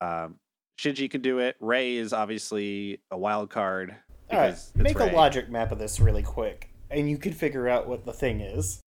[0.00, 0.36] um,
[0.78, 1.56] Shinji can do it.
[1.60, 3.96] Rei is obviously a wild card.
[4.30, 5.10] All right, because it's make Rei.
[5.10, 8.40] a logic map of this really quick, and you can figure out what the thing
[8.40, 8.80] is.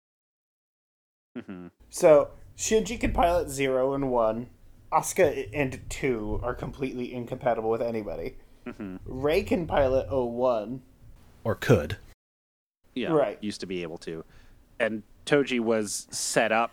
[1.36, 1.70] Mhm.
[1.90, 4.48] So Shinji can pilot zero and one.
[4.92, 8.36] Asuka and two are completely incompatible with anybody.
[8.64, 9.00] Mhm.
[9.04, 10.82] Rei can pilot 01.
[11.44, 11.98] Or could.
[12.94, 13.42] Yeah, Right.
[13.42, 14.24] Used to be able to,
[14.80, 16.72] and Toji was set up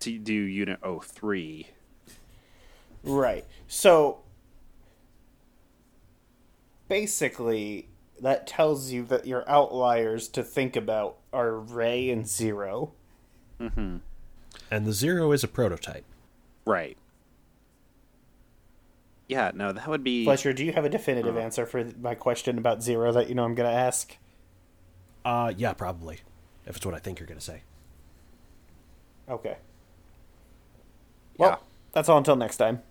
[0.00, 1.68] to do Unit 03.
[3.04, 3.44] Right.
[3.68, 4.22] So
[6.88, 7.88] basically,
[8.20, 12.92] that tells you that your outliers to think about are Rei and Zero.
[13.60, 13.96] Mm-hmm.
[14.70, 16.04] And the zero is a prototype.
[16.64, 16.96] Right.
[19.28, 20.24] Yeah, no, that would be.
[20.24, 21.40] Fletcher, do you have a definitive Uh.
[21.40, 24.16] answer for my question about Zero that you know I'm going to ask?
[25.24, 26.20] Uh, yeah, probably.
[26.66, 27.62] If it's what I think you're going to say.
[29.28, 29.56] Okay.
[31.36, 31.56] Well, Yeah.
[31.92, 32.82] that's all until next time.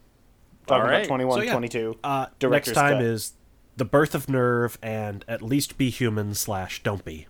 [0.65, 0.97] Talking right.
[0.99, 1.99] about 21, So, yeah, 22.
[2.03, 3.03] Uh, next time cut.
[3.03, 3.33] is
[3.79, 7.28] the birth of NERV and at least be human slash don't be.